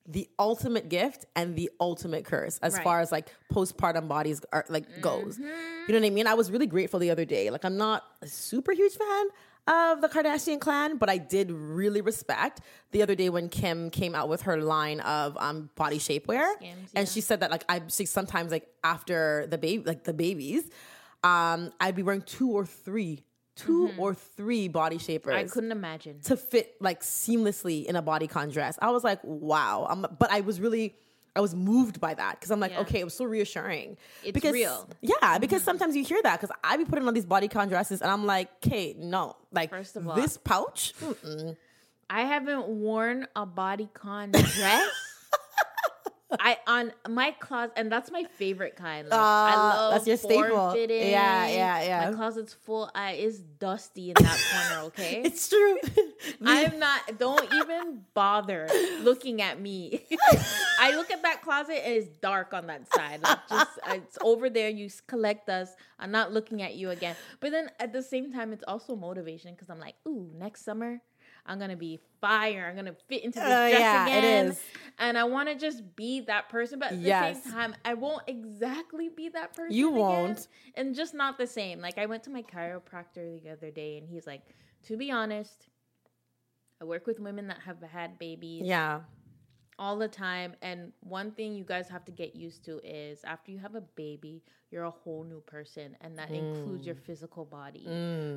the 0.06 0.30
ultimate 0.40 0.88
gift 0.90 1.26
and 1.36 1.56
the 1.56 1.70
ultimate 1.80 2.24
curse 2.24 2.58
as 2.62 2.74
Right. 2.76 2.84
far 2.84 3.00
as 3.02 3.12
like 3.12 3.28
postpartum 3.52 4.08
bodies 4.08 4.42
are 4.54 4.66
like 4.70 5.02
goes. 5.02 5.36
Mm-hmm. 5.38 5.44
You 5.88 5.94
know 5.94 6.00
what 6.00 6.06
I 6.06 6.10
mean? 6.10 6.28
I 6.28 6.34
was 6.34 6.50
really 6.52 6.68
grateful 6.68 7.00
the 7.00 7.12
other 7.12 7.26
day. 7.26 7.50
Like 7.50 7.66
I'm 7.66 7.78
not 7.78 8.04
a 8.22 8.28
super 8.28 8.72
huge 8.72 8.94
fan 8.96 9.26
of 9.68 10.02
the 10.02 10.08
Kardashian 10.08 10.60
clan, 10.60 10.98
but 10.98 11.10
I 11.10 11.18
did 11.18 11.52
really 11.52 12.02
respect 12.02 12.62
the 12.92 13.02
other 13.02 13.16
day 13.16 13.30
when 13.30 13.50
Kim 13.50 13.90
came 13.90 14.16
out 14.16 14.30
with 14.30 14.44
her 14.44 14.58
line 14.58 15.00
of 15.02 15.38
um, 15.38 15.70
body 15.76 16.00
shapewear, 16.00 16.56
Skims, 16.56 16.92
and 16.96 17.08
she 17.08 17.22
said 17.22 17.42
that 17.42 17.52
like 17.52 17.64
I 17.68 17.82
she 17.90 18.06
sometimes 18.06 18.52
like 18.52 18.68
after 18.84 19.46
the 19.50 19.58
baby 19.58 19.84
like 19.84 20.04
the 20.04 20.14
babies, 20.14 20.70
um, 21.24 21.72
I'd 21.80 21.96
be 21.96 22.04
wearing 22.04 22.22
two 22.22 22.52
or 22.52 22.66
three, 22.66 23.24
two 23.56 23.92
or 23.98 24.14
three 24.14 24.68
body 24.68 24.98
shapers 25.00 25.34
Mm-hmm. 25.34 25.46
I 25.46 25.52
couldn't 25.52 25.72
imagine. 25.72 26.20
to 26.26 26.38
fit 26.38 26.76
like 26.80 27.02
seamlessly 27.02 27.86
in 27.86 27.96
a 27.96 28.04
bodycon 28.04 28.54
dress. 28.54 28.78
I 28.82 28.92
was 28.92 29.04
like, 29.04 29.20
wow. 29.24 29.86
I'm, 29.90 30.06
but 30.18 30.32
I 30.32 30.42
was 30.42 30.62
really, 30.62 30.96
I 31.38 31.40
was 31.40 31.54
moved 31.54 32.02
by 32.02 32.16
that 32.16 32.40
because 32.40 32.50
I'm 32.50 32.60
like, 32.60 32.72
Yeah. 32.72 32.82
okay, 32.82 33.00
it 33.00 33.04
was 33.04 33.14
so 33.14 33.24
reassuring. 33.24 33.96
It's 34.24 34.32
because, 34.34 34.54
real. 34.54 34.90
Yeah, 35.02 35.38
because 35.38 35.62
mm-hmm. 35.62 35.66
sometimes 35.66 35.96
you 35.96 36.04
hear 36.04 36.22
that 36.24 36.42
because 36.42 36.56
I 36.64 36.78
be 36.78 36.86
putting 36.86 37.08
on 37.08 37.14
these 37.14 37.28
bodycon 37.28 37.70
dresses 37.70 38.02
and 38.02 38.10
I'm 38.10 38.26
like, 38.26 38.50
okay, 38.66 38.96
no, 38.98 39.36
like 39.52 39.70
First 39.70 39.96
of 39.96 40.08
all- 40.08 40.16
this 40.16 40.38
pouch. 40.38 40.94
mm-mm. 41.00 41.56
I 42.10 42.22
haven't 42.22 42.68
worn 42.68 43.28
a 43.36 43.46
bodycon 43.46 44.32
dress. 44.32 44.90
I 46.40 46.58
on 46.68 46.92
my 47.08 47.32
closet, 47.32 47.74
and 47.78 47.92
that's 47.92 48.12
my 48.12 48.24
favorite 48.38 48.76
kind. 48.76 49.08
Like, 49.08 49.18
I 49.20 49.54
Ah, 49.56 49.76
love 49.78 49.92
that's 49.94 50.08
your 50.08 50.18
staple. 50.18 50.44
form-fitting. 50.44 51.10
Yeah, 51.10 51.48
yeah, 51.48 51.84
yeah. 51.84 52.10
My 52.10 52.16
closet's 52.18 52.54
full. 52.54 52.90
I 52.94 53.12
it's 53.14 53.38
dusty 53.40 54.10
in 54.12 54.16
that 54.16 54.38
corner. 54.52 54.86
Okay, 54.88 55.22
It's 55.26 55.48
true. 55.48 55.78
I'm 56.46 56.80
not. 56.80 57.18
Don't 57.18 57.48
even 57.54 58.02
bother 58.14 58.68
looking 59.02 59.42
at 59.42 59.60
me. 59.62 60.06
I 60.80 60.96
look 60.96 61.12
at 61.12 61.22
that 61.24 61.42
closet 61.42 61.82
and 61.86 61.94
it's 61.96 62.10
dark 62.18 62.54
on 62.54 62.68
that 62.68 62.92
side. 62.94 63.22
Like 63.24 63.40
just 63.50 63.80
it's 63.88 64.18
over 64.22 64.50
there. 64.50 64.70
You 64.70 64.90
collect 65.08 65.48
us. 65.50 65.70
I'm 65.98 66.12
not 66.12 66.34
looking 66.34 66.62
at 66.62 66.76
you 66.76 66.90
again. 66.90 67.16
But 67.40 67.52
then 67.52 67.72
at 67.80 67.94
the 67.94 68.04
same 68.04 68.34
time, 68.34 68.52
it's 68.54 68.64
also 68.68 68.96
motivation 68.96 69.54
because 69.54 69.70
I'm 69.70 69.80
like, 69.80 69.96
ooh, 70.08 70.30
next 70.36 70.66
summer. 70.66 71.02
I'm 71.48 71.60
gonna 71.60 71.76
be 71.78 72.00
fire. 72.22 72.68
I'm 72.70 72.76
gonna 72.76 72.96
fit 73.08 73.24
into 73.24 73.40
this 73.40 73.48
Uh, 73.48 73.70
dress 73.70 73.80
yeah, 73.80 74.06
again, 74.06 74.48
is. 74.48 74.62
and 75.00 75.18
I 75.18 75.24
want 75.24 75.50
to 75.50 75.56
just 75.56 75.96
be 75.96 76.20
that 76.22 76.50
person. 76.50 76.80
But 76.80 76.92
at 76.92 76.98
Yes. 77.00 77.38
the 77.38 77.44
same 77.44 77.52
time, 77.54 77.76
I 77.86 77.94
won't 77.94 78.24
exactly 78.28 79.10
be 79.10 79.30
that 79.30 79.54
person. 79.54 79.76
You 79.76 79.92
won't. 79.92 80.48
and 80.76 80.94
just 80.94 81.14
not 81.14 81.38
the 81.38 81.48
same. 81.48 81.80
Like 81.80 81.98
I 81.98 82.06
went 82.06 82.24
to 82.24 82.30
my 82.30 82.44
chiropractor 82.44 83.42
the 83.42 83.50
other 83.52 83.72
day, 83.72 83.98
and 83.98 84.08
he's 84.08 84.28
like, 84.28 84.42
to 84.84 84.98
be 84.98 85.12
honest, 85.12 85.68
I 86.82 86.86
work 86.86 87.08
with 87.08 87.20
women 87.20 87.48
that 87.48 87.60
have 87.62 87.82
had 87.82 88.20
babies 88.20 88.64
yeah. 88.66 89.02
all 89.80 89.98
the 89.98 90.08
time. 90.08 90.56
And 90.62 90.92
one 91.02 91.32
thing 91.32 91.54
you 91.56 91.64
guys 91.64 91.88
have 91.90 92.06
to 92.06 92.12
get 92.12 92.36
used 92.36 92.64
to 92.66 92.80
is 92.84 93.24
after 93.24 93.52
you 93.52 93.58
have 93.60 93.74
a 93.76 93.82
baby, 93.82 94.44
you're 94.70 94.84
a 94.84 94.92
whole 94.92 95.24
new 95.24 95.42
person, 95.42 95.96
and 96.02 96.18
that 96.20 96.30
includes 96.30 96.86
your 96.86 96.96
physical 96.96 97.46
body. 97.46 97.86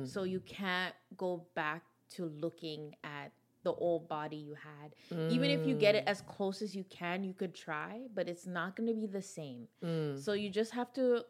So 0.05 0.23
you 0.23 0.39
can't 0.39 0.95
go 1.17 1.45
back 1.55 1.83
to 2.11 2.25
looking 2.25 2.95
at 3.03 3.31
the 3.63 3.73
old 3.73 4.07
body 4.09 4.37
you 4.37 4.55
had. 4.55 4.95
Even 5.29 5.49
if 5.51 5.65
you 5.65 5.75
get 5.75 5.95
it 5.95 6.03
as 6.07 6.21
close 6.21 6.61
as 6.61 6.75
you 6.75 6.83
can, 6.89 7.23
you 7.23 7.33
could 7.33 7.53
try, 7.53 8.01
but 8.13 8.27
it's 8.27 8.47
not 8.47 8.75
going 8.75 8.87
to 8.87 8.93
be 8.95 9.05
the 9.05 9.21
same. 9.21 9.67
So 10.15 10.33
you 10.33 10.49
just 10.49 10.71
have 10.73 10.91
to 10.93 11.23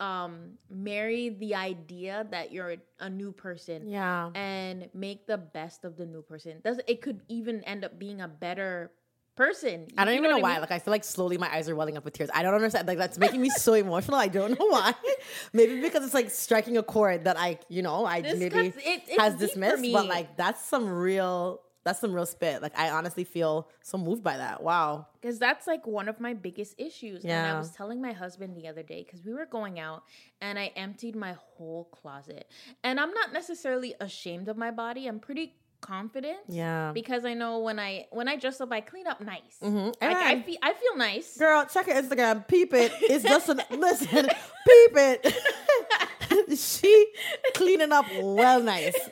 um 0.00 0.52
marry 0.70 1.28
the 1.28 1.54
idea 1.54 2.26
that 2.30 2.50
you're 2.52 2.76
a 3.00 3.08
new 3.10 3.30
person 3.32 3.88
Yeah. 3.88 4.30
and 4.34 4.88
make 4.94 5.26
the 5.26 5.38
best 5.38 5.84
of 5.84 5.96
the 5.96 6.06
new 6.06 6.22
person. 6.22 6.60
Does 6.64 6.80
it 6.86 7.02
could 7.02 7.20
even 7.28 7.62
end 7.64 7.84
up 7.84 7.98
being 7.98 8.20
a 8.20 8.28
better 8.28 8.90
person. 9.36 9.86
I 9.96 10.04
don't 10.04 10.14
You 10.14 10.20
even 10.20 10.30
know 10.30 10.36
what 10.36 10.42
why. 10.42 10.52
mean? 10.52 10.60
Like 10.60 10.70
I 10.72 10.78
feel 10.78 10.92
like 10.92 11.04
slowly 11.04 11.38
my 11.38 11.52
eyes 11.54 11.68
are 11.68 11.76
welling 11.76 11.96
up 11.96 12.04
with 12.04 12.14
tears. 12.14 12.30
I 12.34 12.42
don't 12.42 12.54
understand. 12.54 12.86
Like 12.88 12.98
that's 12.98 13.18
making 13.18 13.40
me 13.40 13.50
so 13.50 13.74
emotional. 13.86 14.16
I 14.18 14.28
don't 14.28 14.58
know 14.58 14.66
why. 14.66 14.94
maybe 15.52 15.80
because 15.80 16.04
it's 16.04 16.14
like 16.14 16.30
striking 16.30 16.76
a 16.76 16.82
chord 16.82 17.24
that 17.24 17.38
I, 17.38 17.58
you 17.68 17.82
know, 17.82 18.04
I 18.04 18.20
This 18.20 18.38
maybe 18.38 18.70
cuts- 18.70 18.84
it- 18.84 19.20
has 19.20 19.36
dismissed. 19.36 19.84
But 19.92 20.06
like 20.06 20.36
that's 20.36 20.64
some 20.64 20.88
real. 20.88 21.62
That's 21.84 21.98
some 21.98 22.12
real 22.12 22.26
spit. 22.26 22.62
Like 22.62 22.78
I 22.78 22.90
honestly 22.90 23.24
feel 23.24 23.68
so 23.82 23.98
moved 23.98 24.22
by 24.22 24.36
that. 24.36 24.62
Wow. 24.62 25.08
because 25.20 25.40
that's 25.40 25.66
like 25.66 25.84
one 25.84 26.08
of 26.08 26.20
my 26.20 26.32
biggest 26.32 26.76
issues. 26.78 27.24
And 27.24 27.32
I 27.32 27.58
was 27.58 27.70
telling 27.72 28.00
my 28.00 28.12
husband 28.12 28.56
the 28.56 28.68
other 28.68 28.84
day 28.84 29.02
because 29.04 29.24
we 29.26 29.32
were 29.34 29.46
going 29.46 29.80
out 29.80 30.04
and 30.40 30.60
I 30.60 30.66
emptied 30.76 31.16
my 31.16 31.34
whole 31.56 31.86
closet. 31.86 32.46
And 32.84 33.00
I'm 33.00 33.10
not 33.12 33.32
necessarily 33.32 33.96
ashamed 34.00 34.48
of 34.48 34.56
my 34.56 34.70
body. 34.70 35.08
I'm 35.08 35.18
pretty 35.18 35.56
confident. 35.82 36.38
Yeah. 36.48 36.92
Because 36.94 37.26
I 37.26 37.34
know 37.34 37.58
when 37.58 37.78
I 37.78 38.06
when 38.10 38.26
I 38.28 38.36
dress 38.36 38.60
up, 38.62 38.72
I 38.72 38.80
clean 38.80 39.06
up 39.06 39.20
nice. 39.20 39.58
Mhm. 39.62 39.88
Like 40.00 40.16
I 40.16 40.32
Amen. 40.32 40.42
feel 40.44 40.56
I 40.62 40.72
feel 40.72 40.96
nice. 40.96 41.36
Girl, 41.36 41.66
check 41.66 41.86
her 41.86 41.92
Instagram. 42.00 42.48
Peep 42.48 42.72
it. 42.72 42.92
It's 43.02 43.24
just 43.24 43.48
an 43.50 43.60
listen. 43.70 44.26
Peep 44.26 44.92
it. 44.96 46.58
she 46.58 47.06
cleaning 47.54 47.92
up 47.92 48.06
well 48.22 48.62
nice. 48.62 48.94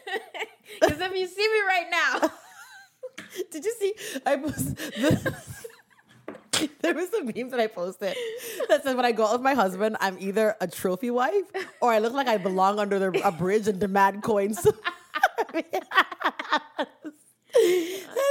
Because 0.80 1.00
if 1.00 1.12
you 1.16 1.26
see 1.26 1.48
me 1.48 1.60
right 1.66 1.86
now, 1.90 2.30
Did 3.50 3.64
you 3.64 3.74
see? 3.78 3.92
I 4.24 4.36
was 4.36 4.74
the, 4.74 5.34
there 6.80 6.94
was 6.94 7.12
a 7.14 7.24
meme 7.24 7.50
that 7.50 7.58
I 7.60 7.66
posted 7.66 8.14
that 8.68 8.84
said 8.84 8.94
when 8.96 9.04
I 9.04 9.10
go 9.12 9.26
out 9.26 9.32
with 9.32 9.42
my 9.42 9.54
husband, 9.54 9.96
I'm 10.00 10.16
either 10.20 10.54
a 10.60 10.68
trophy 10.68 11.10
wife 11.10 11.44
or 11.82 11.90
I 11.92 11.98
look 11.98 12.12
like 12.12 12.28
I 12.28 12.36
belong 12.38 12.78
under 12.78 12.98
the, 13.00 13.20
a 13.26 13.32
bridge 13.32 13.66
and 13.66 13.80
demand 13.80 14.22
coins. 14.22 14.64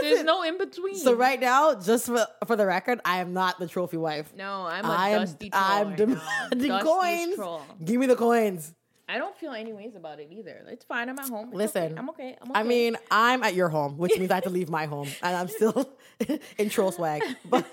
There's 0.01 0.23
no 0.23 0.43
in 0.43 0.57
between. 0.57 0.95
so 0.95 1.13
right 1.13 1.39
now, 1.39 1.75
just 1.75 2.05
for, 2.07 2.25
for 2.45 2.55
the 2.55 2.65
record, 2.65 3.01
I 3.05 3.19
am 3.19 3.33
not 3.33 3.59
the 3.59 3.67
trophy 3.67 3.97
wife. 3.97 4.33
no, 4.35 4.65
I'm 4.65 4.85
a 4.85 4.89
I 4.89 5.09
am 5.09 5.21
dusty 5.21 5.49
troll. 5.49 5.63
I'm 5.63 5.87
right 5.89 5.97
demanding. 5.97 6.21
Dusty 6.51 6.85
coins. 6.85 7.35
troll. 7.35 7.61
Give 7.83 7.99
me 7.99 8.07
the 8.07 8.15
coins. 8.15 8.73
I 9.07 9.17
don't 9.17 9.35
feel 9.37 9.53
any 9.53 9.73
ways 9.73 9.95
about 9.95 10.19
it 10.19 10.27
either. 10.31 10.63
It's 10.67 10.85
fine. 10.85 11.09
I'm 11.09 11.17
at 11.17 11.27
home. 11.27 11.47
It's 11.47 11.57
Listen, 11.57 11.83
okay. 11.83 11.95
I'm 11.97 12.09
okay. 12.09 12.37
I'm 12.41 12.51
okay. 12.51 12.59
I 12.59 12.63
mean, 12.63 12.95
I'm 13.09 13.41
at 13.41 13.55
your 13.55 13.67
home, 13.69 13.97
which 13.97 14.15
means 14.19 14.29
I 14.29 14.35
have 14.35 14.43
to 14.43 14.49
leave 14.59 14.69
my 14.69 14.85
home, 14.85 15.07
and 15.23 15.35
I'm 15.35 15.47
still 15.47 15.89
in 16.59 16.69
troll 16.69 16.91
swag. 16.91 17.23
But 17.43 17.65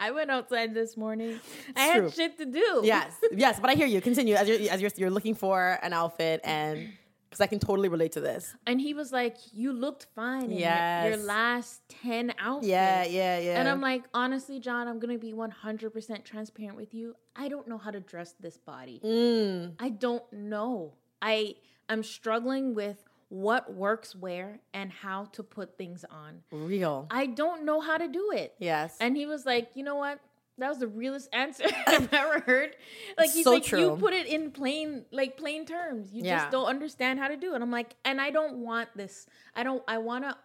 I 0.00 0.10
went 0.10 0.32
outside 0.32 0.74
this 0.74 0.96
morning. 0.96 1.38
I 1.76 1.92
true. 1.92 2.02
had 2.04 2.14
shit 2.14 2.38
to 2.38 2.44
do. 2.44 2.80
yes, 2.82 3.14
yes, 3.30 3.60
but 3.60 3.70
I 3.70 3.74
hear 3.74 3.86
you. 3.86 4.00
Continue 4.00 4.34
as 4.34 4.48
you're 4.48 4.70
as 4.70 4.80
you're, 4.80 4.90
you're 4.96 5.10
looking 5.10 5.36
for 5.36 5.78
an 5.80 5.92
outfit, 5.92 6.40
and 6.42 6.92
because 7.30 7.40
I 7.40 7.46
can 7.46 7.60
totally 7.60 7.88
relate 7.88 8.12
to 8.12 8.20
this. 8.20 8.54
And 8.66 8.80
he 8.80 8.92
was 8.92 9.12
like, 9.12 9.36
"You 9.52 9.72
looked 9.72 10.08
fine 10.16 10.50
in 10.50 10.58
your- 10.58 11.16
last 11.18 11.82
ten 11.88 12.34
outfits." 12.38 12.68
Yeah, 12.68 13.04
yeah, 13.04 13.38
yeah. 13.38 13.60
And 13.60 13.68
I'm 13.68 13.80
like, 13.80 14.02
honestly, 14.12 14.58
John, 14.58 14.88
I'm 14.88 14.98
gonna 14.98 15.16
be 15.16 15.32
100% 15.32 16.24
transparent 16.24 16.76
with 16.76 16.92
you. 16.92 17.14
I 17.36 17.48
don't 17.48 17.68
know 17.68 17.78
how 17.78 17.92
to 17.92 18.00
dress 18.00 18.34
this 18.40 18.58
body. 18.58 19.00
Mm. 19.04 19.74
I 19.78 19.90
don't 19.90 20.30
know. 20.32 20.94
I 21.22 21.54
I 21.88 21.92
am 21.92 22.02
struggling 22.02 22.74
with 22.74 23.04
what 23.28 23.72
works 23.72 24.14
where 24.16 24.60
and 24.74 24.90
how 24.90 25.26
to 25.26 25.42
put 25.44 25.78
things 25.78 26.04
on. 26.10 26.42
real. 26.50 27.06
I 27.10 27.26
don't 27.26 27.64
know 27.64 27.80
how 27.80 27.96
to 27.96 28.08
do 28.08 28.32
it. 28.32 28.54
yes. 28.58 28.96
And 29.00 29.16
he 29.16 29.24
was 29.26 29.46
like, 29.46 29.70
you 29.74 29.84
know 29.84 29.94
what? 29.96 30.18
That 30.60 30.68
was 30.68 30.78
the 30.78 30.88
realest 30.88 31.28
answer 31.34 31.64
I've 31.86 32.12
ever 32.12 32.40
heard. 32.40 32.76
Like 33.18 33.30
he's 33.32 33.44
So 33.44 33.52
like, 33.52 33.64
true. 33.64 33.80
you 33.80 33.96
put 33.96 34.12
it 34.14 34.26
in 34.26 34.50
plain, 34.52 35.04
like 35.10 35.36
plain 35.36 35.66
terms. 35.66 36.12
You 36.12 36.22
Yeah. 36.24 36.38
just 36.38 36.52
don't 36.52 36.66
understand 36.66 37.18
how 37.18 37.28
to 37.28 37.36
do 37.36 37.54
it. 37.54 37.62
I'm 37.62 37.70
like, 37.70 37.96
and 38.04 38.20
I 38.20 38.30
don't 38.30 38.58
want 38.58 38.88
this. 38.96 39.26
I 39.56 39.62
don't. 39.62 39.82
I 39.88 39.98
wanna. 39.98 40.36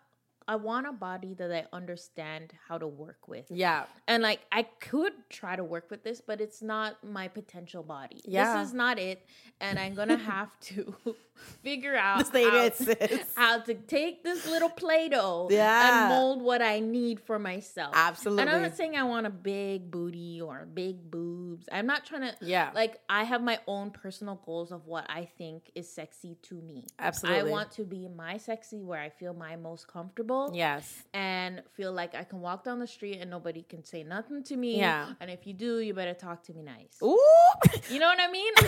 I 0.48 0.56
want 0.58 0.86
a 0.88 0.92
body 0.92 1.34
that 1.36 1.52
I 1.52 1.66
understand 1.74 2.54
how 2.68 2.78
to 2.78 2.88
work 2.88 3.28
with. 3.28 3.46
yeah. 3.50 3.86
And 4.08 4.22
like 4.24 4.42
I 4.52 4.64
could 4.64 5.14
try 5.30 5.56
to 5.56 5.64
work 5.64 5.90
with 5.90 6.04
this, 6.04 6.22
but 6.22 6.40
it's 6.42 6.62
not 6.62 7.04
my 7.04 7.28
potential 7.28 7.82
body. 7.84 8.22
Yeah. 8.26 8.58
This 8.60 8.68
is 8.70 8.74
not 8.74 9.00
it. 9.00 9.26
And 9.60 9.80
I'm 9.80 9.96
gonna 9.96 10.18
have 10.36 10.52
to 10.72 10.96
figure 11.64 11.96
out 11.96 12.32
how, 12.32 12.70
how 13.36 13.60
to 13.62 13.74
take 13.74 14.24
this 14.24 14.46
little 14.48 14.70
Play-Doh 14.70 15.48
Yeah. 15.52 16.04
and 16.06 16.10
mold 16.10 16.42
what 16.42 16.62
I 16.62 16.80
need 16.80 17.20
for 17.20 17.40
myself. 17.40 17.94
Absolutely. 17.96 18.42
And 18.44 18.50
I'm 18.52 18.62
not 18.62 18.78
saying 18.78 18.96
I 18.96 19.04
want 19.04 19.26
a 19.26 19.32
big 19.32 19.90
booty 19.92 20.42
or 20.42 20.68
big 20.72 21.10
boobs. 21.12 21.68
I'm 21.72 21.88
not 21.88 22.06
trying 22.06 22.22
to 22.22 22.36
Yeah. 22.42 22.70
like 22.76 23.00
I 23.10 23.24
have 23.24 23.42
my 23.42 23.60
own 23.68 23.92
personal 23.92 24.42
goals 24.46 24.72
of 24.72 24.86
what 24.86 25.06
I 25.10 25.26
think 25.38 25.72
is 25.76 25.90
sexy 25.92 26.38
to 26.44 26.56
me. 26.62 26.86
Absolutely. 27.00 27.50
I 27.50 27.52
want 27.52 27.72
to 27.74 27.84
be 27.84 28.08
my 28.08 28.38
sexy 28.38 28.82
where 28.84 29.02
I 29.02 29.10
feel 29.10 29.34
my 29.34 29.56
most 29.56 29.88
comfortable 29.88 30.35
Yes. 30.54 31.04
and 31.14 31.62
feel 31.78 31.92
like 32.02 32.14
I 32.16 32.24
can 32.24 32.40
walk 32.42 32.64
down 32.64 32.80
the 32.80 32.88
street 32.88 33.18
and 33.22 33.30
nobody 33.30 33.64
can 33.64 33.84
say 33.84 34.04
nothing 34.04 34.44
to 34.50 34.56
me. 34.56 34.78
Yeah. 34.78 35.14
And 35.20 35.30
if 35.32 35.46
you 35.48 35.54
do, 35.54 35.80
you 35.80 35.94
better 35.94 36.14
talk 36.14 36.44
to 36.48 36.54
me 36.54 36.62
nice. 36.64 36.96
Ooh. 37.04 37.20
You 37.92 38.00
know 38.00 38.08
what 38.14 38.20
I 38.20 38.30
mean? 38.32 38.54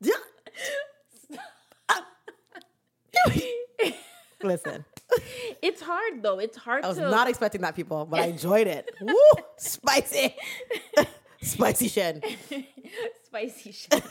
Yeah. 0.00 0.12
Listen, 4.42 4.84
it's 5.62 5.80
hard 5.80 6.22
though. 6.22 6.38
It's 6.38 6.56
hard 6.56 6.84
I 6.84 6.88
was 6.88 6.98
to 6.98 7.10
not 7.10 7.28
expecting 7.28 7.62
that, 7.62 7.74
people, 7.74 8.04
but 8.04 8.20
I 8.20 8.24
enjoyed 8.26 8.66
it. 8.66 8.88
Woo, 9.00 9.14
spicy, 9.56 10.36
spicy 11.42 11.88
shit. 11.88 12.24
spicy 13.24 13.72
shit. 13.72 14.02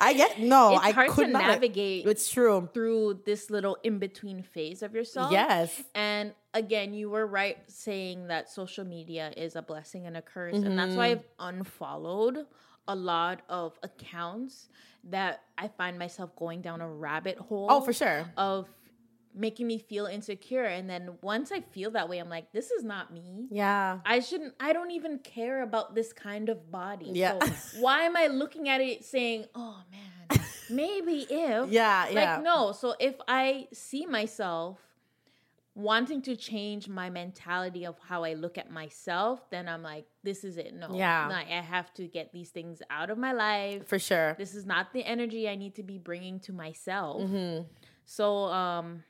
I 0.00 0.12
get 0.12 0.38
no. 0.38 0.74
It's 0.74 0.84
I 0.84 0.90
hard 0.92 1.10
could 1.10 1.26
to 1.26 1.32
not. 1.32 1.42
navigate. 1.42 2.06
It's 2.06 2.30
true. 2.30 2.68
through 2.72 3.20
this 3.26 3.50
little 3.50 3.78
in 3.82 3.98
between 3.98 4.42
phase 4.42 4.82
of 4.82 4.94
yourself. 4.94 5.32
Yes. 5.32 5.82
And 5.94 6.34
again, 6.54 6.94
you 6.94 7.10
were 7.10 7.26
right 7.26 7.58
saying 7.66 8.28
that 8.28 8.48
social 8.48 8.84
media 8.84 9.32
is 9.36 9.56
a 9.56 9.62
blessing 9.62 10.06
and 10.06 10.16
a 10.16 10.22
curse. 10.22 10.54
And 10.54 10.78
that's 10.78 10.94
why 10.94 11.14
Mm-hmm. 11.14 11.20
I've 11.20 11.56
unfollowed 11.56 12.46
a 12.86 12.94
lot 12.94 13.42
of 13.48 13.78
accounts 13.82 14.68
that 15.04 15.42
I 15.56 15.68
find 15.68 15.98
myself 15.98 16.34
going 16.36 16.60
down 16.60 16.80
a 16.80 16.88
rabbit 16.88 17.38
hole. 17.38 17.66
Oh, 17.70 17.80
for 17.80 17.92
sure. 17.92 18.24
Of 18.36 18.68
making 19.34 19.66
me 19.66 19.78
feel 19.78 20.06
insecure. 20.06 20.64
And 20.64 20.88
then 20.88 21.16
once 21.22 21.52
I 21.52 21.60
feel 21.60 21.90
that 21.92 22.08
way, 22.08 22.18
I'm 22.18 22.28
like, 22.28 22.52
this 22.52 22.70
is 22.70 22.84
not 22.84 23.12
me. 23.12 23.46
Yeah. 23.50 23.98
I 24.04 24.20
shouldn't, 24.20 24.54
I 24.60 24.72
don't 24.72 24.90
even 24.90 25.18
care 25.18 25.62
about 25.62 25.94
this 25.94 26.12
kind 26.12 26.48
of 26.48 26.70
body. 26.70 27.10
Yeah. 27.12 27.38
So 27.38 27.80
why 27.80 28.02
am 28.02 28.16
I 28.16 28.26
looking 28.26 28.68
at 28.68 28.80
it 28.80 29.04
saying, 29.04 29.46
oh 29.54 29.80
man, 29.90 30.40
maybe 30.70 31.26
if. 31.28 31.70
Yeah, 31.70 32.08
yeah. 32.08 32.34
Like, 32.34 32.42
no. 32.42 32.72
So 32.72 32.94
if 32.98 33.14
I 33.26 33.68
see 33.72 34.06
myself 34.06 34.78
wanting 35.78 36.20
to 36.20 36.34
change 36.34 36.88
my 36.88 37.08
mentality 37.08 37.86
of 37.86 37.96
how 38.00 38.24
I 38.24 38.34
look 38.34 38.58
at 38.58 38.68
myself, 38.68 39.48
then 39.50 39.68
I'm 39.68 39.82
like, 39.82 40.06
this 40.24 40.42
is 40.42 40.56
it. 40.56 40.74
No. 40.74 40.88
Yeah. 40.92 41.28
Like, 41.28 41.46
I 41.46 41.60
have 41.60 41.94
to 41.94 42.08
get 42.08 42.32
these 42.32 42.50
things 42.50 42.82
out 42.90 43.10
of 43.10 43.18
my 43.18 43.32
life. 43.32 43.86
For 43.86 43.98
sure. 43.98 44.34
This 44.36 44.56
is 44.56 44.66
not 44.66 44.92
the 44.92 45.04
energy 45.04 45.48
I 45.48 45.54
need 45.54 45.76
to 45.76 45.84
be 45.84 45.96
bringing 45.96 46.40
to 46.40 46.52
myself. 46.52 47.22
Mm-hmm. 47.22 47.62
So, 48.06 48.46
um, 48.46 49.04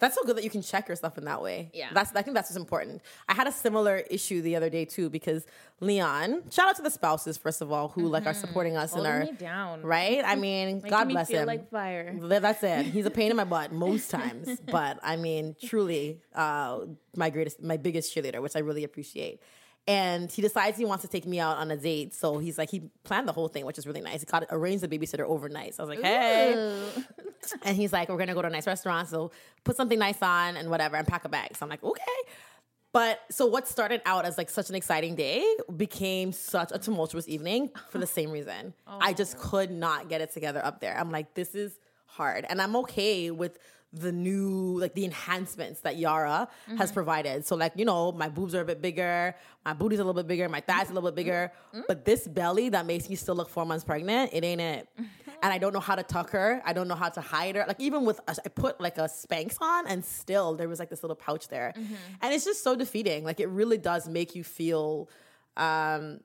That's 0.00 0.16
so 0.16 0.24
good 0.24 0.36
that 0.36 0.44
you 0.44 0.50
can 0.50 0.60
check 0.62 0.88
yourself 0.88 1.16
in 1.18 1.24
that 1.26 1.40
way. 1.40 1.70
Yeah. 1.72 1.88
That's 1.92 2.14
I 2.16 2.22
think 2.22 2.34
that's 2.34 2.50
what's 2.50 2.56
important. 2.56 3.00
I 3.28 3.34
had 3.34 3.46
a 3.46 3.52
similar 3.52 3.98
issue 4.10 4.42
the 4.42 4.56
other 4.56 4.68
day 4.68 4.84
too 4.84 5.08
because 5.08 5.46
Leon, 5.80 6.42
shout 6.50 6.68
out 6.68 6.76
to 6.76 6.82
the 6.82 6.90
spouses 6.90 7.36
first 7.36 7.60
of 7.60 7.70
all 7.70 7.88
who 7.88 8.08
like 8.08 8.26
are 8.26 8.34
supporting 8.34 8.76
us 8.76 8.90
in 8.92 8.96
holding 9.04 9.12
our 9.12 9.20
me 9.20 9.32
down. 9.32 9.82
right. 9.82 10.22
I 10.24 10.34
mean, 10.46 10.76
Making 10.76 10.90
God 10.90 11.06
me 11.06 11.14
bless 11.14 11.28
him. 11.28 11.46
like 11.46 11.70
fire. 11.70 12.12
Th- 12.18 12.42
That's 12.42 12.62
it. 12.62 12.86
He's 12.86 13.06
a 13.06 13.10
pain 13.10 13.30
in 13.30 13.36
my 13.36 13.44
butt 13.44 13.72
most 13.72 14.10
times, 14.10 14.48
but 14.70 14.98
I 15.02 15.16
mean, 15.16 15.54
truly, 15.62 16.20
uh, 16.34 16.80
my 17.16 17.30
greatest, 17.30 17.62
my 17.62 17.76
biggest 17.76 18.14
cheerleader, 18.14 18.42
which 18.42 18.56
I 18.56 18.60
really 18.60 18.82
appreciate. 18.84 19.40
And 19.86 20.30
he 20.30 20.40
decides 20.40 20.78
he 20.78 20.86
wants 20.86 21.02
to 21.02 21.08
take 21.08 21.26
me 21.26 21.40
out 21.40 21.58
on 21.58 21.70
a 21.70 21.76
date, 21.76 22.14
so 22.14 22.38
he's 22.38 22.56
like, 22.56 22.70
he 22.70 22.90
planned 23.02 23.28
the 23.28 23.32
whole 23.32 23.48
thing, 23.48 23.66
which 23.66 23.76
is 23.76 23.86
really 23.86 24.00
nice. 24.00 24.20
He 24.20 24.26
got 24.26 24.46
arranged 24.50 24.82
the 24.82 24.88
babysitter 24.88 25.24
overnight. 25.24 25.74
So 25.74 25.82
I 25.82 25.86
was 25.86 25.96
like, 25.96 26.04
hey, 26.04 26.80
and 27.62 27.76
he's 27.76 27.92
like, 27.92 28.08
we're 28.08 28.16
gonna 28.16 28.32
go 28.32 28.40
to 28.40 28.48
a 28.48 28.50
nice 28.50 28.66
restaurant, 28.66 29.08
so 29.08 29.30
put 29.62 29.76
something 29.76 29.98
nice 29.98 30.22
on 30.22 30.56
and 30.56 30.70
whatever, 30.70 30.96
and 30.96 31.06
pack 31.06 31.26
a 31.26 31.28
bag. 31.28 31.54
So 31.54 31.64
I'm 31.64 31.68
like, 31.68 31.84
okay. 31.84 32.02
But 32.94 33.20
so 33.30 33.44
what 33.46 33.68
started 33.68 34.00
out 34.06 34.24
as 34.24 34.38
like 34.38 34.48
such 34.48 34.70
an 34.70 34.76
exciting 34.76 35.16
day 35.16 35.44
became 35.76 36.32
such 36.32 36.70
a 36.72 36.78
tumultuous 36.78 37.28
evening 37.28 37.70
for 37.90 37.98
the 37.98 38.06
same 38.06 38.30
reason. 38.30 38.72
I 38.86 39.12
just 39.12 39.36
could 39.36 39.70
not 39.70 40.08
get 40.08 40.20
it 40.20 40.32
together 40.32 40.64
up 40.64 40.80
there. 40.80 40.96
I'm 40.96 41.10
like, 41.10 41.34
this 41.34 41.54
is 41.54 41.78
hard. 42.06 42.46
And 42.48 42.62
I'm 42.62 42.76
okay 42.76 43.32
with 43.32 43.58
the 43.94 44.12
new 44.12 44.78
like 44.80 44.94
the 44.94 45.04
enhancements 45.04 45.80
that 45.80 45.96
Yara 45.96 46.48
has 46.66 46.88
mm-hmm. 46.88 46.94
provided. 46.94 47.46
So 47.46 47.56
like, 47.56 47.72
you 47.76 47.84
know, 47.84 48.12
my 48.12 48.28
boobs 48.28 48.54
are 48.54 48.60
a 48.60 48.64
bit 48.64 48.82
bigger, 48.82 49.34
my 49.64 49.72
booty's 49.72 49.98
a 49.98 50.04
little 50.04 50.20
bit 50.20 50.26
bigger, 50.26 50.48
my 50.48 50.60
thighs 50.60 50.90
a 50.90 50.94
little 50.94 51.08
bit 51.10 51.16
bigger. 51.16 51.52
Mm-hmm. 51.68 51.82
But 51.86 52.04
this 52.04 52.26
belly 52.26 52.70
that 52.70 52.86
makes 52.86 53.08
me 53.08 53.16
still 53.16 53.34
look 53.34 53.48
four 53.48 53.64
months 53.64 53.84
pregnant, 53.84 54.30
it 54.32 54.44
ain't 54.44 54.60
it. 54.60 54.88
Mm-hmm. 55.00 55.30
and 55.42 55.52
I 55.52 55.58
don't 55.58 55.72
know 55.72 55.80
how 55.80 55.94
to 55.94 56.02
tuck 56.02 56.30
her. 56.30 56.62
I 56.64 56.72
don't 56.72 56.88
know 56.88 56.94
how 56.94 57.08
to 57.10 57.20
hide 57.20 57.56
her. 57.56 57.64
Like 57.66 57.80
even 57.80 58.04
with 58.04 58.20
I 58.28 58.34
put 58.48 58.80
like 58.80 58.98
a 58.98 59.02
Spanx 59.02 59.60
on, 59.60 59.86
and 59.86 60.04
still 60.04 60.54
there 60.54 60.68
was 60.68 60.78
like 60.78 60.90
this 60.90 61.02
little 61.02 61.16
pouch 61.16 61.48
there, 61.48 61.72
and 61.76 62.34
it's 62.34 62.44
just 62.44 62.64
so 62.64 62.74
defeating. 62.74 63.24
Like 63.24 63.40
it 63.40 63.48
really 63.48 63.78
does 63.78 64.08
make 64.08 64.34
you 64.34 64.44
feel. 64.44 65.08
Um, 65.56 66.20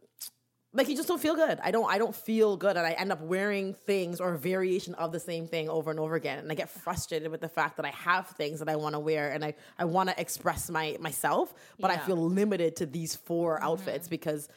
like 0.71 0.87
you 0.87 0.95
just 0.95 1.07
don't 1.07 1.21
feel 1.21 1.35
good. 1.35 1.59
I 1.63 1.71
don't 1.71 1.89
I 1.89 1.97
don't 1.97 2.15
feel 2.15 2.55
good 2.55 2.77
and 2.77 2.85
I 2.85 2.91
end 2.91 3.11
up 3.11 3.21
wearing 3.21 3.73
things 3.73 4.19
or 4.19 4.33
a 4.33 4.37
variation 4.37 4.93
of 4.95 5.11
the 5.11 5.19
same 5.19 5.47
thing 5.47 5.67
over 5.67 5.89
and 5.89 5.99
over 5.99 6.15
again. 6.15 6.39
And 6.39 6.51
I 6.51 6.55
get 6.55 6.69
frustrated 6.69 7.31
with 7.31 7.41
the 7.41 7.49
fact 7.49 7.77
that 7.77 7.85
I 7.85 7.89
have 7.89 8.27
things 8.27 8.59
that 8.59 8.69
I 8.69 8.75
want 8.75 8.93
to 8.93 8.99
wear 8.99 9.31
and 9.31 9.43
I, 9.43 9.55
I 9.79 9.85
want 9.85 10.09
to 10.09 10.19
express 10.19 10.69
my 10.69 10.95
myself, 10.99 11.53
but 11.79 11.89
I 11.89 11.97
feel 11.97 12.17
limited 12.17 12.75
to 12.77 12.85
these 12.85 13.15
4 13.15 13.63
outfits 13.63 14.05
mm-hmm. 14.05 14.11
because 14.11 14.47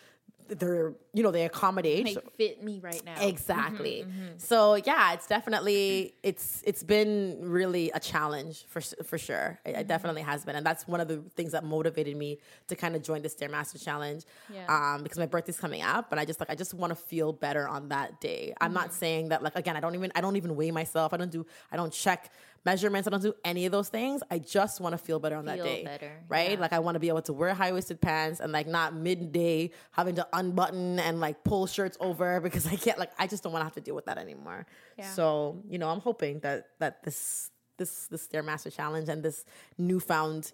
they're 0.48 0.94
you 1.14 1.22
know 1.22 1.30
they 1.30 1.44
accommodate 1.44 2.04
They 2.06 2.16
fit 2.38 2.62
me 2.62 2.80
right 2.80 3.02
now. 3.04 3.14
Exactly. 3.20 4.04
Mm-hmm, 4.08 4.38
So 4.38 4.76
yeah, 4.76 5.12
it's 5.12 5.26
definitely 5.26 6.14
it's 6.22 6.62
it's 6.66 6.82
been 6.82 7.38
really 7.42 7.90
a 7.92 8.00
challenge 8.00 8.64
for 8.68 8.80
for 8.80 9.18
sure. 9.18 9.58
It, 9.64 9.72
Mm-hmm. 9.72 9.80
it 9.80 9.86
definitely 9.88 10.22
has 10.22 10.44
been, 10.44 10.56
and 10.56 10.64
that's 10.64 10.88
one 10.88 11.00
of 11.00 11.08
the 11.08 11.18
things 11.36 11.52
that 11.52 11.64
motivated 11.64 12.16
me 12.16 12.38
to 12.68 12.76
kind 12.76 12.96
of 12.96 13.02
join 13.02 13.22
the 13.22 13.28
Stairmaster 13.28 13.82
Challenge. 13.82 14.24
Yeah. 14.52 14.66
Um, 14.68 15.02
because 15.02 15.18
my 15.18 15.26
birthday's 15.26 15.58
coming 15.60 15.82
up, 15.82 16.10
and 16.12 16.18
I 16.20 16.24
just 16.24 16.40
like 16.40 16.50
I 16.50 16.54
just 16.54 16.72
want 16.74 16.90
to 16.90 16.96
feel 16.96 17.32
better 17.32 17.68
on 17.68 17.88
that 17.90 18.20
day. 18.20 18.54
I'm 18.60 18.70
Mm-hmm. 18.70 18.74
not 18.80 18.94
saying 18.94 19.28
that 19.28 19.42
like 19.42 19.54
again, 19.56 19.76
I 19.76 19.80
don't 19.80 19.94
even 19.94 20.10
I 20.14 20.20
don't 20.22 20.36
even 20.36 20.56
weigh 20.56 20.70
myself. 20.70 21.12
I 21.12 21.16
don't 21.18 21.30
do 21.30 21.44
I 21.70 21.76
don't 21.76 21.92
check 21.92 22.30
measurements. 22.64 23.08
I 23.08 23.10
don't 23.10 23.22
do 23.22 23.34
any 23.44 23.66
of 23.66 23.72
those 23.72 23.88
things. 23.88 24.22
I 24.30 24.38
just 24.38 24.80
want 24.80 24.92
to 24.92 24.98
feel 24.98 25.18
better 25.18 25.34
on 25.36 25.46
that 25.46 25.58
day. 25.58 25.82
better, 25.84 26.12
Right? 26.28 26.52
yeah. 26.52 26.60
Like 26.60 26.72
I 26.72 26.78
want 26.78 26.94
to 26.94 27.00
be 27.00 27.08
able 27.08 27.22
to 27.22 27.32
wear 27.32 27.52
high 27.54 27.72
waisted 27.72 28.00
pants 28.00 28.38
and 28.38 28.52
like 28.52 28.68
not 28.68 28.94
midday 28.94 29.70
having 29.90 30.14
to 30.14 30.26
unbutton 30.32 31.00
and 31.02 31.20
like 31.20 31.44
pull 31.44 31.66
shirts 31.66 31.96
over 32.00 32.40
because 32.46 32.66
I 32.66 32.76
can't 32.76 32.98
like 32.98 33.10
I 33.18 33.26
just 33.26 33.42
don't 33.42 33.52
want 33.52 33.60
to 33.62 33.64
have 33.64 33.74
to 33.74 33.80
deal 33.80 33.94
with 33.94 34.06
that 34.06 34.18
anymore. 34.18 34.66
Yeah. 34.98 35.10
So 35.12 35.62
you 35.68 35.78
know 35.78 35.88
I'm 35.90 36.00
hoping 36.00 36.40
that 36.40 36.68
that 36.78 37.02
this 37.02 37.50
this 37.78 38.06
this 38.08 38.26
stairmaster 38.26 38.72
challenge 38.74 39.08
and 39.08 39.22
this 39.22 39.44
newfound 39.78 40.52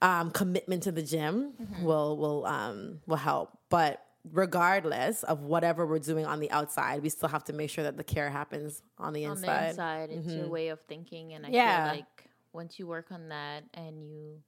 um, 0.00 0.30
commitment 0.30 0.82
to 0.84 0.92
the 0.92 1.02
gym 1.02 1.52
Mm-hmm. 1.62 1.84
will 1.84 2.16
will 2.16 2.46
um, 2.46 3.00
will 3.06 3.16
help. 3.16 3.56
But 3.68 4.04
regardless 4.32 5.22
of 5.24 5.40
whatever 5.42 5.86
we're 5.86 5.98
doing 5.98 6.26
on 6.26 6.40
the 6.40 6.50
outside, 6.50 7.02
we 7.02 7.08
still 7.08 7.28
have 7.28 7.44
to 7.44 7.52
make 7.52 7.70
sure 7.70 7.84
that 7.84 7.96
the 7.96 8.04
care 8.04 8.30
happens 8.30 8.82
on 8.98 9.12
the 9.12 9.24
on 9.26 9.32
inside. 9.32 9.48
Mm-hmm. 9.48 9.62
the 9.62 9.68
inside. 9.70 10.10
It's 10.10 10.32
your 10.34 10.48
way 10.48 10.68
of 10.68 10.80
thinking, 10.88 11.34
and 11.34 11.44
I 11.46 11.50
Yeah. 11.50 11.84
feel 11.86 11.96
like 11.98 12.24
once 12.52 12.78
you 12.78 12.86
work 12.86 13.10
on 13.12 13.28
that 13.30 13.64
and 13.74 14.02
you 14.04 14.42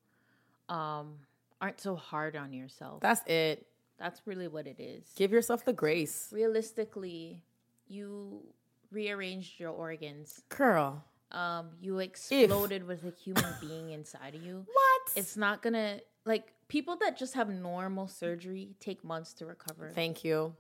um 0.74 1.14
aren't 1.60 1.80
so 1.80 1.96
hard 1.96 2.36
on 2.36 2.52
yourself, 2.52 3.00
That's 3.00 3.22
it. 3.28 3.66
That's 3.98 4.22
really 4.26 4.48
what 4.48 4.66
it 4.66 4.78
is. 4.80 5.04
Give 5.16 5.32
yourself 5.32 5.64
the 5.64 5.72
grace, 5.72 6.28
Realistically, 6.32 7.42
you 7.86 8.42
rearranged 8.90 9.58
your 9.60 9.70
organs. 9.70 10.42
girl. 10.48 11.04
um 11.32 11.70
you 11.80 11.98
exploded 11.98 12.86
with 12.86 13.04
a 13.04 13.10
human 13.24 13.52
being 13.60 13.90
inside 13.90 14.34
of 14.34 14.42
you, 14.42 14.64
What? 14.66 15.02
it's 15.16 15.36
not 15.36 15.62
gonna 15.62 16.00
like 16.24 16.52
people 16.68 16.96
that 17.02 17.16
just 17.18 17.34
have 17.34 17.48
normal 17.48 18.06
surgery 18.08 18.74
take 18.80 19.02
months 19.04 19.32
to 19.34 19.46
recover. 19.46 19.90
Thank 19.94 20.24
you. 20.24 20.54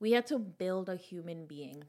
we 0.00 0.12
had 0.12 0.26
to 0.26 0.38
build 0.38 0.88
a 0.88 0.96
human 0.96 1.46
being, 1.46 1.82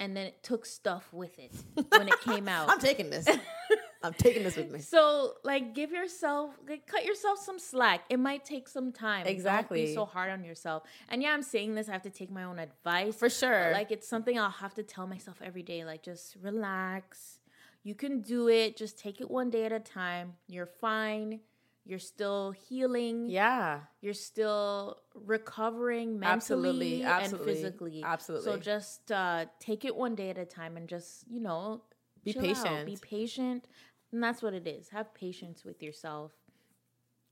and 0.00 0.16
then 0.16 0.26
it 0.26 0.42
took 0.42 0.64
stuff 0.64 1.12
with 1.12 1.38
it 1.38 1.52
when 1.98 2.08
it 2.08 2.20
came 2.20 2.48
out. 2.48 2.68
I'm 2.70 2.78
taking 2.80 3.10
this. 3.10 3.26
I'm 4.04 4.14
taking 4.14 4.42
this 4.42 4.56
with 4.56 4.70
me. 4.70 4.80
So, 4.80 5.34
like, 5.44 5.74
give 5.74 5.90
yourself, 5.92 6.50
like, 6.68 6.86
cut 6.86 7.04
yourself 7.04 7.38
some 7.38 7.58
slack. 7.58 8.02
It 8.10 8.18
might 8.18 8.44
take 8.44 8.68
some 8.68 8.92
time. 8.92 9.24
Don't 9.24 9.32
Exactly. 9.32 9.86
be 9.86 9.94
so 9.94 10.04
hard 10.04 10.30
on 10.30 10.44
yourself. 10.44 10.82
And 11.08 11.22
yeah, 11.22 11.30
I'm 11.32 11.42
saying 11.42 11.74
this. 11.74 11.88
I 11.88 11.92
have 11.92 12.02
to 12.02 12.10
take 12.10 12.30
my 12.30 12.44
own 12.44 12.58
advice 12.58 13.16
For 13.16 13.30
sure. 13.30 13.70
like, 13.72 13.90
it's 13.92 14.08
something 14.08 14.38
I'll 14.38 14.50
have 14.50 14.74
to 14.74 14.82
tell 14.82 15.06
myself 15.06 15.38
every 15.42 15.62
day. 15.62 15.84
Like, 15.84 16.02
just 16.02 16.36
relax. 16.42 17.38
You 17.84 17.94
can 17.94 18.20
do 18.20 18.48
it. 18.48 18.76
Just 18.76 18.98
take 18.98 19.20
it 19.20 19.30
one 19.30 19.50
day 19.50 19.64
at 19.64 19.72
a 19.72 19.80
time. 19.80 20.34
You're 20.46 20.66
fine. 20.66 21.40
You're 21.84 21.98
still 21.98 22.52
healing. 22.52 23.26
Yeah. 23.28 23.80
You're 24.00 24.14
still 24.14 24.98
recovering 25.14 26.18
mentally 26.20 27.02
Absolutely, 27.02 27.02
absolutely, 27.04 27.52
and 27.52 27.56
physically. 27.58 28.02
absolutely. 28.04 28.44
So 28.52 28.56
just 28.56 29.10
uh, 29.10 29.46
take 29.58 29.84
it 29.84 29.96
one 29.96 30.14
day 30.14 30.30
at 30.30 30.38
a 30.38 30.44
time 30.44 30.76
and 30.76 30.88
just 30.88 31.24
you 31.28 31.40
know 31.40 31.82
Be 32.24 32.32
chill 32.34 32.42
out, 32.42 32.46
patient. 32.54 32.86
Be 32.86 32.96
patient, 33.02 33.64
and 34.12 34.22
that's 34.22 34.42
what 34.42 34.54
it 34.54 34.66
is. 34.66 34.88
Have 34.90 35.14
patience 35.14 35.64
with 35.64 35.82
yourself, 35.82 36.32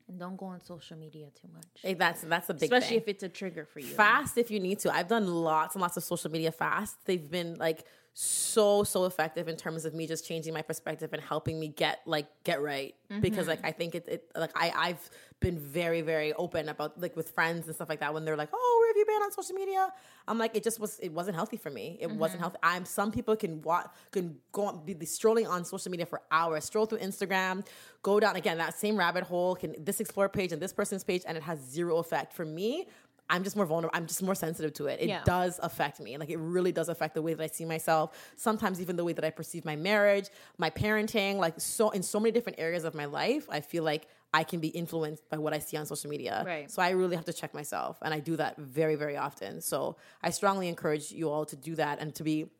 and 0.08 0.18
don't 0.18 0.36
go 0.36 0.46
on 0.46 0.60
social 0.60 0.96
media 0.96 1.28
too 1.40 1.48
much, 1.52 1.66
Hey, 1.82 1.94
that's 1.94 2.22
that's 2.22 2.50
a 2.50 2.54
big 2.54 2.64
especially 2.64 2.88
thing. 2.88 2.98
if 2.98 3.08
it's 3.08 3.22
a 3.22 3.28
trigger 3.28 3.64
for 3.64 3.80
you. 3.80 3.86
fast 3.86 4.38
if 4.38 4.50
you 4.50 4.60
need 4.60 4.80
to. 4.80 4.94
I've 4.94 5.08
done 5.08 5.26
lots 5.26 5.74
and 5.74 5.82
lots 5.82 5.96
of 5.96 6.04
social 6.04 6.30
media 6.30 6.52
fast. 6.52 6.96
They've 7.04 7.30
been 7.30 7.56
like 7.56 7.84
so 8.12 8.82
so 8.82 9.04
effective 9.04 9.46
in 9.46 9.56
terms 9.56 9.84
of 9.84 9.94
me 9.94 10.06
just 10.06 10.26
changing 10.26 10.52
my 10.52 10.62
perspective 10.62 11.12
and 11.12 11.22
helping 11.22 11.60
me 11.60 11.68
get 11.68 12.00
like 12.06 12.26
get 12.42 12.60
right 12.60 12.94
mm-hmm. 13.10 13.20
because 13.20 13.46
like 13.46 13.64
I 13.64 13.70
think 13.70 13.94
it, 13.94 14.08
it 14.08 14.30
like 14.34 14.50
I 14.56 14.72
I've 14.76 15.10
been 15.38 15.58
very 15.58 16.00
very 16.00 16.32
open 16.32 16.68
about 16.68 17.00
like 17.00 17.16
with 17.16 17.30
friends 17.30 17.66
and 17.66 17.74
stuff 17.74 17.88
like 17.88 18.00
that 18.00 18.12
when 18.12 18.24
they're 18.24 18.36
like 18.36 18.50
oh 18.52 18.89
where 19.10 19.20
have 19.20 19.22
you 19.22 19.26
been 19.26 19.26
on 19.26 19.32
social 19.32 19.54
media 19.54 19.92
I'm 20.28 20.38
like 20.38 20.56
it 20.56 20.62
just 20.62 20.78
was 20.78 20.98
it 21.00 21.12
wasn't 21.12 21.36
healthy 21.36 21.56
for 21.56 21.70
me. 21.70 21.98
It 22.00 22.10
wasn't 22.10 22.40
mm-hmm. 22.40 22.42
healthy. 22.42 22.58
I'm 22.62 22.84
some 22.84 23.10
people 23.10 23.34
can 23.36 23.62
watch 23.62 23.88
can 24.12 24.36
go 24.52 24.66
on 24.66 24.84
be, 24.84 24.94
be 24.94 25.06
strolling 25.06 25.46
on 25.46 25.64
social 25.64 25.90
media 25.90 26.06
for 26.06 26.22
hours 26.30 26.64
stroll 26.64 26.86
through 26.86 26.98
Instagram 26.98 27.66
go 28.02 28.20
down 28.20 28.36
again 28.36 28.58
that 28.58 28.78
same 28.78 28.96
rabbit 28.96 29.24
hole 29.24 29.54
can 29.56 29.74
this 29.78 30.00
explore 30.00 30.28
page 30.28 30.52
and 30.52 30.62
this 30.62 30.72
person's 30.72 31.04
page 31.04 31.22
and 31.26 31.36
it 31.36 31.42
has 31.42 31.58
zero 31.60 31.98
effect. 31.98 32.32
For 32.32 32.44
me 32.44 32.86
I'm 33.30 33.44
just 33.44 33.56
more 33.56 33.64
vulnerable. 33.64 33.96
I'm 33.96 34.06
just 34.06 34.22
more 34.22 34.34
sensitive 34.34 34.72
to 34.74 34.86
it. 34.86 35.00
It 35.00 35.08
Yeah. 35.08 35.22
does 35.24 35.58
affect 35.62 36.00
me. 36.00 36.18
Like 36.18 36.28
it 36.30 36.38
really 36.38 36.72
does 36.72 36.88
affect 36.88 37.14
the 37.14 37.22
way 37.22 37.32
that 37.34 37.42
I 37.42 37.46
see 37.46 37.64
myself. 37.64 38.06
Sometimes 38.36 38.80
even 38.80 38.96
the 38.96 39.04
way 39.04 39.12
that 39.14 39.24
I 39.24 39.30
perceive 39.30 39.64
my 39.64 39.76
marriage, 39.76 40.28
my 40.58 40.68
parenting, 40.70 41.36
like 41.36 41.54
so 41.60 41.90
in 41.90 42.02
so 42.02 42.18
many 42.20 42.32
different 42.32 42.58
areas 42.58 42.84
of 42.84 42.94
my 42.94 43.06
life, 43.06 43.46
I 43.48 43.60
feel 43.60 43.84
like 43.84 44.06
I 44.34 44.44
can 44.44 44.60
be 44.60 44.68
influenced 44.68 45.28
by 45.30 45.38
what 45.38 45.52
I 45.54 45.58
see 45.60 45.76
on 45.76 45.86
social 45.86 46.10
media. 46.10 46.42
Right. 46.46 46.70
So 46.70 46.82
I 46.82 46.90
really 46.90 47.16
have 47.16 47.24
to 47.26 47.32
check 47.32 47.54
myself 47.54 47.98
and 48.02 48.12
I 48.12 48.20
do 48.20 48.36
that 48.36 48.56
very 48.58 48.96
very 48.96 49.16
often. 49.16 49.60
So 49.60 49.96
I 50.22 50.30
strongly 50.30 50.68
encourage 50.68 51.10
you 51.12 51.30
all 51.30 51.44
to 51.46 51.56
do 51.56 51.74
that 51.76 51.98
and 52.00 52.14
to 52.16 52.22
be 52.24 52.50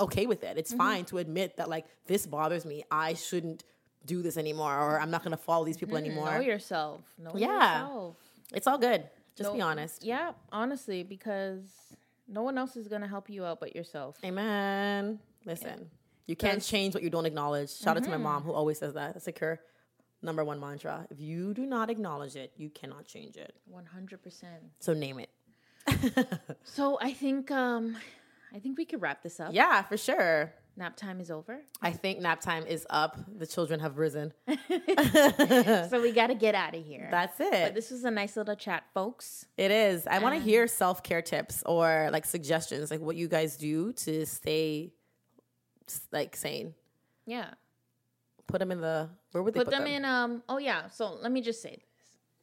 okay 0.00 0.26
with 0.26 0.42
it. 0.42 0.56
It's 0.58 0.70
Mm-hmm. 0.72 0.78
fine 0.78 1.04
to 1.06 1.18
admit 1.18 1.56
that 1.58 1.68
like 1.68 1.86
this 2.06 2.26
bothers 2.26 2.64
me. 2.64 2.84
I 2.90 3.14
shouldn't 3.14 3.64
do 4.04 4.22
this 4.22 4.36
anymore 4.36 4.72
or 4.78 5.00
I'm 5.00 5.10
not 5.10 5.22
going 5.24 5.32
to 5.36 5.42
follow 5.42 5.64
these 5.64 5.76
people 5.76 5.96
anymore. 5.96 6.30
Know 6.32 6.40
yourself. 6.40 7.02
Know 7.18 7.32
Yeah. 7.34 7.48
yourself. 7.82 8.16
It's 8.54 8.66
all 8.66 8.78
good. 8.78 9.08
Just 9.36 9.52
be 9.54 9.60
honest. 9.60 10.04
Yeah, 10.04 10.32
honestly, 10.50 11.02
because 11.02 11.62
no 12.28 12.42
one 12.42 12.58
else 12.58 12.76
is 12.76 12.88
gonna 12.88 13.08
help 13.08 13.28
you 13.30 13.44
out 13.44 13.60
but 13.60 13.76
yourself. 13.76 14.16
Amen. 14.24 15.18
Listen, 15.44 15.90
you 16.26 16.36
can't 16.36 16.62
change 16.62 16.94
what 16.94 17.02
you 17.02 17.10
don't 17.10 17.26
acknowledge. 17.26 17.70
Shout 17.70 17.96
out 17.96 18.04
to 18.04 18.10
my 18.10 18.16
mom 18.16 18.42
who 18.42 18.52
always 18.52 18.78
says 18.78 18.94
that. 18.94 19.14
That's 19.14 19.26
like 19.26 19.38
her 19.38 19.60
number 20.22 20.44
one 20.44 20.58
mantra. 20.58 21.06
If 21.10 21.20
you 21.20 21.54
do 21.54 21.66
not 21.66 21.90
acknowledge 21.90 22.34
it, 22.36 22.52
you 22.56 22.70
cannot 22.70 23.06
change 23.06 23.36
it. 23.36 23.54
One 23.66 23.84
hundred 23.86 24.22
percent. 24.22 24.62
So 24.80 24.92
name 24.94 25.20
it. 25.20 25.30
So 26.64 26.98
I 27.00 27.12
think 27.12 27.50
um, 27.50 27.96
I 28.54 28.58
think 28.58 28.76
we 28.78 28.84
could 28.84 29.00
wrap 29.00 29.22
this 29.22 29.38
up. 29.38 29.52
Yeah, 29.52 29.82
for 29.82 29.96
sure. 29.96 30.52
Nap 30.78 30.94
time 30.94 31.20
is 31.20 31.30
over. 31.30 31.60
I 31.80 31.90
think 31.92 32.20
nap 32.20 32.40
time 32.42 32.66
is 32.66 32.86
up. 32.90 33.16
The 33.38 33.46
children 33.46 33.80
have 33.80 33.96
risen. 33.96 34.34
so 34.46 36.02
we 36.02 36.12
got 36.12 36.26
to 36.26 36.34
get 36.34 36.54
out 36.54 36.74
of 36.74 36.84
here. 36.84 37.08
That's 37.10 37.38
But 37.38 37.52
it. 37.54 37.74
this 37.74 37.90
was 37.90 38.04
a 38.04 38.10
nice 38.10 38.36
little 38.36 38.56
chat, 38.56 38.84
folks. 38.92 39.46
It 39.56 39.70
is. 39.70 40.06
I 40.06 40.18
want 40.18 40.34
to 40.36 40.40
hear 40.40 40.66
self 40.66 41.02
care 41.02 41.22
tips 41.22 41.62
or 41.64 42.10
like 42.12 42.26
suggestions, 42.26 42.90
like 42.90 43.00
what 43.00 43.16
you 43.16 43.26
guys 43.26 43.56
do 43.56 43.94
to 43.94 44.26
stay 44.26 44.92
like 46.12 46.36
sane. 46.36 46.74
Yeah. 47.24 47.50
Put 48.46 48.58
them 48.58 48.70
in 48.70 48.80
the 48.82 49.08
where 49.32 49.42
would 49.42 49.54
they 49.54 49.60
Put, 49.60 49.70
them, 49.70 49.86
in 49.86 50.04
um 50.04 50.42
oh 50.48 50.58
yeah, 50.58 50.88
so 50.88 51.14
let 51.14 51.32
me 51.32 51.40
just 51.40 51.62
say 51.62 51.70
this. 51.70 51.82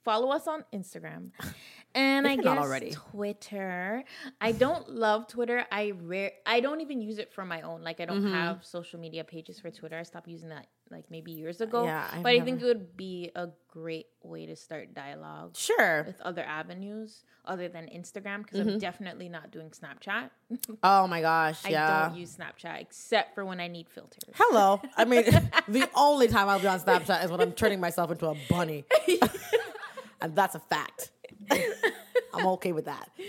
Follow 0.03 0.31
us 0.31 0.47
on 0.47 0.65
Instagram. 0.73 1.29
And 1.95 2.25
If 2.25 2.31
I 2.31 2.35
guess 2.37 2.57
already. 2.57 2.91
Twitter. 3.11 4.03
I 4.41 4.51
don't 4.51 4.89
love 4.89 5.27
Twitter. 5.27 5.65
I 5.71 5.91
rare 6.01 6.31
I 6.45 6.59
don't 6.59 6.81
even 6.81 7.01
use 7.01 7.19
it 7.19 7.31
for 7.33 7.45
my 7.45 7.61
own. 7.61 7.83
Like 7.83 7.99
I 7.99 8.05
don't 8.05 8.21
Mm-hmm. 8.23 8.33
have 8.33 8.65
social 8.65 8.99
media 8.99 9.23
pages 9.23 9.59
for 9.59 9.69
Twitter. 9.69 9.97
I 9.97 10.03
stopped 10.03 10.27
using 10.27 10.49
that 10.49 10.67
like 10.89 11.05
maybe 11.09 11.31
years 11.31 11.61
ago. 11.61 11.85
Yeah, 11.85 12.07
I've 12.11 12.23
but 12.23 12.31
I 12.33 12.39
think 12.41 12.61
it 12.61 12.65
would 12.65 12.95
be 12.97 13.31
a 13.35 13.49
great 13.67 14.07
way 14.23 14.45
to 14.45 14.55
start 14.55 14.93
dialogue 14.93 15.55
Sure. 15.55 16.03
with 16.05 16.19
other 16.21 16.43
avenues 16.43 17.23
other 17.45 17.67
than 17.69 17.85
Instagram 17.87 18.43
because 18.43 18.59
Mm-hmm. 18.59 18.69
I'm 18.69 18.79
definitely 18.79 19.29
not 19.29 19.51
doing 19.51 19.69
Snapchat. 19.71 20.29
Oh 20.83 21.07
my 21.07 21.21
gosh. 21.21 21.61
Yeah. 21.67 22.05
I 22.05 22.07
don't 22.09 22.17
use 22.17 22.35
Snapchat 22.37 22.81
except 22.81 23.35
for 23.35 23.45
when 23.45 23.59
I 23.59 23.67
need 23.67 23.87
filters. 23.89 24.23
Hello. 24.35 24.81
I 24.97 25.05
mean, 25.05 25.23
the 25.67 25.89
only 25.95 26.27
time 26.27 26.49
I'll 26.49 26.59
be 26.59 26.67
on 26.67 26.79
Snapchat 26.79 27.23
is 27.25 27.31
when 27.31 27.39
I'm 27.41 27.51
turning 27.53 27.79
myself 27.79 28.09
into 28.11 28.27
a 28.27 28.35
bunny. 28.49 28.85
and 30.21 30.35
that's 30.35 30.55
a 30.55 30.59
fact. 30.59 31.11
I'm 32.33 32.47
okay 32.47 32.71
with 32.71 32.85
that. 32.85 33.09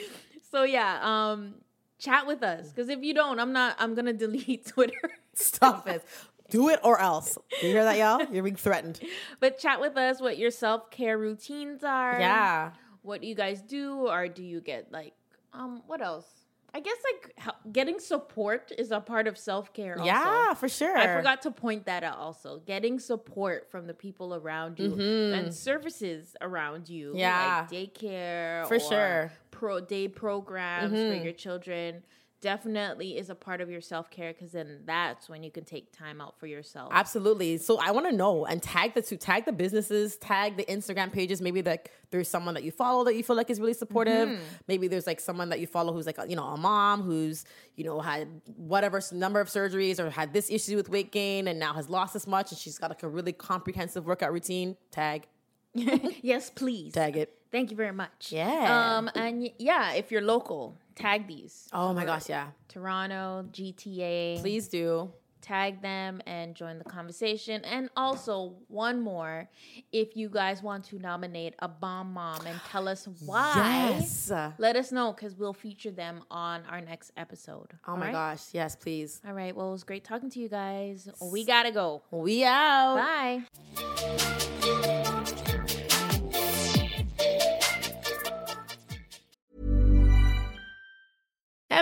So 0.50 0.62
yeah, 0.62 1.00
um, 1.02 1.56
chat 1.98 2.28
with 2.28 2.44
us 2.44 2.68
because 2.70 2.88
if 2.88 3.02
you 3.02 3.12
don't, 3.12 3.40
I'm 3.40 3.52
not. 3.52 3.74
I'm 3.80 3.96
gonna 3.96 4.12
delete 4.24 4.66
Twitter. 4.66 5.10
Stop 5.34 5.88
it. 5.88 6.04
Do 6.48 6.68
it 6.68 6.78
or 6.84 7.00
else. 7.00 7.36
You 7.60 7.70
hear 7.70 7.82
that, 7.82 7.98
y'all? 7.98 8.32
You're 8.32 8.44
being 8.44 8.54
threatened. 8.54 9.00
but 9.40 9.58
chat 9.58 9.80
with 9.80 9.96
us 9.96 10.20
what 10.20 10.38
your 10.38 10.52
self 10.52 10.92
care 10.92 11.18
routines 11.18 11.82
are. 11.82 12.20
Yeah. 12.20 12.70
What 13.02 13.20
do 13.20 13.26
you 13.26 13.34
guys 13.34 13.62
do, 13.62 14.08
or 14.08 14.28
do 14.28 14.44
you 14.44 14.60
get 14.60 14.92
like 14.92 15.14
um 15.52 15.82
what 15.88 16.00
else? 16.00 16.43
I 16.76 16.80
guess 16.80 16.96
like 17.04 17.72
getting 17.72 18.00
support 18.00 18.72
is 18.76 18.90
a 18.90 18.98
part 18.98 19.28
of 19.28 19.38
self 19.38 19.72
care. 19.72 19.96
Yeah, 20.02 20.54
for 20.54 20.68
sure. 20.68 20.98
I 20.98 21.14
forgot 21.16 21.42
to 21.42 21.52
point 21.52 21.86
that 21.86 22.02
out 22.02 22.18
also. 22.18 22.58
Getting 22.66 22.98
support 22.98 23.70
from 23.70 23.86
the 23.86 23.94
people 23.94 24.34
around 24.34 24.80
you 24.80 24.94
and 25.32 25.54
services 25.54 26.34
around 26.40 26.88
you. 26.88 27.10
Mm-hmm. 27.10 27.18
Yeah. 27.18 27.66
Like 27.70 27.94
daycare. 27.94 28.66
For 28.66 28.74
or 28.76 28.80
sure. 28.80 29.32
Pro 29.52 29.80
day 29.80 30.08
programs 30.08 30.92
Mm-hmm. 30.92 31.16
for 31.18 31.24
your 31.24 31.32
children 31.32 32.02
definitely 32.44 33.16
is 33.16 33.30
a 33.30 33.34
part 33.34 33.62
of 33.62 33.70
your 33.70 33.80
self 33.80 34.10
care 34.10 34.34
because 34.34 34.52
then 34.52 34.80
that's 34.84 35.30
when 35.30 35.42
you 35.42 35.50
can 35.50 35.64
take 35.64 35.96
time 35.96 36.20
out 36.20 36.38
for 36.38 36.46
yourself. 36.46 36.90
Absolutely. 36.92 37.56
So 37.56 37.78
I 37.78 37.90
want 37.90 38.06
to 38.06 38.14
know 38.14 38.44
and 38.44 38.62
tag 38.62 38.92
the 38.92 39.00
two, 39.00 39.16
tag 39.16 39.46
the 39.46 39.52
businesses, 39.52 40.18
tag 40.18 40.58
the 40.58 40.64
Instagram 40.66 41.10
pages. 41.10 41.40
Maybe 41.40 41.62
like 41.62 41.90
there's 42.10 42.28
someone 42.28 42.52
that 42.52 42.62
you 42.62 42.70
follow 42.70 43.02
that 43.04 43.16
you 43.16 43.22
feel 43.22 43.34
like 43.34 43.48
is 43.48 43.60
really 43.60 43.72
supportive. 43.72 44.28
Mm-hmm. 44.28 44.42
Maybe 44.68 44.88
there's 44.88 45.06
like 45.06 45.20
someone 45.20 45.48
that 45.48 45.58
you 45.58 45.66
follow 45.66 45.94
who's 45.94 46.04
like 46.04 46.18
you 46.28 46.36
know 46.36 46.44
a 46.44 46.58
mom 46.58 47.00
who's 47.00 47.46
you 47.76 47.84
know 47.84 47.98
had 48.00 48.28
whatever 48.56 49.00
number 49.12 49.40
of 49.40 49.48
surgeries 49.48 49.98
or 49.98 50.10
had 50.10 50.34
this 50.34 50.50
issue 50.50 50.76
with 50.76 50.90
weight 50.90 51.12
gain 51.12 51.48
and 51.48 51.58
now 51.58 51.72
has 51.72 51.88
lost 51.88 52.12
this 52.12 52.26
much 52.26 52.52
and 52.52 52.58
she's 52.58 52.76
got 52.76 52.90
like 52.90 53.02
a 53.02 53.08
really 53.08 53.32
comprehensive 53.32 54.04
workout 54.04 54.34
routine. 54.34 54.76
Tag, 54.90 55.26
yes, 55.72 56.50
please. 56.50 56.92
tag 56.92 57.16
it. 57.16 57.38
Thank 57.54 57.70
you 57.70 57.76
very 57.76 57.92
much. 57.92 58.32
Yeah. 58.32 58.96
Um, 58.98 59.08
and 59.14 59.48
yeah, 59.58 59.92
if 59.92 60.10
you're 60.10 60.22
local, 60.34 60.76
tag 60.96 61.28
these. 61.28 61.68
Oh 61.72 61.94
my 61.94 62.04
gosh, 62.04 62.28
yeah. 62.28 62.48
Toronto, 62.68 63.46
GTA. 63.52 64.40
Please 64.40 64.66
do. 64.66 65.12
tag 65.40 65.80
them 65.82 66.20
and 66.26 66.54
join 66.56 66.78
the 66.78 66.84
conversation. 66.96 67.62
And 67.66 67.90
also, 67.96 68.54
one 68.68 69.00
more 69.02 69.46
if 69.92 70.16
you 70.16 70.28
guys 70.30 70.62
want 70.62 70.84
to 70.86 70.98
nominate 70.98 71.54
a 71.58 71.68
bomb 71.68 72.14
mom 72.14 72.44
and 72.46 72.58
tell 72.72 72.88
us 72.88 73.06
why, 73.26 73.52
Yes. 74.00 74.32
let 74.58 74.74
us 74.74 74.90
know 74.90 75.12
because 75.12 75.36
we'll 75.36 75.52
feature 75.66 75.90
them 75.92 76.22
on 76.30 76.62
our 76.70 76.80
next 76.80 77.12
episode. 77.24 77.70
Oh 77.86 77.94
my 77.96 78.10
gosh, 78.10 78.42
yes, 78.52 78.74
please. 78.74 79.20
All 79.26 79.34
right. 79.34 79.54
Well, 79.54 79.68
it 79.68 79.72
was 79.78 79.84
great 79.84 80.02
talking 80.02 80.30
to 80.30 80.40
you 80.40 80.48
guys. 80.48 81.08
We 81.20 81.44
got 81.44 81.64
to 81.64 81.70
go. 81.72 82.02
We 82.10 82.42
out. 82.44 82.96
Bye. 82.96 85.03